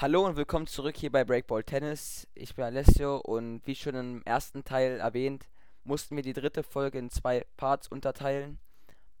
Hallo 0.00 0.24
und 0.24 0.36
willkommen 0.36 0.66
zurück 0.66 0.96
hier 0.96 1.12
bei 1.12 1.24
Breakball 1.24 1.62
Tennis. 1.62 2.26
Ich 2.34 2.54
bin 2.54 2.64
Alessio 2.64 3.18
und 3.18 3.60
wie 3.66 3.74
schon 3.74 3.94
im 3.94 4.22
ersten 4.22 4.64
Teil 4.64 4.98
erwähnt, 4.98 5.46
mussten 5.84 6.16
wir 6.16 6.22
die 6.22 6.32
dritte 6.32 6.62
Folge 6.62 6.98
in 6.98 7.10
zwei 7.10 7.44
Parts 7.58 7.86
unterteilen. 7.86 8.58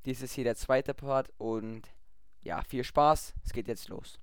Dies 0.06 0.22
ist 0.22 0.32
hier 0.32 0.44
der 0.44 0.56
zweite 0.56 0.94
Part 0.94 1.28
und 1.36 1.82
ja, 2.40 2.62
viel 2.62 2.82
Spaß. 2.82 3.34
Es 3.44 3.52
geht 3.52 3.68
jetzt 3.68 3.90
los. 3.90 4.18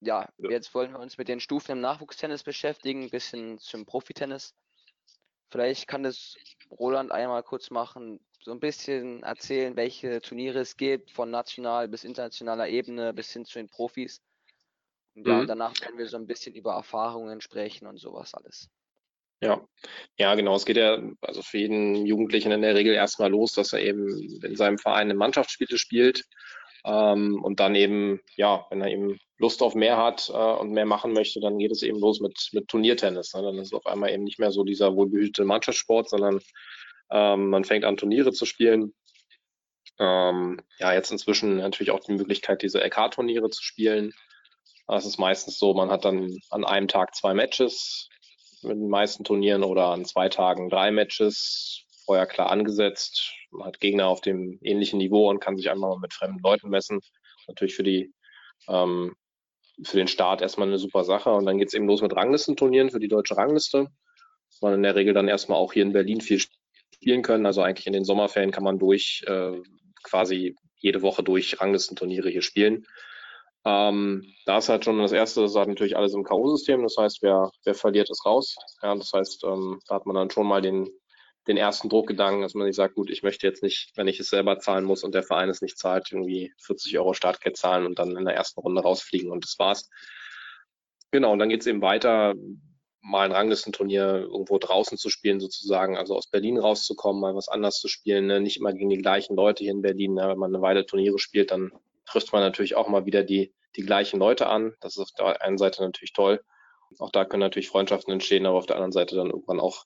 Ja, 0.00 0.28
jetzt 0.36 0.74
wollen 0.74 0.92
wir 0.92 1.00
uns 1.00 1.16
mit 1.16 1.28
den 1.28 1.40
Stufen 1.40 1.72
im 1.72 1.80
Nachwuchstennis 1.80 2.42
beschäftigen, 2.42 3.04
ein 3.04 3.10
bisschen 3.10 3.58
zum 3.58 3.86
Profitennis. 3.86 4.54
Vielleicht 5.50 5.88
kann 5.88 6.02
das 6.02 6.36
Roland 6.70 7.10
einmal 7.10 7.42
kurz 7.42 7.70
machen, 7.70 8.20
so 8.42 8.50
ein 8.50 8.60
bisschen 8.60 9.22
erzählen, 9.22 9.76
welche 9.76 10.20
Turniere 10.20 10.58
es 10.58 10.76
gibt, 10.76 11.10
von 11.10 11.30
national 11.30 11.88
bis 11.88 12.04
internationaler 12.04 12.68
Ebene 12.68 13.14
bis 13.14 13.32
hin 13.32 13.46
zu 13.46 13.58
den 13.58 13.70
Profis. 13.70 14.20
Und 15.16 15.26
ja, 15.26 15.42
Mhm. 15.42 15.46
danach 15.46 15.80
werden 15.80 15.98
wir 15.98 16.06
so 16.06 16.16
ein 16.18 16.26
bisschen 16.26 16.54
über 16.54 16.74
Erfahrungen 16.74 17.40
sprechen 17.40 17.86
und 17.86 17.98
sowas 17.98 18.34
alles. 18.34 18.68
Ja, 19.42 19.66
ja, 20.18 20.34
genau. 20.34 20.54
Es 20.54 20.64
geht 20.64 20.76
ja 20.76 20.98
also 21.20 21.42
für 21.42 21.58
jeden 21.58 22.06
Jugendlichen 22.06 22.52
in 22.52 22.62
der 22.62 22.74
Regel 22.74 22.94
erstmal 22.94 23.30
los, 23.30 23.52
dass 23.52 23.72
er 23.72 23.80
eben 23.80 24.08
in 24.42 24.56
seinem 24.56 24.78
Verein 24.78 25.08
eine 25.10 25.14
Mannschaftsspiele 25.14 25.76
spielt 25.78 26.24
ähm, 26.84 27.42
und 27.42 27.60
dann 27.60 27.74
eben, 27.74 28.20
ja, 28.36 28.64
wenn 28.70 28.80
er 28.80 28.90
eben 28.90 29.18
Lust 29.38 29.62
auf 29.62 29.74
mehr 29.74 29.98
hat 29.98 30.30
äh, 30.30 30.32
und 30.32 30.72
mehr 30.72 30.86
machen 30.86 31.12
möchte, 31.12 31.40
dann 31.40 31.58
geht 31.58 31.72
es 31.72 31.82
eben 31.82 31.98
los 31.98 32.20
mit, 32.20 32.48
mit 32.52 32.68
Turniertennis. 32.68 33.34
Ne? 33.34 33.42
Dann 33.42 33.56
ist 33.58 33.68
es 33.68 33.72
auf 33.74 33.86
einmal 33.86 34.10
eben 34.10 34.24
nicht 34.24 34.38
mehr 34.38 34.52
so 34.52 34.64
dieser 34.64 34.94
wohlbehütete 34.94 35.44
Mannschaftssport, 35.44 36.08
sondern 36.08 36.40
ähm, 37.10 37.50
man 37.50 37.64
fängt 37.64 37.84
an, 37.84 37.96
Turniere 37.98 38.32
zu 38.32 38.46
spielen. 38.46 38.94
Ähm, 39.98 40.60
ja, 40.78 40.94
jetzt 40.94 41.10
inzwischen 41.10 41.58
natürlich 41.58 41.90
auch 41.90 42.00
die 42.00 42.12
Möglichkeit, 42.12 42.62
diese 42.62 42.80
LK-Turniere 42.80 43.50
zu 43.50 43.62
spielen. 43.62 44.12
Es 44.88 45.06
ist 45.06 45.18
meistens 45.18 45.58
so, 45.58 45.74
man 45.74 45.90
hat 45.90 46.04
dann 46.04 46.36
an 46.50 46.64
einem 46.64 46.88
Tag 46.88 47.14
zwei 47.14 47.34
Matches 47.34 48.08
mit 48.62 48.76
den 48.76 48.88
meisten 48.88 49.24
Turnieren 49.24 49.64
oder 49.64 49.86
an 49.86 50.04
zwei 50.04 50.28
Tagen 50.28 50.68
drei 50.68 50.90
Matches, 50.90 51.84
vorher 52.04 52.26
klar 52.26 52.50
angesetzt. 52.50 53.32
Man 53.50 53.66
hat 53.66 53.80
Gegner 53.80 54.06
auf 54.06 54.20
dem 54.20 54.58
ähnlichen 54.62 54.98
Niveau 54.98 55.28
und 55.28 55.40
kann 55.40 55.56
sich 55.56 55.70
einmal 55.70 55.90
mal 55.90 55.98
mit 55.98 56.14
fremden 56.14 56.40
Leuten 56.40 56.68
messen. 56.68 57.00
Natürlich 57.48 57.74
für 57.74 57.82
die 57.82 58.12
ähm, 58.68 59.14
für 59.84 59.96
den 59.96 60.08
Start 60.08 60.40
erstmal 60.40 60.68
eine 60.68 60.78
super 60.78 61.04
Sache. 61.04 61.30
Und 61.30 61.46
dann 61.46 61.58
geht's 61.58 61.74
eben 61.74 61.86
los 61.86 62.02
mit 62.02 62.14
Ranglistenturnieren 62.14 62.90
für 62.90 63.00
die 63.00 63.08
deutsche 63.08 63.36
Rangliste. 63.36 63.88
Das 64.50 64.62
man 64.62 64.74
in 64.74 64.82
der 64.82 64.94
Regel 64.94 65.12
dann 65.12 65.28
erstmal 65.28 65.58
auch 65.58 65.72
hier 65.72 65.82
in 65.82 65.92
Berlin 65.92 66.20
viel 66.20 66.40
spielen 66.94 67.22
können. 67.22 67.46
Also 67.46 67.62
eigentlich 67.62 67.86
in 67.86 67.92
den 67.92 68.04
Sommerferien 68.04 68.52
kann 68.52 68.64
man 68.64 68.78
durch 68.78 69.22
äh, 69.26 69.52
quasi 70.02 70.54
jede 70.76 71.02
Woche 71.02 71.22
durch 71.22 71.60
Ranglistenturniere 71.60 72.30
hier 72.30 72.42
spielen. 72.42 72.86
Ähm, 73.66 74.32
da 74.44 74.58
ist 74.58 74.68
halt 74.68 74.84
schon 74.84 74.98
das 75.00 75.10
erste, 75.10 75.40
das 75.40 75.56
hat 75.56 75.66
natürlich 75.66 75.96
alles 75.96 76.14
im 76.14 76.22
K.O.-System. 76.22 76.82
Das 76.82 76.96
heißt, 76.96 77.18
wer, 77.22 77.50
wer 77.64 77.74
verliert, 77.74 78.08
ist 78.08 78.24
raus. 78.24 78.54
Ja, 78.80 78.94
das 78.94 79.12
heißt, 79.12 79.42
ähm, 79.42 79.80
da 79.88 79.96
hat 79.96 80.06
man 80.06 80.14
dann 80.14 80.30
schon 80.30 80.46
mal 80.46 80.62
den, 80.62 80.88
den 81.48 81.56
ersten 81.56 81.88
Druckgedanken, 81.88 82.42
dass 82.42 82.54
man 82.54 82.68
nicht 82.68 82.76
sagt, 82.76 82.94
gut, 82.94 83.10
ich 83.10 83.24
möchte 83.24 83.44
jetzt 83.44 83.64
nicht, 83.64 83.90
wenn 83.96 84.06
ich 84.06 84.20
es 84.20 84.30
selber 84.30 84.60
zahlen 84.60 84.84
muss 84.84 85.02
und 85.02 85.16
der 85.16 85.24
Verein 85.24 85.48
es 85.48 85.62
nicht 85.62 85.78
zahlt, 85.78 86.12
irgendwie 86.12 86.52
40 86.58 86.96
Euro 86.96 87.12
Startgeld 87.12 87.56
zahlen 87.56 87.86
und 87.86 87.98
dann 87.98 88.16
in 88.16 88.24
der 88.24 88.36
ersten 88.36 88.60
Runde 88.60 88.82
rausfliegen 88.82 89.32
und 89.32 89.42
das 89.42 89.58
war's. 89.58 89.90
Genau, 91.10 91.32
und 91.32 91.40
dann 91.40 91.48
geht's 91.48 91.66
eben 91.66 91.82
weiter, 91.82 92.34
mal 93.00 93.24
ein 93.24 93.32
Ranglistenturnier 93.32 94.28
irgendwo 94.30 94.58
draußen 94.58 94.96
zu 94.96 95.10
spielen, 95.10 95.40
sozusagen, 95.40 95.96
also 95.96 96.14
aus 96.14 96.28
Berlin 96.30 96.58
rauszukommen, 96.58 97.20
mal 97.20 97.34
was 97.34 97.48
anders 97.48 97.80
zu 97.80 97.88
spielen, 97.88 98.26
ne? 98.26 98.40
nicht 98.40 98.58
immer 98.58 98.72
gegen 98.72 98.90
die 98.90 98.98
gleichen 98.98 99.34
Leute 99.34 99.64
hier 99.64 99.72
in 99.72 99.82
Berlin. 99.82 100.14
Ne? 100.14 100.28
Wenn 100.28 100.38
man 100.38 100.54
eine 100.54 100.62
Weile 100.62 100.86
Turniere 100.86 101.18
spielt, 101.18 101.50
dann 101.50 101.72
trifft 102.06 102.32
man 102.32 102.42
natürlich 102.42 102.76
auch 102.76 102.88
mal 102.88 103.06
wieder 103.06 103.22
die, 103.22 103.54
die 103.76 103.82
gleichen 103.82 104.18
Leute 104.18 104.46
an. 104.46 104.74
Das 104.80 104.96
ist 104.96 105.02
auf 105.02 105.10
der 105.12 105.42
einen 105.42 105.58
Seite 105.58 105.82
natürlich 105.82 106.12
toll. 106.12 106.40
Auch 106.98 107.10
da 107.10 107.24
können 107.24 107.40
natürlich 107.40 107.68
Freundschaften 107.68 108.12
entstehen, 108.12 108.46
aber 108.46 108.58
auf 108.58 108.66
der 108.66 108.76
anderen 108.76 108.92
Seite 108.92 109.16
dann 109.16 109.30
irgendwann 109.30 109.60
auch, 109.60 109.84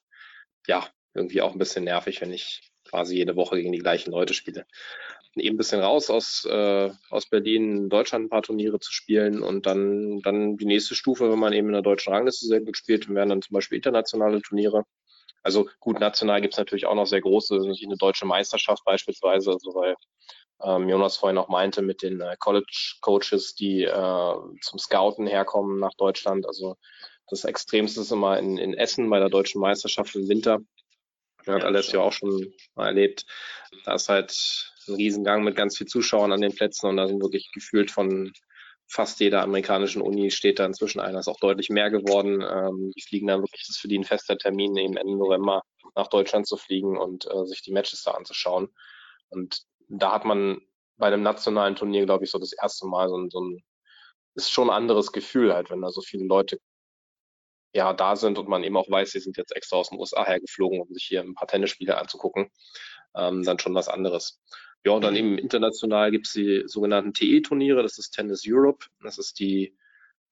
ja, 0.66 0.86
irgendwie 1.14 1.42
auch 1.42 1.52
ein 1.52 1.58
bisschen 1.58 1.84
nervig, 1.84 2.20
wenn 2.20 2.32
ich 2.32 2.70
quasi 2.88 3.16
jede 3.16 3.36
Woche 3.36 3.56
gegen 3.56 3.72
die 3.72 3.78
gleichen 3.78 4.10
Leute 4.10 4.34
spiele. 4.34 4.66
Eben 5.36 5.54
ein 5.54 5.58
bisschen 5.58 5.80
raus 5.80 6.10
aus, 6.10 6.44
äh, 6.44 6.90
aus 7.08 7.26
Berlin, 7.26 7.76
in 7.76 7.88
Deutschland 7.88 8.26
ein 8.26 8.30
paar 8.30 8.42
Turniere 8.42 8.80
zu 8.80 8.92
spielen 8.92 9.42
und 9.42 9.64
dann, 9.66 10.20
dann 10.22 10.56
die 10.56 10.66
nächste 10.66 10.94
Stufe, 10.94 11.30
wenn 11.30 11.38
man 11.38 11.52
eben 11.52 11.68
in 11.68 11.74
der 11.74 11.82
deutschen 11.82 12.12
Rangliste 12.12 12.46
sehr 12.46 12.60
gut 12.60 12.76
spielt, 12.76 13.08
wären 13.08 13.28
dann 13.28 13.42
zum 13.42 13.54
Beispiel 13.54 13.76
internationale 13.76 14.42
Turniere. 14.42 14.84
Also 15.42 15.68
gut, 15.80 16.00
national 16.00 16.40
gibt's 16.40 16.58
natürlich 16.58 16.86
auch 16.86 16.94
noch 16.94 17.06
sehr 17.06 17.20
große, 17.20 17.54
natürlich 17.54 17.86
eine 17.86 17.96
deutsche 17.96 18.26
Meisterschaft 18.26 18.84
beispielsweise, 18.84 19.52
also 19.52 19.74
weil 19.74 19.96
ähm, 20.62 20.88
Jonas 20.88 21.16
vorhin 21.16 21.38
auch 21.38 21.48
meinte, 21.48 21.82
mit 21.82 22.02
den 22.02 22.20
äh, 22.20 22.36
College-Coaches, 22.38 23.54
die 23.54 23.84
äh, 23.84 24.34
zum 24.60 24.78
Scouten 24.78 25.26
herkommen 25.26 25.78
nach 25.78 25.94
Deutschland. 25.94 26.46
Also 26.46 26.76
das 27.28 27.44
Extremste 27.44 28.00
ist 28.00 28.12
immer 28.12 28.38
in, 28.38 28.58
in 28.58 28.74
Essen 28.74 29.08
bei 29.08 29.18
der 29.18 29.30
deutschen 29.30 29.60
Meisterschaft 29.60 30.14
im 30.16 30.28
Winter. 30.28 30.58
Ja, 31.46 31.54
hat 31.54 31.64
alles 31.64 31.90
ja 31.92 32.00
auch 32.00 32.12
schon 32.12 32.52
mal 32.74 32.88
erlebt. 32.88 33.24
Da 33.84 33.94
ist 33.94 34.10
halt 34.10 34.36
ein 34.88 34.94
Riesengang 34.94 35.42
mit 35.42 35.56
ganz 35.56 35.78
viel 35.78 35.86
Zuschauern 35.86 36.32
an 36.32 36.42
den 36.42 36.54
Plätzen 36.54 36.86
und 36.86 36.98
da 36.98 37.06
sind 37.06 37.22
wirklich 37.22 37.50
gefühlt 37.52 37.90
von 37.90 38.32
fast 38.90 39.20
jeder 39.20 39.42
amerikanischen 39.42 40.02
Uni 40.02 40.30
steht 40.30 40.58
da 40.58 40.66
inzwischen 40.66 41.00
einer, 41.00 41.20
ist 41.20 41.28
auch 41.28 41.38
deutlich 41.38 41.70
mehr 41.70 41.90
geworden. 41.90 42.42
Ähm, 42.42 42.92
die 42.96 43.02
fliegen 43.02 43.28
dann 43.28 43.40
wirklich, 43.40 43.62
das 43.62 43.76
ist 43.76 43.80
für 43.80 43.88
die 43.88 43.98
ein 43.98 44.04
fester 44.04 44.36
Termin, 44.36 44.76
eben 44.76 44.96
Ende 44.96 45.16
November 45.16 45.62
nach 45.94 46.08
Deutschland 46.08 46.46
zu 46.46 46.56
fliegen 46.56 46.98
und 46.98 47.26
äh, 47.26 47.46
sich 47.46 47.62
die 47.62 47.72
Matches 47.72 48.02
da 48.02 48.12
anzuschauen. 48.12 48.68
Und 49.28 49.62
da 49.88 50.12
hat 50.12 50.24
man 50.24 50.60
bei 50.96 51.06
einem 51.06 51.22
nationalen 51.22 51.76
Turnier, 51.76 52.04
glaube 52.04 52.24
ich, 52.24 52.30
so 52.30 52.38
das 52.38 52.52
erste 52.52 52.86
Mal 52.86 53.08
so 53.08 53.16
ein, 53.16 53.30
so 53.30 53.40
ein 53.40 53.62
ist 54.34 54.50
schon 54.50 54.70
ein 54.70 54.76
anderes 54.76 55.12
Gefühl 55.12 55.54
halt, 55.54 55.70
wenn 55.70 55.82
da 55.82 55.90
so 55.90 56.00
viele 56.00 56.24
Leute 56.24 56.58
ja 57.72 57.92
da 57.92 58.16
sind 58.16 58.38
und 58.38 58.48
man 58.48 58.64
eben 58.64 58.76
auch 58.76 58.90
weiß, 58.90 59.10
sie 59.12 59.20
sind 59.20 59.36
jetzt 59.36 59.54
extra 59.54 59.76
aus 59.76 59.90
den 59.90 59.98
USA 59.98 60.24
hergeflogen, 60.26 60.80
um 60.80 60.92
sich 60.92 61.04
hier 61.04 61.20
ein 61.20 61.34
paar 61.34 61.46
Tennisspiele 61.48 61.96
anzugucken, 61.96 62.50
ähm, 63.16 63.42
dann 63.42 63.58
schon 63.58 63.74
was 63.74 63.88
anderes. 63.88 64.40
Ja, 64.84 64.92
und 64.92 65.02
dann 65.04 65.16
eben 65.16 65.36
international 65.36 66.10
gibt's 66.10 66.32
die 66.32 66.62
sogenannten 66.66 67.12
TE-Turniere, 67.12 67.82
das 67.82 67.98
ist 67.98 68.12
Tennis 68.12 68.44
Europe, 68.46 68.86
das 69.02 69.18
ist 69.18 69.38
die 69.38 69.76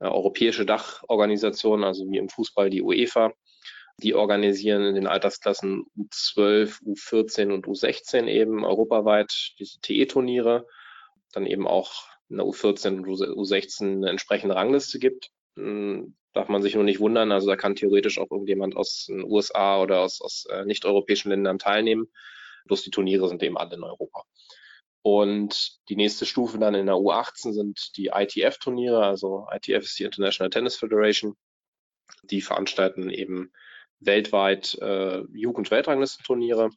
äh, 0.00 0.06
europäische 0.06 0.64
Dachorganisation, 0.64 1.84
also 1.84 2.08
wie 2.10 2.18
im 2.18 2.28
Fußball 2.28 2.70
die 2.70 2.82
UEFA. 2.82 3.32
Die 4.00 4.14
organisieren 4.14 4.84
in 4.84 4.94
den 4.94 5.08
Altersklassen 5.08 5.84
U12, 5.96 6.82
U14 6.84 7.52
und 7.52 7.66
U16 7.66 8.26
eben 8.26 8.64
europaweit 8.64 9.54
diese 9.58 9.80
TE-Turniere. 9.80 10.66
Dann 11.32 11.46
eben 11.46 11.66
auch 11.66 12.06
in 12.28 12.36
der 12.36 12.46
U14 12.46 12.98
und 12.98 13.06
U16 13.06 13.96
eine 13.96 14.10
entsprechende 14.10 14.54
Rangliste 14.54 15.00
gibt. 15.00 15.30
Hm, 15.56 16.14
Darf 16.32 16.48
man 16.48 16.62
sich 16.62 16.74
nur 16.74 16.84
nicht 16.84 17.00
wundern, 17.00 17.32
also 17.32 17.48
da 17.48 17.56
kann 17.56 17.74
theoretisch 17.74 18.18
auch 18.18 18.30
irgendjemand 18.30 18.76
aus 18.76 19.06
den 19.08 19.24
USA 19.24 19.80
oder 19.80 20.00
aus, 20.00 20.20
aus 20.20 20.46
äh, 20.50 20.64
nicht-europäischen 20.64 21.30
Ländern 21.30 21.58
teilnehmen. 21.58 22.08
Bloß 22.68 22.82
die 22.82 22.90
Turniere 22.90 23.28
sind 23.28 23.42
eben 23.42 23.58
alle 23.58 23.74
in 23.74 23.82
Europa. 23.82 24.22
Und 25.02 25.78
die 25.88 25.96
nächste 25.96 26.26
Stufe 26.26 26.58
dann 26.58 26.74
in 26.74 26.86
der 26.86 26.96
U18 26.96 27.52
sind 27.52 27.96
die 27.96 28.10
ITF-Turniere, 28.14 29.04
also 29.04 29.46
ITF 29.50 29.84
ist 29.84 29.98
die 29.98 30.04
International 30.04 30.50
Tennis 30.50 30.76
Federation. 30.76 31.34
Die 32.24 32.40
veranstalten 32.40 33.10
eben 33.10 33.52
weltweit 34.00 34.74
äh, 34.80 35.22
Jugend-Weltranglistenturniere, 35.32 36.70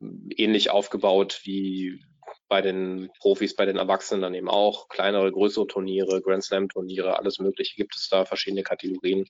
ähnlich 0.00 0.70
aufgebaut 0.70 1.40
wie 1.44 2.04
bei 2.48 2.62
den 2.62 3.10
Profis, 3.18 3.54
bei 3.54 3.66
den 3.66 3.76
Erwachsenen 3.76 4.22
dann 4.22 4.34
eben 4.34 4.48
auch. 4.48 4.88
Kleinere, 4.88 5.30
größere 5.30 5.66
Turniere, 5.66 6.22
Grand 6.22 6.44
Slam-Turniere, 6.44 7.18
alles 7.18 7.38
Mögliche 7.38 7.76
gibt 7.76 7.96
es 7.96 8.08
da, 8.08 8.24
verschiedene 8.24 8.62
Kategorien. 8.62 9.26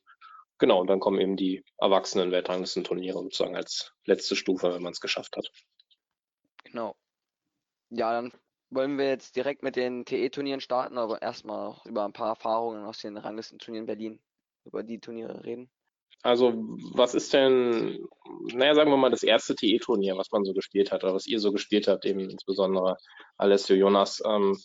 Genau, 0.58 0.80
und 0.80 0.88
dann 0.88 1.00
kommen 1.00 1.20
eben 1.20 1.36
die 1.36 1.64
erwachsenen 1.78 2.32
Weltranglistenturniere 2.32 3.18
sozusagen 3.22 3.56
als 3.56 3.92
letzte 4.04 4.34
Stufe, 4.34 4.74
wenn 4.74 4.82
man 4.82 4.92
es 4.92 5.00
geschafft 5.00 5.36
hat. 5.36 5.50
Genau. 6.64 6.96
Ja, 7.90 8.12
dann 8.12 8.32
wollen 8.70 8.98
wir 8.98 9.08
jetzt 9.08 9.36
direkt 9.36 9.62
mit 9.62 9.76
den 9.76 10.04
TE-Turnieren 10.04 10.60
starten, 10.60 10.98
aber 10.98 11.22
erstmal 11.22 11.68
auch 11.68 11.86
über 11.86 12.04
ein 12.04 12.12
paar 12.12 12.28
Erfahrungen 12.28 12.84
aus 12.84 12.98
den 12.98 13.16
Ranglistenturnieren 13.16 13.86
Berlin, 13.86 14.20
über 14.64 14.82
die 14.82 14.98
Turniere 14.98 15.44
reden. 15.44 15.70
Also, 16.22 16.52
was 16.94 17.14
ist 17.14 17.32
denn, 17.32 18.04
naja, 18.52 18.74
sagen 18.74 18.90
wir 18.90 18.96
mal, 18.96 19.10
das 19.10 19.22
erste 19.22 19.54
TE-Turnier, 19.54 20.16
was 20.16 20.30
man 20.32 20.44
so 20.44 20.52
gespielt 20.52 20.90
hat, 20.90 21.04
oder 21.04 21.14
was 21.14 21.28
ihr 21.28 21.38
so 21.38 21.52
gespielt 21.52 21.86
habt, 21.86 22.04
eben 22.04 22.28
insbesondere 22.28 22.96
Alessio 23.36 23.76
Jonas. 23.76 24.20
Ähm, 24.26 24.58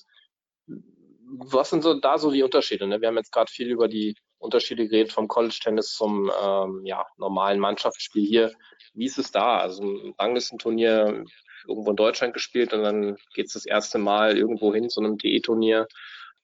was 0.65 1.69
sind 1.69 1.83
so 1.83 1.99
da 1.99 2.17
so 2.17 2.31
die 2.31 2.43
Unterschiede? 2.43 2.87
Ne? 2.87 2.99
Wir 2.99 3.07
haben 3.07 3.17
jetzt 3.17 3.31
gerade 3.31 3.51
viel 3.51 3.69
über 3.69 3.87
die 3.87 4.15
Unterschiede 4.43 4.87
geredet 4.87 5.13
vom 5.13 5.27
College-Tennis 5.27 5.93
zum 5.93 6.31
ähm, 6.41 6.81
ja, 6.85 7.05
normalen 7.17 7.59
Mannschaftsspiel 7.59 8.25
hier. 8.25 8.53
Wie 8.93 9.05
ist 9.05 9.17
es 9.17 9.31
da? 9.31 9.59
Also 9.59 9.83
ein 9.83 10.13
Ranglistenturnier 10.19 11.25
irgendwo 11.67 11.89
in 11.91 11.95
Deutschland 11.95 12.33
gespielt 12.33 12.73
und 12.73 12.83
dann 12.83 13.17
geht 13.33 13.47
es 13.47 13.53
das 13.53 13.65
erste 13.65 13.97
Mal 13.97 14.37
irgendwo 14.37 14.73
hin 14.73 14.89
zu 14.89 14.99
einem 14.99 15.17
TE-Turnier. 15.17 15.87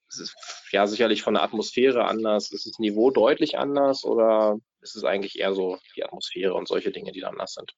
Es 0.08 0.20
ist 0.20 0.36
ja 0.72 0.88
sicherlich 0.88 1.22
von 1.22 1.36
der 1.36 1.44
Atmosphäre 1.44 2.06
anders. 2.06 2.52
Ist 2.52 2.66
das 2.66 2.80
Niveau 2.80 3.12
deutlich 3.12 3.58
anders 3.58 4.04
oder 4.04 4.58
ist 4.82 4.96
es 4.96 5.04
eigentlich 5.04 5.38
eher 5.38 5.54
so 5.54 5.78
die 5.96 6.04
Atmosphäre 6.04 6.54
und 6.54 6.68
solche 6.68 6.92
Dinge, 6.92 7.12
die 7.12 7.20
da 7.20 7.30
anders 7.30 7.54
sind? 7.54 7.74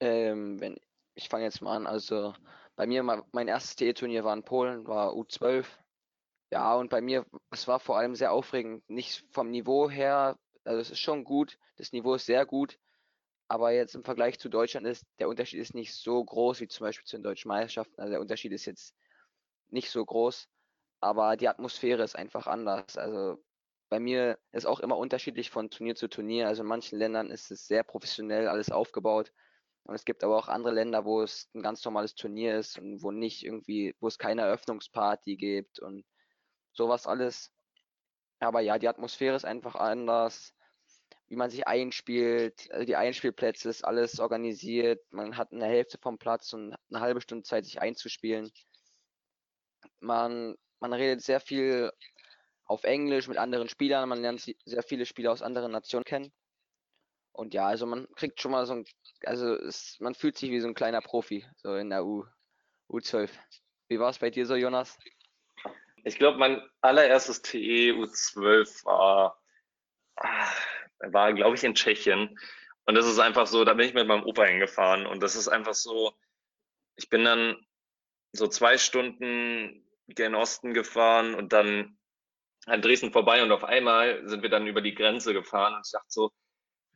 Ähm, 0.00 0.60
wenn, 0.60 0.76
ich 1.14 1.28
fange 1.28 1.44
jetzt 1.44 1.60
mal 1.60 1.76
an, 1.76 1.86
also 1.86 2.34
bei 2.74 2.86
mir, 2.86 3.02
mein, 3.02 3.48
erstes 3.48 3.76
TE-Turnier 3.76 4.24
war 4.24 4.34
in 4.34 4.42
Polen, 4.42 4.86
war 4.86 5.12
U12. 5.12 5.66
Ja, 6.50 6.74
und 6.74 6.90
bei 6.90 7.00
mir, 7.00 7.26
es 7.50 7.68
war 7.68 7.78
vor 7.80 7.96
allem 7.98 8.14
sehr 8.16 8.32
aufregend. 8.32 8.88
Nicht 8.90 9.24
vom 9.30 9.50
Niveau 9.50 9.88
her, 9.88 10.38
also 10.64 10.80
es 10.80 10.90
ist 10.90 10.98
schon 11.00 11.24
gut, 11.24 11.58
das 11.76 11.92
Niveau 11.92 12.14
ist 12.14 12.26
sehr 12.26 12.44
gut, 12.44 12.78
aber 13.48 13.72
jetzt 13.72 13.94
im 13.94 14.04
Vergleich 14.04 14.38
zu 14.38 14.48
Deutschland 14.48 14.86
ist 14.86 15.04
der 15.18 15.28
Unterschied 15.28 15.60
ist 15.60 15.74
nicht 15.74 15.94
so 15.94 16.24
groß 16.24 16.60
wie 16.60 16.68
zum 16.68 16.84
Beispiel 16.86 17.06
zu 17.06 17.16
den 17.16 17.24
deutschen 17.24 17.48
Meisterschaften. 17.48 18.00
Also 18.00 18.12
der 18.12 18.20
Unterschied 18.20 18.52
ist 18.52 18.66
jetzt 18.66 18.94
nicht 19.68 19.90
so 19.90 20.04
groß, 20.04 20.48
aber 21.00 21.36
die 21.36 21.48
Atmosphäre 21.48 22.02
ist 22.02 22.16
einfach 22.16 22.46
anders. 22.46 22.96
Also 22.96 23.42
bei 23.88 24.00
mir 24.00 24.38
ist 24.52 24.66
auch 24.66 24.80
immer 24.80 24.98
unterschiedlich 24.98 25.50
von 25.50 25.70
Turnier 25.70 25.96
zu 25.96 26.08
Turnier. 26.08 26.48
Also 26.48 26.62
in 26.62 26.68
manchen 26.68 26.98
Ländern 26.98 27.30
ist 27.30 27.50
es 27.50 27.66
sehr 27.66 27.82
professionell 27.84 28.48
alles 28.48 28.70
aufgebaut. 28.70 29.32
Und 29.84 29.94
es 29.94 30.04
gibt 30.04 30.22
aber 30.24 30.36
auch 30.36 30.48
andere 30.48 30.72
Länder, 30.74 31.04
wo 31.04 31.22
es 31.22 31.48
ein 31.54 31.62
ganz 31.62 31.84
normales 31.84 32.14
Turnier 32.14 32.58
ist 32.58 32.78
und 32.78 33.02
wo 33.02 33.10
nicht 33.10 33.44
irgendwie, 33.44 33.94
wo 34.00 34.08
es 34.08 34.18
keine 34.18 34.42
Eröffnungsparty 34.42 35.36
gibt 35.36 35.80
und 35.80 36.04
sowas 36.72 37.06
alles. 37.06 37.52
Aber 38.40 38.60
ja, 38.60 38.78
die 38.78 38.88
Atmosphäre 38.88 39.36
ist 39.36 39.44
einfach 39.44 39.74
anders, 39.74 40.54
wie 41.28 41.36
man 41.36 41.50
sich 41.50 41.66
einspielt, 41.68 42.68
also 42.72 42.84
die 42.84 42.96
Einspielplätze 42.96 43.68
ist 43.68 43.84
alles 43.84 44.18
organisiert, 44.18 45.00
man 45.12 45.36
hat 45.36 45.52
eine 45.52 45.66
Hälfte 45.66 45.98
vom 45.98 46.18
Platz 46.18 46.52
und 46.52 46.74
eine 46.90 47.00
halbe 47.00 47.20
Stunde 47.20 47.44
Zeit, 47.44 47.64
sich 47.64 47.80
einzuspielen. 47.80 48.50
Man, 50.00 50.56
man 50.80 50.92
redet 50.92 51.22
sehr 51.22 51.40
viel 51.40 51.92
auf 52.64 52.84
Englisch 52.84 53.28
mit 53.28 53.38
anderen 53.38 53.68
Spielern, 53.68 54.08
man 54.08 54.20
lernt 54.20 54.40
sehr 54.64 54.82
viele 54.82 55.06
Spieler 55.06 55.30
aus 55.30 55.42
anderen 55.42 55.70
Nationen 55.70 56.04
kennen. 56.04 56.32
Und 57.32 57.54
ja, 57.54 57.66
also 57.66 57.86
man 57.86 58.08
kriegt 58.16 58.40
schon 58.40 58.50
mal 58.50 58.66
so 58.66 58.74
ein, 58.74 58.84
also 59.24 59.54
es, 59.54 59.98
man 60.00 60.14
fühlt 60.14 60.36
sich 60.36 60.50
wie 60.50 60.60
so 60.60 60.66
ein 60.66 60.74
kleiner 60.74 61.00
Profi, 61.00 61.46
so 61.56 61.76
in 61.76 61.90
der 61.90 62.04
U, 62.04 62.24
U12. 62.88 63.30
Wie 63.88 64.00
war 64.00 64.10
es 64.10 64.18
bei 64.18 64.30
dir 64.30 64.46
so, 64.46 64.56
Jonas? 64.56 64.98
Ich 66.04 66.16
glaube, 66.18 66.38
mein 66.38 66.62
allererstes 66.80 67.42
TE 67.42 67.92
U12 67.92 68.84
war, 68.84 69.40
war 70.98 71.32
glaube 71.32 71.56
ich, 71.56 71.64
in 71.64 71.74
Tschechien. 71.74 72.38
Und 72.86 72.94
das 72.94 73.06
ist 73.06 73.18
einfach 73.18 73.46
so, 73.46 73.64
da 73.64 73.74
bin 73.74 73.86
ich 73.86 73.94
mit 73.94 74.06
meinem 74.06 74.24
Opa 74.24 74.44
hingefahren. 74.44 75.06
Und 75.06 75.22
das 75.22 75.36
ist 75.36 75.48
einfach 75.48 75.74
so, 75.74 76.12
ich 76.96 77.08
bin 77.08 77.24
dann 77.24 77.56
so 78.32 78.46
zwei 78.46 78.78
Stunden 78.78 79.86
gen 80.08 80.34
Osten 80.34 80.74
gefahren 80.74 81.34
und 81.34 81.52
dann 81.52 81.98
an 82.66 82.82
Dresden 82.82 83.12
vorbei 83.12 83.42
und 83.42 83.52
auf 83.52 83.64
einmal 83.64 84.26
sind 84.28 84.42
wir 84.42 84.50
dann 84.50 84.66
über 84.66 84.80
die 84.80 84.94
Grenze 84.94 85.32
gefahren 85.32 85.74
und 85.74 85.86
ich 85.86 85.92
dachte 85.92 86.06
so, 86.08 86.32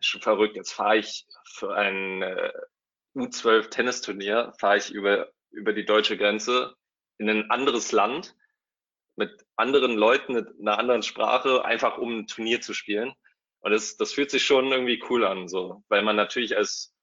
schon 0.01 0.21
verrückt, 0.21 0.57
jetzt 0.57 0.73
fahre 0.73 0.99
ich 0.99 1.27
für 1.45 1.75
ein 1.75 2.23
äh, 2.23 2.53
U12 3.15 3.71
Tennisturnier, 3.71 4.53
fahre 4.59 4.77
ich 4.77 4.91
über, 4.91 5.31
über 5.51 5.73
die 5.73 5.85
deutsche 5.85 6.17
Grenze 6.17 6.75
in 7.19 7.31
ein 7.31 7.51
anderes 7.51 7.93
Land 7.93 8.37
mit 9.17 9.45
anderen 9.57 9.97
Leuten, 9.97 10.35
mit 10.35 10.49
einer 10.61 10.79
anderen 10.79 11.03
Sprache, 11.03 11.65
einfach 11.65 11.99
um 11.99 12.19
ein 12.19 12.27
Turnier 12.27 12.61
zu 12.61 12.75
spielen. 12.75 13.13
Und 13.61 13.73
das, 13.73 13.97
das 13.97 14.13
fühlt 14.13 14.31
sich 14.31 14.45
schon 14.45 14.71
irgendwie 14.73 15.03
cool 15.09 15.25
an, 15.25 15.49
so, 15.49 15.83
weil 15.89 16.03
man 16.03 16.17
natürlich 16.17 16.57
als, 16.57 16.95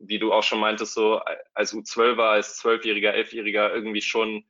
wie 0.00 0.18
du 0.18 0.32
auch 0.32 0.42
schon 0.42 0.60
meintest, 0.60 0.94
so 0.94 1.20
als 1.54 1.74
U12er, 1.74 2.30
als 2.30 2.56
Zwölfjähriger, 2.56 3.14
Elfjähriger 3.14 3.72
irgendwie 3.72 4.02
schon 4.02 4.44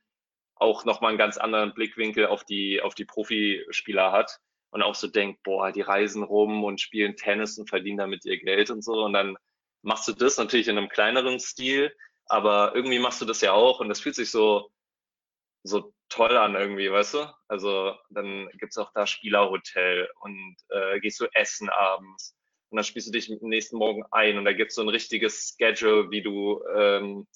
auch 0.55 0.85
nochmal 0.85 1.11
einen 1.11 1.19
ganz 1.19 1.39
anderen 1.39 1.75
Blickwinkel 1.75 2.27
auf 2.27 2.45
die, 2.45 2.81
auf 2.81 2.95
die 2.95 3.05
Profispieler 3.05 4.13
hat 4.13 4.39
und 4.71 4.83
auch 4.83 4.95
so 4.95 5.09
denkt, 5.09 5.43
boah, 5.43 5.73
die 5.73 5.81
reisen 5.81 6.23
rum 6.23 6.65
und 6.65 6.81
spielen 6.81 7.17
Tennis 7.17 7.59
und 7.59 7.69
verdienen 7.69 7.99
damit 7.99 8.25
ihr 8.25 8.39
Geld 8.39 8.71
und 8.71 8.83
so. 8.83 9.05
Und 9.05 9.15
dann 9.15 9.37
machst 9.83 10.07
du 10.09 10.13
das 10.13 10.37
natürlich 10.37 10.69
in 10.69 10.79
einem 10.79 10.89
kleineren 10.89 11.41
Stil, 11.41 11.95
aber 12.27 12.75
irgendwie 12.75 12.99
machst 12.99 13.21
du 13.21 13.25
das 13.25 13.41
ja 13.41 13.53
auch 13.53 13.81
und 13.81 13.89
das 13.89 14.01
fühlt 14.01 14.15
sich 14.15 14.31
so, 14.31 14.71
so 15.63 15.93
toll 16.11 16.37
an 16.37 16.55
irgendwie, 16.55 16.91
weißt 16.91 17.15
du? 17.15 17.35
Also 17.49 17.95
dann 18.11 18.49
gibt's 18.59 18.77
auch 18.77 18.93
da 18.93 19.07
Spielerhotel 19.07 20.09
und 20.21 20.57
äh, 20.69 21.01
gehst 21.01 21.21
du 21.21 21.27
essen 21.33 21.71
abends 21.71 22.37
und 22.69 22.77
dann 22.77 22.85
spielst 22.85 23.09
du 23.09 23.13
dich 23.13 23.31
am 23.31 23.49
nächsten 23.49 23.79
Morgen 23.79 24.05
ein 24.11 24.37
und 24.37 24.45
da 24.45 24.53
gibt's 24.53 24.75
so 24.75 24.83
ein 24.83 24.89
richtiges 24.89 25.57
Schedule, 25.59 26.11
wie 26.11 26.23
du 26.23 26.63
ähm, 26.77 27.27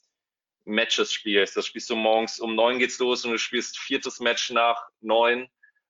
Matches 0.66 1.12
spielst. 1.12 1.56
Das 1.56 1.66
spielst 1.66 1.88
du 1.90 1.96
morgens 1.96 2.38
um 2.40 2.54
neun 2.54 2.78
geht's 2.78 2.98
los 2.98 3.24
und 3.24 3.32
du 3.32 3.38
spielst 3.38 3.78
viertes 3.78 4.20
Match 4.20 4.50
nach 4.50 4.88
neun 5.00 5.48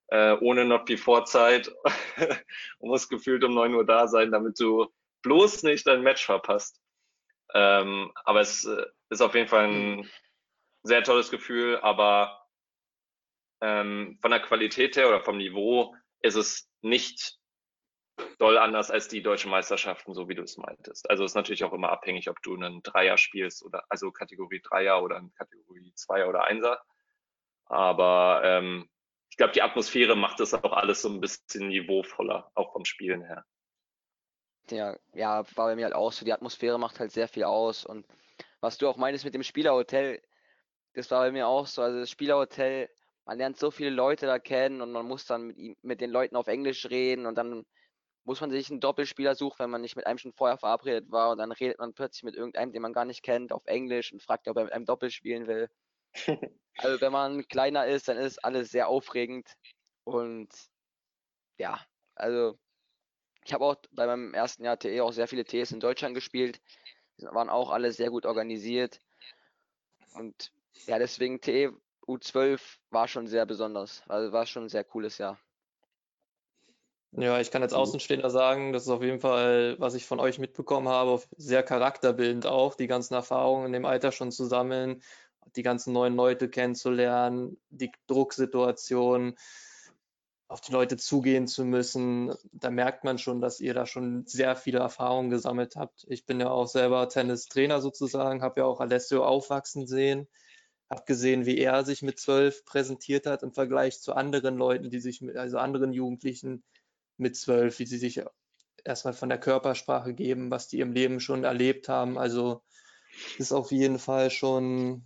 äh, 0.08 0.36
ohne 0.40 0.64
noch 0.64 0.84
die 0.84 0.96
Vorzeit 0.96 1.72
und 2.78 2.88
musst 2.88 3.10
gefühlt 3.10 3.44
um 3.44 3.54
neun 3.54 3.74
Uhr 3.74 3.86
da 3.86 4.06
sein, 4.06 4.30
damit 4.30 4.60
du 4.60 4.86
bloß 5.22 5.62
nicht 5.62 5.86
dein 5.86 6.02
Match 6.02 6.24
verpasst. 6.24 6.80
Ähm, 7.54 8.12
aber 8.24 8.40
es 8.40 8.64
äh, 8.64 8.84
ist 9.10 9.22
auf 9.22 9.34
jeden 9.34 9.48
Fall 9.48 9.64
ein 9.64 9.98
hm. 9.98 10.10
sehr 10.82 11.02
tolles 11.02 11.30
Gefühl, 11.30 11.78
aber 11.78 12.43
ähm, 13.64 14.18
von 14.20 14.30
der 14.30 14.40
Qualität 14.40 14.96
her 14.96 15.08
oder 15.08 15.20
vom 15.20 15.38
Niveau 15.38 15.96
ist 16.20 16.34
es 16.34 16.68
nicht 16.82 17.38
doll 18.38 18.58
anders 18.58 18.90
als 18.90 19.08
die 19.08 19.22
deutschen 19.22 19.50
Meisterschaften, 19.50 20.12
so 20.12 20.28
wie 20.28 20.34
du 20.34 20.42
es 20.42 20.58
meintest. 20.58 21.08
Also 21.08 21.24
ist 21.24 21.34
natürlich 21.34 21.64
auch 21.64 21.72
immer 21.72 21.90
abhängig, 21.90 22.28
ob 22.28 22.40
du 22.42 22.54
einen 22.54 22.82
Dreier 22.82 23.16
spielst 23.16 23.64
oder 23.64 23.84
also 23.88 24.12
Kategorie 24.12 24.60
Dreier 24.60 25.02
oder 25.02 25.22
Kategorie 25.36 25.92
Zweier 25.94 26.28
oder 26.28 26.44
Einser. 26.44 26.82
Aber 27.64 28.42
ähm, 28.44 28.90
ich 29.30 29.38
glaube, 29.38 29.52
die 29.52 29.62
Atmosphäre 29.62 30.14
macht 30.14 30.40
das 30.40 30.52
auch 30.52 30.72
alles 30.74 31.00
so 31.00 31.08
ein 31.08 31.20
bisschen 31.20 31.68
niveauvoller, 31.68 32.50
auch 32.54 32.72
vom 32.72 32.84
Spielen 32.84 33.22
her. 33.22 33.44
Ja, 34.70 34.96
ja, 35.14 35.44
war 35.56 35.66
bei 35.66 35.74
mir 35.76 35.84
halt 35.84 35.94
auch 35.94 36.12
so. 36.12 36.24
Die 36.24 36.32
Atmosphäre 36.32 36.78
macht 36.78 37.00
halt 37.00 37.12
sehr 37.12 37.28
viel 37.28 37.44
aus. 37.44 37.84
Und 37.84 38.06
was 38.60 38.76
du 38.76 38.88
auch 38.88 38.96
meinst 38.98 39.24
mit 39.24 39.34
dem 39.34 39.42
Spielerhotel, 39.42 40.22
das 40.92 41.10
war 41.10 41.22
bei 41.22 41.32
mir 41.32 41.48
auch 41.48 41.66
so. 41.66 41.82
Also 41.82 42.00
das 42.00 42.10
Spielerhotel, 42.10 42.90
man 43.24 43.38
lernt 43.38 43.58
so 43.58 43.70
viele 43.70 43.90
Leute 43.90 44.26
da 44.26 44.38
kennen 44.38 44.80
und 44.80 44.92
man 44.92 45.06
muss 45.06 45.26
dann 45.26 45.46
mit, 45.46 45.58
ihm, 45.58 45.76
mit 45.82 46.00
den 46.00 46.10
Leuten 46.10 46.36
auf 46.36 46.46
Englisch 46.46 46.86
reden 46.86 47.26
und 47.26 47.36
dann 47.36 47.64
muss 48.24 48.40
man 48.40 48.50
sich 48.50 48.70
einen 48.70 48.80
Doppelspieler 48.80 49.34
suchen, 49.34 49.58
wenn 49.58 49.70
man 49.70 49.82
nicht 49.82 49.96
mit 49.96 50.06
einem 50.06 50.18
schon 50.18 50.32
vorher 50.32 50.58
verabredet 50.58 51.10
war 51.10 51.30
und 51.30 51.38
dann 51.38 51.52
redet 51.52 51.78
man 51.78 51.92
plötzlich 51.94 52.22
mit 52.22 52.34
irgendeinem, 52.34 52.72
den 52.72 52.82
man 52.82 52.92
gar 52.92 53.04
nicht 53.04 53.22
kennt, 53.22 53.52
auf 53.52 53.66
Englisch 53.66 54.12
und 54.12 54.22
fragt, 54.22 54.48
ob 54.48 54.56
er 54.56 54.64
mit 54.64 54.72
einem 54.72 54.86
Doppel 54.86 55.10
spielen 55.10 55.46
will. 55.46 55.68
Also 56.78 57.00
wenn 57.00 57.12
man 57.12 57.46
kleiner 57.46 57.86
ist, 57.86 58.08
dann 58.08 58.16
ist 58.16 58.44
alles 58.44 58.72
sehr 58.72 58.88
aufregend. 58.88 59.48
Und 60.02 60.52
ja, 61.56 61.80
also 62.16 62.58
ich 63.44 63.52
habe 63.52 63.64
auch 63.64 63.76
bei 63.92 64.06
meinem 64.06 64.34
ersten 64.34 64.64
Jahr 64.64 64.76
TE 64.76 65.04
auch 65.04 65.12
sehr 65.12 65.28
viele 65.28 65.44
TEs 65.44 65.70
in 65.70 65.78
Deutschland 65.78 66.16
gespielt. 66.16 66.60
Die 67.18 67.26
waren 67.26 67.48
auch 67.48 67.70
alle 67.70 67.92
sehr 67.92 68.10
gut 68.10 68.26
organisiert. 68.26 68.98
Und 70.14 70.52
ja, 70.86 70.98
deswegen 70.98 71.40
TE 71.40 71.72
U12 72.06 72.60
war 72.90 73.08
schon 73.08 73.26
sehr 73.26 73.46
besonders. 73.46 74.02
Also 74.08 74.32
war 74.32 74.46
schon 74.46 74.64
ein 74.64 74.68
sehr 74.68 74.84
cooles 74.84 75.18
Jahr. 75.18 75.38
Ja, 77.12 77.40
ich 77.40 77.52
kann 77.52 77.62
als 77.62 77.72
Außenstehender 77.72 78.28
sagen, 78.28 78.72
das 78.72 78.82
ist 78.82 78.88
auf 78.88 79.02
jeden 79.02 79.20
Fall, 79.20 79.76
was 79.78 79.94
ich 79.94 80.04
von 80.04 80.18
euch 80.18 80.40
mitbekommen 80.40 80.88
habe, 80.88 81.22
sehr 81.36 81.62
charakterbildend 81.62 82.46
auch, 82.46 82.74
die 82.74 82.88
ganzen 82.88 83.14
Erfahrungen 83.14 83.66
in 83.66 83.72
dem 83.72 83.84
Alter 83.84 84.10
schon 84.10 84.32
zu 84.32 84.46
sammeln 84.46 85.00
die 85.56 85.62
ganzen 85.62 85.92
neuen 85.92 86.16
Leute 86.16 86.48
kennenzulernen, 86.48 87.56
die 87.70 87.92
Drucksituation, 88.06 89.36
auf 90.46 90.60
die 90.60 90.72
Leute 90.72 90.96
zugehen 90.96 91.46
zu 91.48 91.64
müssen. 91.64 92.32
Da 92.52 92.70
merkt 92.70 93.02
man 93.02 93.18
schon, 93.18 93.40
dass 93.40 93.60
ihr 93.60 93.74
da 93.74 93.86
schon 93.86 94.26
sehr 94.26 94.56
viele 94.56 94.78
Erfahrungen 94.78 95.30
gesammelt 95.30 95.74
habt. 95.76 96.04
Ich 96.08 96.26
bin 96.26 96.38
ja 96.38 96.50
auch 96.50 96.66
selber 96.66 97.08
Tennistrainer 97.08 97.80
sozusagen, 97.80 98.42
habe 98.42 98.60
ja 98.60 98.66
auch 98.66 98.80
Alessio 98.80 99.24
aufwachsen 99.24 99.86
sehen, 99.86 100.28
habe 100.94 101.04
gesehen, 101.06 101.46
wie 101.46 101.58
er 101.58 101.84
sich 101.84 102.02
mit 102.02 102.18
zwölf 102.18 102.64
präsentiert 102.64 103.26
hat 103.26 103.42
im 103.42 103.52
Vergleich 103.52 104.00
zu 104.00 104.14
anderen 104.14 104.56
Leuten, 104.56 104.90
die 104.90 105.00
sich 105.00 105.20
mit, 105.20 105.36
also 105.36 105.58
anderen 105.58 105.92
Jugendlichen 105.92 106.62
mit 107.16 107.36
zwölf, 107.36 107.78
wie 107.78 107.86
sie 107.86 107.98
sich 107.98 108.22
erstmal 108.84 109.14
von 109.14 109.28
der 109.28 109.38
Körpersprache 109.38 110.14
geben, 110.14 110.50
was 110.50 110.68
die 110.68 110.80
im 110.80 110.92
Leben 110.92 111.20
schon 111.20 111.44
erlebt 111.44 111.88
haben. 111.88 112.18
Also 112.18 112.62
ist 113.38 113.52
auf 113.52 113.72
jeden 113.72 113.98
Fall 113.98 114.30
schon 114.30 115.04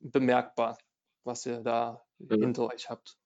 bemerkbar, 0.00 0.78
was 1.24 1.46
ihr 1.46 1.60
da 1.60 2.02
mhm. 2.18 2.42
hinter 2.42 2.66
euch 2.72 2.90
habt. 2.90 3.16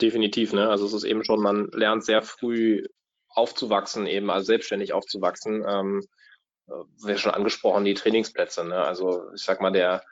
Definitiv, 0.00 0.52
ne? 0.52 0.68
Also 0.68 0.86
es 0.86 0.92
ist 0.92 1.04
eben 1.04 1.24
schon, 1.24 1.40
man 1.40 1.68
lernt 1.72 2.04
sehr 2.04 2.22
früh 2.22 2.84
aufzuwachsen, 3.28 4.06
eben, 4.06 4.30
also 4.30 4.46
selbstständig 4.46 4.92
aufzuwachsen. 4.92 5.64
Ähm, 5.66 6.06
äh, 6.66 6.72
wir 7.04 7.18
schon 7.18 7.32
angesprochen, 7.32 7.84
die 7.84 7.94
Trainingsplätze, 7.94 8.64
ne? 8.64 8.82
Also 8.82 9.32
ich 9.34 9.42
sag 9.42 9.60
mal, 9.60 9.72
der 9.72 10.02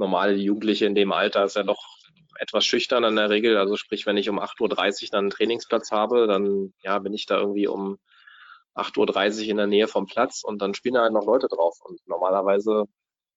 normale 0.00 0.34
Jugendliche 0.34 0.86
in 0.86 0.96
dem 0.96 1.12
Alter 1.12 1.44
ist 1.44 1.56
ja 1.56 1.62
doch 1.62 1.98
etwas 2.38 2.64
schüchtern 2.64 3.04
in 3.04 3.16
der 3.16 3.30
Regel. 3.30 3.56
Also 3.56 3.76
sprich, 3.76 4.06
wenn 4.06 4.16
ich 4.16 4.28
um 4.28 4.40
8.30 4.40 4.60
Uhr 5.04 5.08
dann 5.12 5.18
einen 5.20 5.30
Trainingsplatz 5.30 5.92
habe, 5.92 6.26
dann 6.26 6.72
ja, 6.82 6.98
bin 6.98 7.12
ich 7.14 7.26
da 7.26 7.38
irgendwie 7.38 7.68
um 7.68 7.98
8.30 8.74 9.42
Uhr 9.44 9.50
in 9.50 9.56
der 9.58 9.66
Nähe 9.66 9.88
vom 9.88 10.06
Platz 10.06 10.42
und 10.42 10.60
dann 10.60 10.74
spielen 10.74 10.94
da 10.94 11.02
halt 11.02 11.12
noch 11.12 11.26
Leute 11.26 11.48
drauf. 11.48 11.78
Und 11.84 12.00
normalerweise 12.06 12.86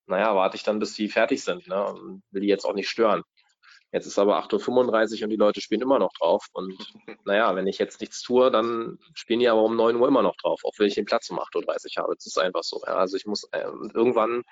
naja, 0.06 0.36
warte 0.36 0.58
ich 0.58 0.64
dann, 0.64 0.80
bis 0.80 0.94
die 0.94 1.10
fertig 1.10 1.44
sind 1.44 1.68
ne? 1.68 1.86
und 1.86 2.24
will 2.32 2.42
die 2.42 2.48
jetzt 2.48 2.66
auch 2.66 2.74
nicht 2.74 2.90
stören. 2.90 3.24
Jetzt 3.92 4.08
ist 4.08 4.18
aber 4.18 4.40
8.35 4.40 5.18
Uhr 5.20 5.24
und 5.26 5.30
die 5.30 5.36
Leute 5.36 5.62
spielen 5.62 5.82
immer 5.82 6.00
noch 6.00 6.12
drauf. 6.14 6.48
Und 6.54 6.74
naja, 7.26 7.56
wenn 7.56 7.68
ich 7.68 7.78
jetzt 7.78 8.02
nichts 8.02 8.22
tue, 8.22 8.50
dann 8.52 8.98
spielen 9.14 9.40
die 9.40 9.48
aber 9.48 9.62
um 9.62 9.76
9 9.76 9.96
Uhr 9.96 10.08
immer 10.08 10.24
noch 10.24 10.36
drauf, 10.38 10.62
auch 10.64 10.74
wenn 10.78 10.88
ich 10.88 10.96
den 10.96 11.06
Platz 11.06 11.30
um 11.30 11.40
8.30 11.40 11.98
Uhr 11.98 12.04
habe. 12.04 12.16
Das 12.16 12.26
ist 12.26 12.40
einfach 12.40 12.64
so. 12.64 12.82
Ja. 12.86 12.96
Also 12.96 13.18
ich 13.18 13.26
muss 13.26 13.44
äh, 13.52 13.62
irgendwann 13.94 14.44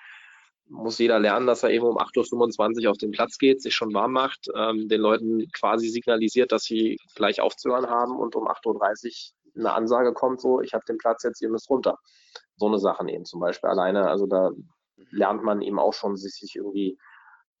muss 0.68 0.98
jeder 0.98 1.18
lernen, 1.18 1.46
dass 1.46 1.62
er 1.62 1.70
eben 1.70 1.84
um 1.84 1.98
8.25 1.98 2.84
Uhr 2.84 2.90
auf 2.90 2.98
den 2.98 3.10
Platz 3.10 3.38
geht, 3.38 3.62
sich 3.62 3.74
schon 3.74 3.92
warm 3.92 4.12
macht, 4.12 4.48
ähm, 4.54 4.88
den 4.88 5.00
Leuten 5.00 5.46
quasi 5.52 5.88
signalisiert, 5.88 6.52
dass 6.52 6.64
sie 6.64 6.98
gleich 7.14 7.40
aufzuhören 7.40 7.88
haben 7.88 8.16
und 8.16 8.34
um 8.36 8.48
8.30 8.48 9.32
Uhr 9.54 9.60
eine 9.60 9.74
Ansage 9.74 10.12
kommt, 10.14 10.40
so, 10.40 10.60
ich 10.60 10.72
habe 10.72 10.84
den 10.88 10.98
Platz 10.98 11.22
jetzt, 11.24 11.42
ihr 11.42 11.50
müsst 11.50 11.68
runter. 11.68 11.98
So 12.56 12.66
eine 12.66 12.78
Sachen 12.78 13.08
eben 13.08 13.24
zum 13.24 13.40
Beispiel 13.40 13.68
alleine, 13.68 14.08
also 14.08 14.26
da 14.26 14.50
lernt 15.10 15.42
man 15.42 15.60
eben 15.60 15.78
auch 15.78 15.92
schon, 15.92 16.16
sich, 16.16 16.34
sich 16.34 16.56
irgendwie, 16.56 16.98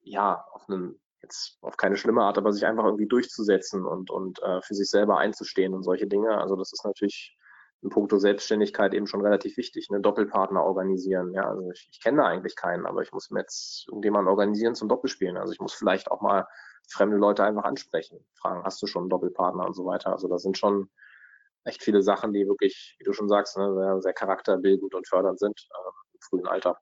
ja, 0.00 0.44
auf 0.52 0.68
einen, 0.68 1.00
jetzt 1.22 1.58
auf 1.60 1.76
keine 1.76 1.96
schlimme 1.96 2.22
Art, 2.22 2.38
aber 2.38 2.52
sich 2.52 2.64
einfach 2.64 2.84
irgendwie 2.84 3.08
durchzusetzen 3.08 3.84
und, 3.84 4.10
und 4.10 4.42
äh, 4.42 4.62
für 4.62 4.74
sich 4.74 4.88
selber 4.88 5.18
einzustehen 5.18 5.74
und 5.74 5.82
solche 5.82 6.06
Dinge. 6.06 6.38
Also 6.38 6.56
das 6.56 6.72
ist 6.72 6.84
natürlich 6.84 7.36
in 7.82 7.90
puncto 7.90 8.18
Selbstständigkeit 8.18 8.94
eben 8.94 9.06
schon 9.06 9.22
relativ 9.22 9.56
wichtig, 9.56 9.88
eine 9.90 10.00
Doppelpartner 10.00 10.62
organisieren. 10.62 11.32
Ja, 11.34 11.48
also 11.48 11.70
ich, 11.72 11.88
ich 11.90 12.00
kenne 12.00 12.18
da 12.18 12.28
eigentlich 12.28 12.54
keinen, 12.54 12.86
aber 12.86 13.02
ich 13.02 13.12
muss 13.12 13.30
mir 13.30 13.40
jetzt 13.40 13.86
irgendjemanden 13.88 14.28
organisieren 14.28 14.74
zum 14.74 14.88
Doppelspielen. 14.88 15.36
Also 15.36 15.52
ich 15.52 15.60
muss 15.60 15.74
vielleicht 15.74 16.10
auch 16.10 16.20
mal 16.20 16.46
fremde 16.88 17.16
Leute 17.16 17.44
einfach 17.44 17.64
ansprechen, 17.64 18.24
fragen, 18.34 18.64
hast 18.64 18.80
du 18.82 18.86
schon 18.86 19.02
einen 19.02 19.10
Doppelpartner 19.10 19.66
und 19.66 19.74
so 19.74 19.84
weiter. 19.84 20.12
Also 20.12 20.28
da 20.28 20.38
sind 20.38 20.56
schon 20.56 20.90
echt 21.64 21.82
viele 21.82 22.02
Sachen, 22.02 22.32
die 22.32 22.46
wirklich, 22.46 22.96
wie 22.98 23.04
du 23.04 23.12
schon 23.12 23.28
sagst, 23.28 23.56
ne, 23.56 23.74
sehr, 23.74 24.00
sehr 24.00 24.12
charakterbildend 24.12 24.94
und 24.94 25.08
fördernd 25.08 25.38
sind 25.38 25.68
äh, 25.70 26.14
im 26.14 26.20
frühen 26.20 26.46
Alter. 26.46 26.78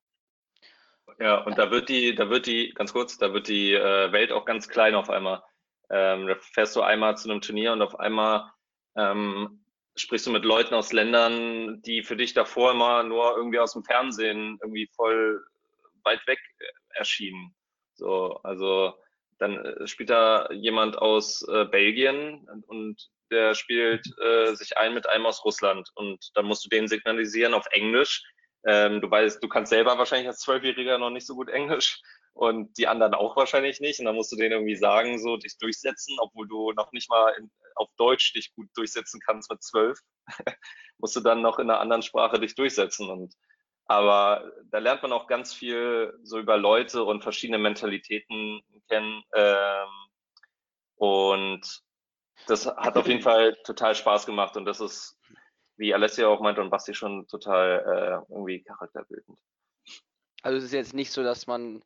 Ja, 1.18 1.42
und 1.44 1.58
da 1.58 1.70
wird 1.70 1.88
die, 1.88 2.14
da 2.14 2.30
wird 2.30 2.46
die, 2.46 2.72
ganz 2.74 2.92
kurz, 2.92 3.18
da 3.18 3.32
wird 3.32 3.48
die 3.48 3.72
äh, 3.72 4.12
Welt 4.12 4.32
auch 4.32 4.44
ganz 4.44 4.68
klein 4.68 4.94
auf 4.94 5.10
einmal. 5.10 5.42
Ähm, 5.90 6.28
da 6.28 6.36
fährst 6.36 6.76
du 6.76 6.82
einmal 6.82 7.16
zu 7.16 7.30
einem 7.30 7.40
Turnier 7.40 7.72
und 7.72 7.82
auf 7.82 7.98
einmal 7.98 8.50
ähm, 8.96 9.64
sprichst 9.96 10.26
du 10.26 10.30
mit 10.30 10.44
Leuten 10.44 10.74
aus 10.74 10.92
Ländern, 10.92 11.82
die 11.82 12.02
für 12.02 12.16
dich 12.16 12.34
davor 12.34 12.72
immer 12.72 13.02
nur 13.02 13.36
irgendwie 13.36 13.58
aus 13.58 13.72
dem 13.72 13.84
Fernsehen 13.84 14.58
irgendwie 14.62 14.88
voll 14.94 15.44
weit 16.04 16.26
weg 16.26 16.40
erschienen. 16.90 17.54
So, 17.94 18.40
also 18.42 18.94
dann 19.38 19.64
äh, 19.64 19.86
spielt 19.86 20.10
da 20.10 20.50
jemand 20.52 20.98
aus 20.98 21.46
äh, 21.48 21.64
Belgien 21.64 22.46
und 22.66 23.10
der 23.30 23.54
spielt 23.54 24.06
äh, 24.20 24.54
sich 24.54 24.76
ein 24.76 24.94
mit 24.94 25.08
einem 25.08 25.26
aus 25.26 25.44
Russland 25.44 25.88
und 25.94 26.30
dann 26.34 26.46
musst 26.46 26.64
du 26.64 26.68
denen 26.68 26.88
signalisieren 26.88 27.54
auf 27.54 27.66
Englisch. 27.70 28.22
Ähm, 28.66 29.00
du 29.00 29.10
weißt, 29.10 29.42
du 29.42 29.48
kannst 29.48 29.70
selber 29.70 29.96
wahrscheinlich 29.98 30.28
als 30.28 30.40
Zwölfjähriger 30.40 30.98
noch 30.98 31.10
nicht 31.10 31.26
so 31.26 31.34
gut 31.34 31.48
Englisch 31.48 32.00
und 32.32 32.76
die 32.78 32.86
anderen 32.86 33.14
auch 33.14 33.36
wahrscheinlich 33.36 33.80
nicht. 33.80 34.00
Und 34.00 34.06
dann 34.06 34.14
musst 34.14 34.32
du 34.32 34.36
denen 34.36 34.52
irgendwie 34.52 34.76
sagen, 34.76 35.18
so 35.18 35.36
dich 35.36 35.58
durchsetzen, 35.58 36.16
obwohl 36.20 36.48
du 36.48 36.72
noch 36.72 36.92
nicht 36.92 37.10
mal 37.10 37.34
in, 37.38 37.50
auf 37.74 37.90
Deutsch 37.96 38.32
dich 38.32 38.52
gut 38.54 38.68
durchsetzen 38.74 39.20
kannst 39.24 39.50
mit 39.50 39.62
zwölf. 39.62 39.98
musst 40.98 41.16
du 41.16 41.20
dann 41.20 41.42
noch 41.42 41.58
in 41.58 41.70
einer 41.70 41.80
anderen 41.80 42.02
Sprache 42.02 42.38
dich 42.38 42.54
durchsetzen. 42.54 43.08
Und 43.08 43.34
aber 43.86 44.52
da 44.70 44.78
lernt 44.78 45.02
man 45.02 45.12
auch 45.12 45.26
ganz 45.26 45.52
viel 45.52 46.16
so 46.22 46.38
über 46.38 46.56
Leute 46.56 47.02
und 47.02 47.22
verschiedene 47.22 47.58
Mentalitäten 47.58 48.62
kennen. 48.88 49.22
Ähm, 49.34 49.88
und 50.94 51.82
das 52.46 52.66
hat 52.66 52.96
auf 52.96 53.08
jeden 53.08 53.22
Fall 53.22 53.56
total 53.64 53.94
Spaß 53.96 54.26
gemacht. 54.26 54.56
Und 54.56 54.64
das 54.64 54.80
ist, 54.80 55.18
wie 55.76 55.92
Alessia 55.92 56.28
auch 56.28 56.40
meinte 56.40 56.60
und 56.60 56.70
Basti 56.70 56.94
schon 56.94 57.26
total 57.26 58.24
äh, 58.28 58.32
irgendwie 58.32 58.62
charakterbildend. 58.62 59.38
Also 60.42 60.58
es 60.58 60.64
ist 60.64 60.72
jetzt 60.72 60.94
nicht 60.94 61.10
so, 61.10 61.22
dass 61.22 61.46
man 61.46 61.82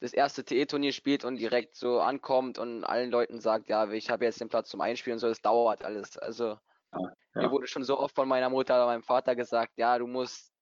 das 0.00 0.14
erste 0.14 0.44
TE-Turnier 0.44 0.92
spielt 0.92 1.24
und 1.24 1.36
direkt 1.36 1.76
so 1.76 2.00
ankommt 2.00 2.58
und 2.58 2.84
allen 2.84 3.10
Leuten 3.10 3.40
sagt, 3.40 3.68
ja, 3.68 3.90
ich 3.90 4.08
habe 4.10 4.24
jetzt 4.24 4.40
den 4.40 4.48
Platz 4.48 4.70
zum 4.70 4.80
Einspielen 4.80 5.16
und 5.16 5.20
so, 5.20 5.28
das 5.28 5.42
dauert 5.42 5.84
alles. 5.84 6.16
Also 6.16 6.58
ja, 6.92 7.00
ja. 7.34 7.42
mir 7.42 7.50
wurde 7.50 7.66
schon 7.66 7.84
so 7.84 7.98
oft 7.98 8.14
von 8.14 8.26
meiner 8.26 8.48
Mutter 8.48 8.74
oder 8.76 8.86
meinem 8.86 9.02
Vater 9.02 9.36
gesagt, 9.36 9.72
ja, 9.76 9.98
du 9.98 10.06
musst, 10.06 10.52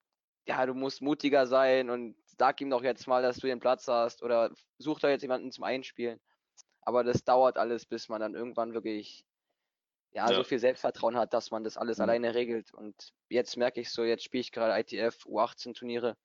ja, 0.47 0.67
du 0.67 0.75
musst 0.75 1.03
mutiger 1.03 1.47
sein 1.47 1.89
und 1.89 2.17
sag 2.37 2.61
ihm 2.61 2.71
doch 2.71 2.83
jetzt 2.83 3.07
mal, 3.07 3.23
dass 3.23 3.39
du 3.39 3.47
den 3.47 3.61
Platz 3.61 3.87
hast 3.87 4.23
oder 4.23 4.51
such 4.79 5.01
doch 5.01 5.09
jetzt 5.09 5.23
jemanden 5.23 5.53
zum 5.53 5.65
Einspielen. 5.65 6.21
Aber 6.83 7.05
das 7.05 7.23
dauert 7.23 7.59
alles, 7.59 7.87
bis 7.87 8.09
man 8.09 8.21
dann 8.21 8.35
irgendwann 8.35 8.75
wirklich 8.75 9.25
ja, 10.11 10.29
ja. 10.29 10.35
so 10.35 10.43
viel 10.43 10.59
Selbstvertrauen 10.59 11.17
hat, 11.17 11.33
dass 11.33 11.51
man 11.51 11.63
das 11.63 11.77
alles 11.77 11.99
mhm. 11.99 12.05
alleine 12.05 12.35
regelt. 12.35 12.75
Und 12.75 13.13
jetzt 13.29 13.57
merke 13.57 13.81
ich 13.81 13.91
so, 13.91 14.03
jetzt 14.03 14.25
spiele 14.25 14.41
ich 14.41 14.53
gerade 14.53 14.79
ITF 14.81 15.27
U18 15.27 15.75
Turniere 15.75 16.17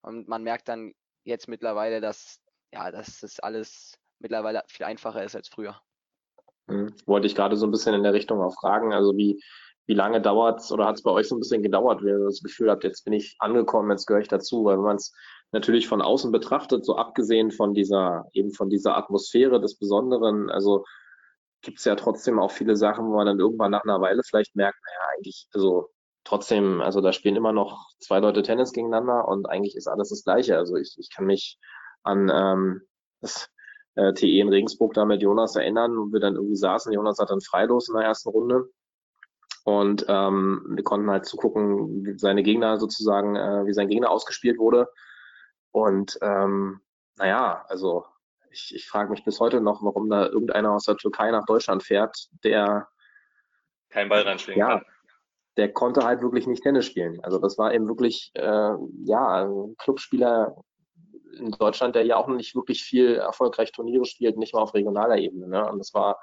und 0.00 0.26
man 0.26 0.42
merkt 0.42 0.68
dann 0.68 0.94
jetzt 1.24 1.48
mittlerweile, 1.48 2.00
dass 2.00 2.40
ja, 2.72 2.90
dass 2.90 3.20
das 3.20 3.40
alles 3.40 3.98
mittlerweile 4.18 4.62
viel 4.68 4.86
einfacher 4.86 5.24
ist 5.24 5.36
als 5.36 5.48
früher. 5.48 5.80
Hm. 6.68 6.94
Wollte 7.06 7.26
ich 7.26 7.34
gerade 7.34 7.56
so 7.56 7.66
ein 7.66 7.70
bisschen 7.70 7.94
in 7.94 8.02
der 8.02 8.12
Richtung 8.12 8.40
auch 8.40 8.54
fragen, 8.54 8.92
also 8.92 9.16
wie, 9.16 9.40
wie 9.86 9.94
lange 9.94 10.20
dauert 10.20 10.60
es 10.60 10.72
oder 10.72 10.86
hat 10.86 10.96
es 10.96 11.02
bei 11.02 11.10
euch 11.10 11.28
so 11.28 11.36
ein 11.36 11.40
bisschen 11.40 11.62
gedauert, 11.62 12.02
wenn 12.02 12.18
ihr 12.18 12.24
das 12.24 12.42
Gefühl 12.42 12.70
habt, 12.70 12.84
jetzt 12.84 13.04
bin 13.04 13.12
ich 13.12 13.36
angekommen, 13.38 13.90
jetzt 13.90 14.06
gehöre 14.06 14.22
ich 14.22 14.28
dazu, 14.28 14.64
weil 14.64 14.76
wenn 14.76 14.84
man 14.84 14.96
es 14.96 15.14
natürlich 15.52 15.86
von 15.86 16.02
außen 16.02 16.32
betrachtet, 16.32 16.84
so 16.84 16.96
abgesehen 16.96 17.52
von 17.52 17.72
dieser, 17.72 18.24
eben 18.32 18.52
von 18.52 18.68
dieser 18.68 18.96
Atmosphäre 18.96 19.60
des 19.60 19.78
Besonderen, 19.78 20.50
also 20.50 20.84
gibt 21.62 21.78
es 21.78 21.84
ja 21.84 21.94
trotzdem 21.94 22.38
auch 22.38 22.50
viele 22.50 22.76
Sachen, 22.76 23.06
wo 23.06 23.16
man 23.16 23.26
dann 23.26 23.40
irgendwann 23.40 23.70
nach 23.70 23.84
einer 23.84 24.00
Weile 24.00 24.22
vielleicht 24.24 24.56
merkt, 24.56 24.78
naja, 24.84 25.10
eigentlich, 25.16 25.46
also 25.52 25.88
trotzdem, 26.24 26.80
also 26.80 27.00
da 27.00 27.12
spielen 27.12 27.36
immer 27.36 27.52
noch 27.52 27.88
zwei 27.98 28.18
Leute 28.18 28.42
Tennis 28.42 28.72
gegeneinander 28.72 29.26
und 29.28 29.48
eigentlich 29.48 29.76
ist 29.76 29.86
alles 29.86 30.10
das 30.10 30.24
Gleiche. 30.24 30.56
Also 30.58 30.76
ich, 30.76 30.96
ich 30.98 31.08
kann 31.14 31.26
mich 31.26 31.58
an 32.06 32.30
ähm, 32.32 32.82
das 33.20 33.50
äh, 33.96 34.12
TE 34.12 34.40
in 34.40 34.48
Regensburg 34.48 34.94
da 34.94 35.04
mit 35.04 35.22
Jonas 35.22 35.56
erinnern, 35.56 35.96
wo 35.96 36.12
wir 36.12 36.20
dann 36.20 36.36
irgendwie 36.36 36.56
saßen. 36.56 36.92
Jonas 36.92 37.18
hat 37.18 37.30
dann 37.30 37.40
freilos 37.40 37.88
in 37.88 37.94
der 37.94 38.04
ersten 38.04 38.28
Runde. 38.28 38.68
Und 39.64 40.06
ähm, 40.08 40.64
wir 40.68 40.84
konnten 40.84 41.10
halt 41.10 41.26
zugucken, 41.26 42.04
wie 42.04 42.18
seine 42.18 42.44
Gegner 42.44 42.78
sozusagen, 42.78 43.34
äh, 43.34 43.66
wie 43.66 43.72
sein 43.72 43.88
Gegner 43.88 44.10
ausgespielt 44.10 44.58
wurde. 44.58 44.88
Und 45.72 46.18
ähm, 46.22 46.80
naja, 47.16 47.64
also 47.68 48.04
ich, 48.50 48.74
ich 48.74 48.88
frage 48.88 49.10
mich 49.10 49.24
bis 49.24 49.40
heute 49.40 49.60
noch, 49.60 49.82
warum 49.82 50.08
da 50.08 50.26
irgendeiner 50.26 50.72
aus 50.72 50.84
der 50.84 50.96
Türkei 50.96 51.30
nach 51.30 51.44
Deutschland 51.46 51.82
fährt, 51.82 52.28
der 52.44 52.88
kein 53.90 54.08
Ball 54.08 54.22
reinschwingen 54.22 54.60
ja, 54.60 54.68
kann. 54.78 54.84
Der 55.56 55.72
konnte 55.72 56.04
halt 56.04 56.20
wirklich 56.20 56.46
nicht 56.46 56.62
Tennis 56.62 56.86
spielen. 56.86 57.18
Also 57.24 57.38
das 57.38 57.58
war 57.58 57.74
eben 57.74 57.88
wirklich 57.88 58.30
äh, 58.34 58.72
ja 59.04 59.44
ein 59.44 59.74
Clubspieler 59.78 60.56
in 61.36 61.50
Deutschland, 61.52 61.94
der 61.94 62.04
ja 62.04 62.16
auch 62.16 62.28
nicht 62.28 62.54
wirklich 62.54 62.82
viel 62.82 63.16
erfolgreich 63.16 63.72
Turniere 63.72 64.04
spielt, 64.04 64.36
nicht 64.36 64.54
mal 64.54 64.62
auf 64.62 64.74
regionaler 64.74 65.18
Ebene. 65.18 65.48
Ne? 65.48 65.70
Und 65.70 65.78
das 65.78 65.94
war, 65.94 66.18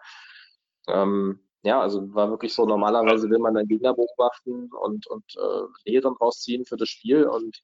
ähm, 0.88 1.40
ja, 1.64 1.82
also 1.82 2.14
war 2.14 2.30
wirklich 2.30 2.54
so, 2.54 2.66
normalerweise 2.66 3.30
will 3.30 3.40
man 3.40 3.54
dann 3.54 3.68
Gegner 3.68 3.94
beobachten 3.94 4.70
und, 4.74 5.08
und 5.08 5.24
äh, 5.38 5.90
Lehren 5.90 6.16
rausziehen 6.16 6.66
für 6.66 6.78
das 6.78 6.90
Spiel. 6.90 7.26
Und 7.26 7.62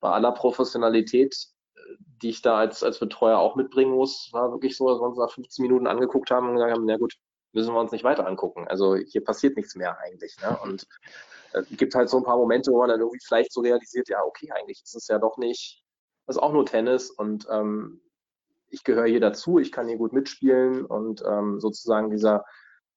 bei 0.00 0.10
aller 0.10 0.32
Professionalität, 0.32 1.36
die 2.22 2.30
ich 2.30 2.42
da 2.42 2.58
als, 2.58 2.82
als 2.82 2.98
Betreuer 2.98 3.38
auch 3.38 3.56
mitbringen 3.56 3.92
muss, 3.92 4.30
war 4.32 4.50
wirklich 4.50 4.76
so, 4.76 4.88
dass 4.88 4.98
wir 4.98 5.06
uns 5.06 5.18
nach 5.18 5.30
15 5.30 5.62
Minuten 5.62 5.86
angeguckt 5.86 6.30
haben 6.30 6.48
und 6.48 6.56
gesagt 6.56 6.72
haben, 6.72 6.86
na 6.86 6.96
gut, 6.96 7.14
müssen 7.52 7.74
wir 7.74 7.80
uns 7.80 7.92
nicht 7.92 8.04
weiter 8.04 8.26
angucken. 8.26 8.66
Also 8.68 8.96
hier 8.96 9.24
passiert 9.24 9.56
nichts 9.56 9.76
mehr 9.76 9.98
eigentlich. 9.98 10.36
Ne? 10.42 10.58
Und 10.62 10.86
es 11.52 11.70
äh, 11.70 11.74
gibt 11.74 11.94
halt 11.94 12.08
so 12.08 12.18
ein 12.18 12.24
paar 12.24 12.36
Momente, 12.36 12.70
wo 12.70 12.78
man 12.78 12.88
dann 12.88 13.00
irgendwie 13.00 13.20
vielleicht 13.24 13.52
so 13.52 13.60
realisiert, 13.60 14.08
ja, 14.08 14.22
okay, 14.22 14.50
eigentlich 14.52 14.82
ist 14.82 14.94
es 14.94 15.08
ja 15.08 15.18
doch 15.18 15.38
nicht 15.38 15.82
das 16.26 16.36
ist 16.36 16.42
auch 16.42 16.52
nur 16.52 16.66
Tennis 16.66 17.10
und 17.10 17.46
ähm, 17.50 18.00
ich 18.68 18.84
gehöre 18.84 19.06
hier 19.06 19.20
dazu, 19.20 19.58
ich 19.58 19.72
kann 19.72 19.88
hier 19.88 19.96
gut 19.96 20.12
mitspielen 20.12 20.84
und 20.84 21.22
ähm, 21.26 21.60
sozusagen 21.60 22.10
dieser, 22.10 22.44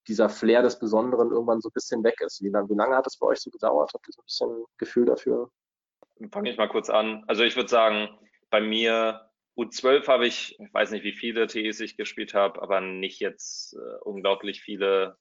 dieser 0.07 0.29
Flair 0.29 0.61
des 0.61 0.79
Besonderen 0.79 1.31
irgendwann 1.31 1.61
so 1.61 1.69
ein 1.69 1.73
bisschen 1.73 2.03
weg 2.03 2.19
ist. 2.21 2.41
Wie, 2.41 2.49
wie 2.49 2.75
lange 2.75 2.95
hat 2.95 3.07
es 3.07 3.17
bei 3.17 3.27
euch 3.27 3.39
so 3.39 3.51
gedauert? 3.51 3.91
Habt 3.93 4.07
ihr 4.07 4.13
so 4.13 4.21
ein 4.21 4.25
bisschen 4.25 4.65
Gefühl 4.77 5.05
dafür? 5.05 5.51
Fange 6.31 6.49
ich 6.49 6.57
mal 6.57 6.67
kurz 6.67 6.89
an. 6.89 7.23
Also 7.27 7.43
ich 7.43 7.55
würde 7.55 7.69
sagen, 7.69 8.09
bei 8.49 8.61
mir 8.61 9.29
U12 9.57 10.07
habe 10.07 10.27
ich, 10.27 10.59
ich 10.59 10.73
weiß 10.73 10.91
nicht, 10.91 11.03
wie 11.03 11.13
viele 11.13 11.47
TEs 11.47 11.79
ich 11.79 11.97
gespielt 11.97 12.33
habe, 12.33 12.61
aber 12.61 12.81
nicht 12.81 13.19
jetzt 13.19 13.73
äh, 13.73 13.99
unglaublich 14.03 14.61
viele, 14.61 15.17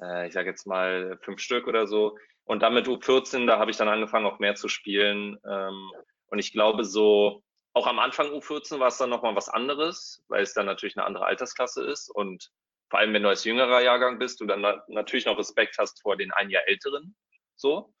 äh, 0.00 0.26
ich 0.26 0.32
sage 0.32 0.50
jetzt 0.50 0.66
mal 0.66 1.18
fünf 1.22 1.40
Stück 1.40 1.66
oder 1.66 1.86
so. 1.86 2.16
Und 2.44 2.62
damit 2.62 2.86
U14, 2.86 3.46
da 3.46 3.58
habe 3.58 3.70
ich 3.70 3.76
dann 3.76 3.88
angefangen, 3.88 4.26
auch 4.26 4.38
mehr 4.38 4.54
zu 4.54 4.68
spielen. 4.68 5.38
Ähm, 5.48 5.90
und 6.28 6.38
ich 6.38 6.52
glaube, 6.52 6.84
so 6.84 7.42
auch 7.76 7.86
am 7.86 7.98
Anfang 7.98 8.28
U14 8.28 8.78
war 8.78 8.88
es 8.88 8.96
dann 8.96 9.10
nochmal 9.10 9.36
was 9.36 9.50
anderes, 9.50 10.24
weil 10.28 10.42
es 10.42 10.54
dann 10.54 10.64
natürlich 10.64 10.96
eine 10.96 11.04
andere 11.04 11.26
Altersklasse 11.26 11.84
ist. 11.84 12.08
Und 12.08 12.50
vor 12.88 13.00
allem, 13.00 13.12
wenn 13.12 13.22
du 13.22 13.28
als 13.28 13.44
jüngerer 13.44 13.82
Jahrgang 13.82 14.18
bist, 14.18 14.40
du 14.40 14.46
dann 14.46 14.62
natürlich 14.88 15.26
noch 15.26 15.38
Respekt 15.38 15.76
hast 15.78 16.00
vor 16.00 16.16
den 16.16 16.32
ein 16.32 16.48
Jahr 16.48 16.66
älteren. 16.66 17.14
So. 17.54 17.92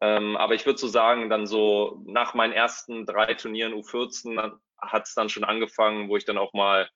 Ähm, 0.00 0.38
aber 0.38 0.54
ich 0.54 0.64
würde 0.64 0.78
so 0.78 0.88
sagen, 0.88 1.28
dann 1.28 1.46
so 1.46 2.02
nach 2.06 2.32
meinen 2.32 2.54
ersten 2.54 3.04
drei 3.04 3.34
Turnieren 3.34 3.74
U14 3.74 4.58
hat 4.78 5.06
es 5.06 5.12
dann 5.12 5.28
schon 5.28 5.44
angefangen, 5.44 6.08
wo 6.08 6.16
ich 6.16 6.24
dann 6.24 6.38
auch 6.38 6.54
mal 6.54 6.88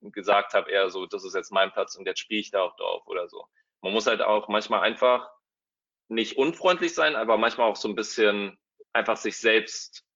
gesagt 0.00 0.54
habe, 0.54 0.70
eher 0.70 0.88
so, 0.88 1.04
das 1.04 1.22
ist 1.22 1.34
jetzt 1.34 1.52
mein 1.52 1.72
Platz 1.72 1.96
und 1.96 2.06
jetzt 2.06 2.20
spiele 2.20 2.40
ich 2.40 2.50
da 2.50 2.62
auch 2.62 2.76
drauf 2.76 3.06
oder 3.06 3.28
so. 3.28 3.44
Man 3.82 3.92
muss 3.92 4.06
halt 4.06 4.22
auch 4.22 4.48
manchmal 4.48 4.80
einfach 4.80 5.28
nicht 6.08 6.38
unfreundlich 6.38 6.94
sein, 6.94 7.14
aber 7.14 7.36
manchmal 7.36 7.68
auch 7.68 7.76
so 7.76 7.88
ein 7.88 7.94
bisschen 7.94 8.58
einfach 8.94 9.18
sich 9.18 9.36
selbst 9.36 10.07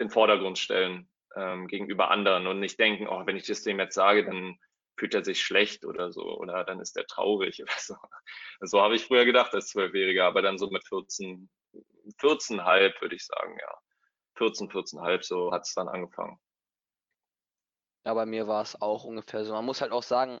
den 0.00 0.10
Vordergrund 0.10 0.58
stellen 0.58 1.08
ähm, 1.34 1.66
gegenüber 1.66 2.10
anderen 2.10 2.46
und 2.46 2.60
nicht 2.60 2.78
denken, 2.78 3.08
oh, 3.08 3.26
wenn 3.26 3.36
ich 3.36 3.46
das 3.46 3.62
dem 3.62 3.78
jetzt 3.78 3.94
sage, 3.94 4.24
dann 4.24 4.58
fühlt 4.98 5.14
er 5.14 5.24
sich 5.24 5.42
schlecht 5.42 5.84
oder 5.84 6.12
so 6.12 6.22
oder 6.38 6.64
dann 6.64 6.80
ist 6.80 6.96
er 6.96 7.06
traurig 7.06 7.62
oder 7.62 7.78
so. 7.78 7.96
So 8.60 8.80
habe 8.80 8.96
ich 8.96 9.04
früher 9.04 9.24
gedacht 9.24 9.54
als 9.54 9.68
Zwölfjähriger, 9.68 10.24
aber 10.24 10.42
dann 10.42 10.58
so 10.58 10.70
mit 10.70 10.86
14, 10.86 11.48
14,5 12.18 13.00
würde 13.00 13.14
ich 13.14 13.26
sagen, 13.26 13.56
ja. 13.60 13.74
14, 14.36 14.68
14,5, 14.68 15.22
so 15.22 15.52
hat 15.52 15.62
es 15.62 15.74
dann 15.74 15.88
angefangen. 15.88 16.38
Ja, 18.04 18.14
bei 18.14 18.26
mir 18.26 18.46
war 18.46 18.62
es 18.62 18.80
auch 18.80 19.04
ungefähr 19.04 19.44
so. 19.44 19.52
Man 19.54 19.64
muss 19.64 19.80
halt 19.80 19.92
auch 19.92 20.02
sagen, 20.02 20.38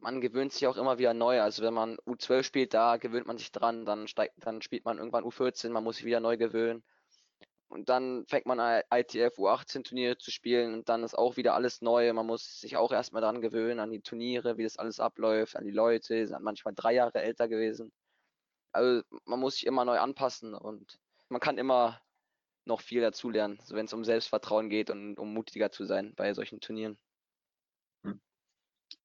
man 0.00 0.20
gewöhnt 0.20 0.52
sich 0.52 0.66
auch 0.66 0.76
immer 0.76 0.98
wieder 0.98 1.14
neu. 1.14 1.40
Also 1.40 1.62
wenn 1.62 1.74
man 1.74 1.96
U12 1.98 2.42
spielt, 2.42 2.74
da 2.74 2.96
gewöhnt 2.96 3.26
man 3.26 3.38
sich 3.38 3.52
dran, 3.52 3.84
dann 3.84 4.08
steigt, 4.08 4.34
dann 4.38 4.62
spielt 4.62 4.84
man 4.84 4.98
irgendwann 4.98 5.24
U14, 5.24 5.70
man 5.70 5.84
muss 5.84 5.96
sich 5.96 6.04
wieder 6.04 6.20
neu 6.20 6.36
gewöhnen. 6.36 6.82
Und 7.70 7.88
dann 7.88 8.26
fängt 8.26 8.46
man 8.46 8.58
ITF 8.92 9.38
U18 9.38 9.84
Turniere 9.84 10.18
zu 10.18 10.32
spielen 10.32 10.74
und 10.74 10.88
dann 10.88 11.04
ist 11.04 11.16
auch 11.16 11.36
wieder 11.36 11.54
alles 11.54 11.80
neu. 11.82 12.12
Man 12.12 12.26
muss 12.26 12.60
sich 12.60 12.76
auch 12.76 12.90
erstmal 12.90 13.22
dran 13.22 13.40
gewöhnen, 13.40 13.78
an 13.78 13.92
die 13.92 14.00
Turniere, 14.00 14.58
wie 14.58 14.64
das 14.64 14.76
alles 14.76 14.98
abläuft, 14.98 15.54
an 15.54 15.64
die 15.64 15.70
Leute, 15.70 16.26
sind 16.26 16.42
manchmal 16.42 16.74
drei 16.74 16.94
Jahre 16.94 17.22
älter 17.22 17.46
gewesen. 17.46 17.92
Also 18.72 19.02
man 19.24 19.38
muss 19.38 19.54
sich 19.54 19.66
immer 19.66 19.84
neu 19.84 20.00
anpassen 20.00 20.52
und 20.54 20.98
man 21.28 21.40
kann 21.40 21.58
immer 21.58 22.00
noch 22.64 22.80
viel 22.80 23.02
dazulernen, 23.02 23.60
wenn 23.68 23.86
es 23.86 23.92
um 23.92 24.04
Selbstvertrauen 24.04 24.68
geht 24.68 24.90
und 24.90 25.16
um 25.20 25.32
mutiger 25.32 25.70
zu 25.70 25.84
sein 25.84 26.12
bei 26.16 26.34
solchen 26.34 26.60
Turnieren. 26.60 26.98
Hm. 28.04 28.20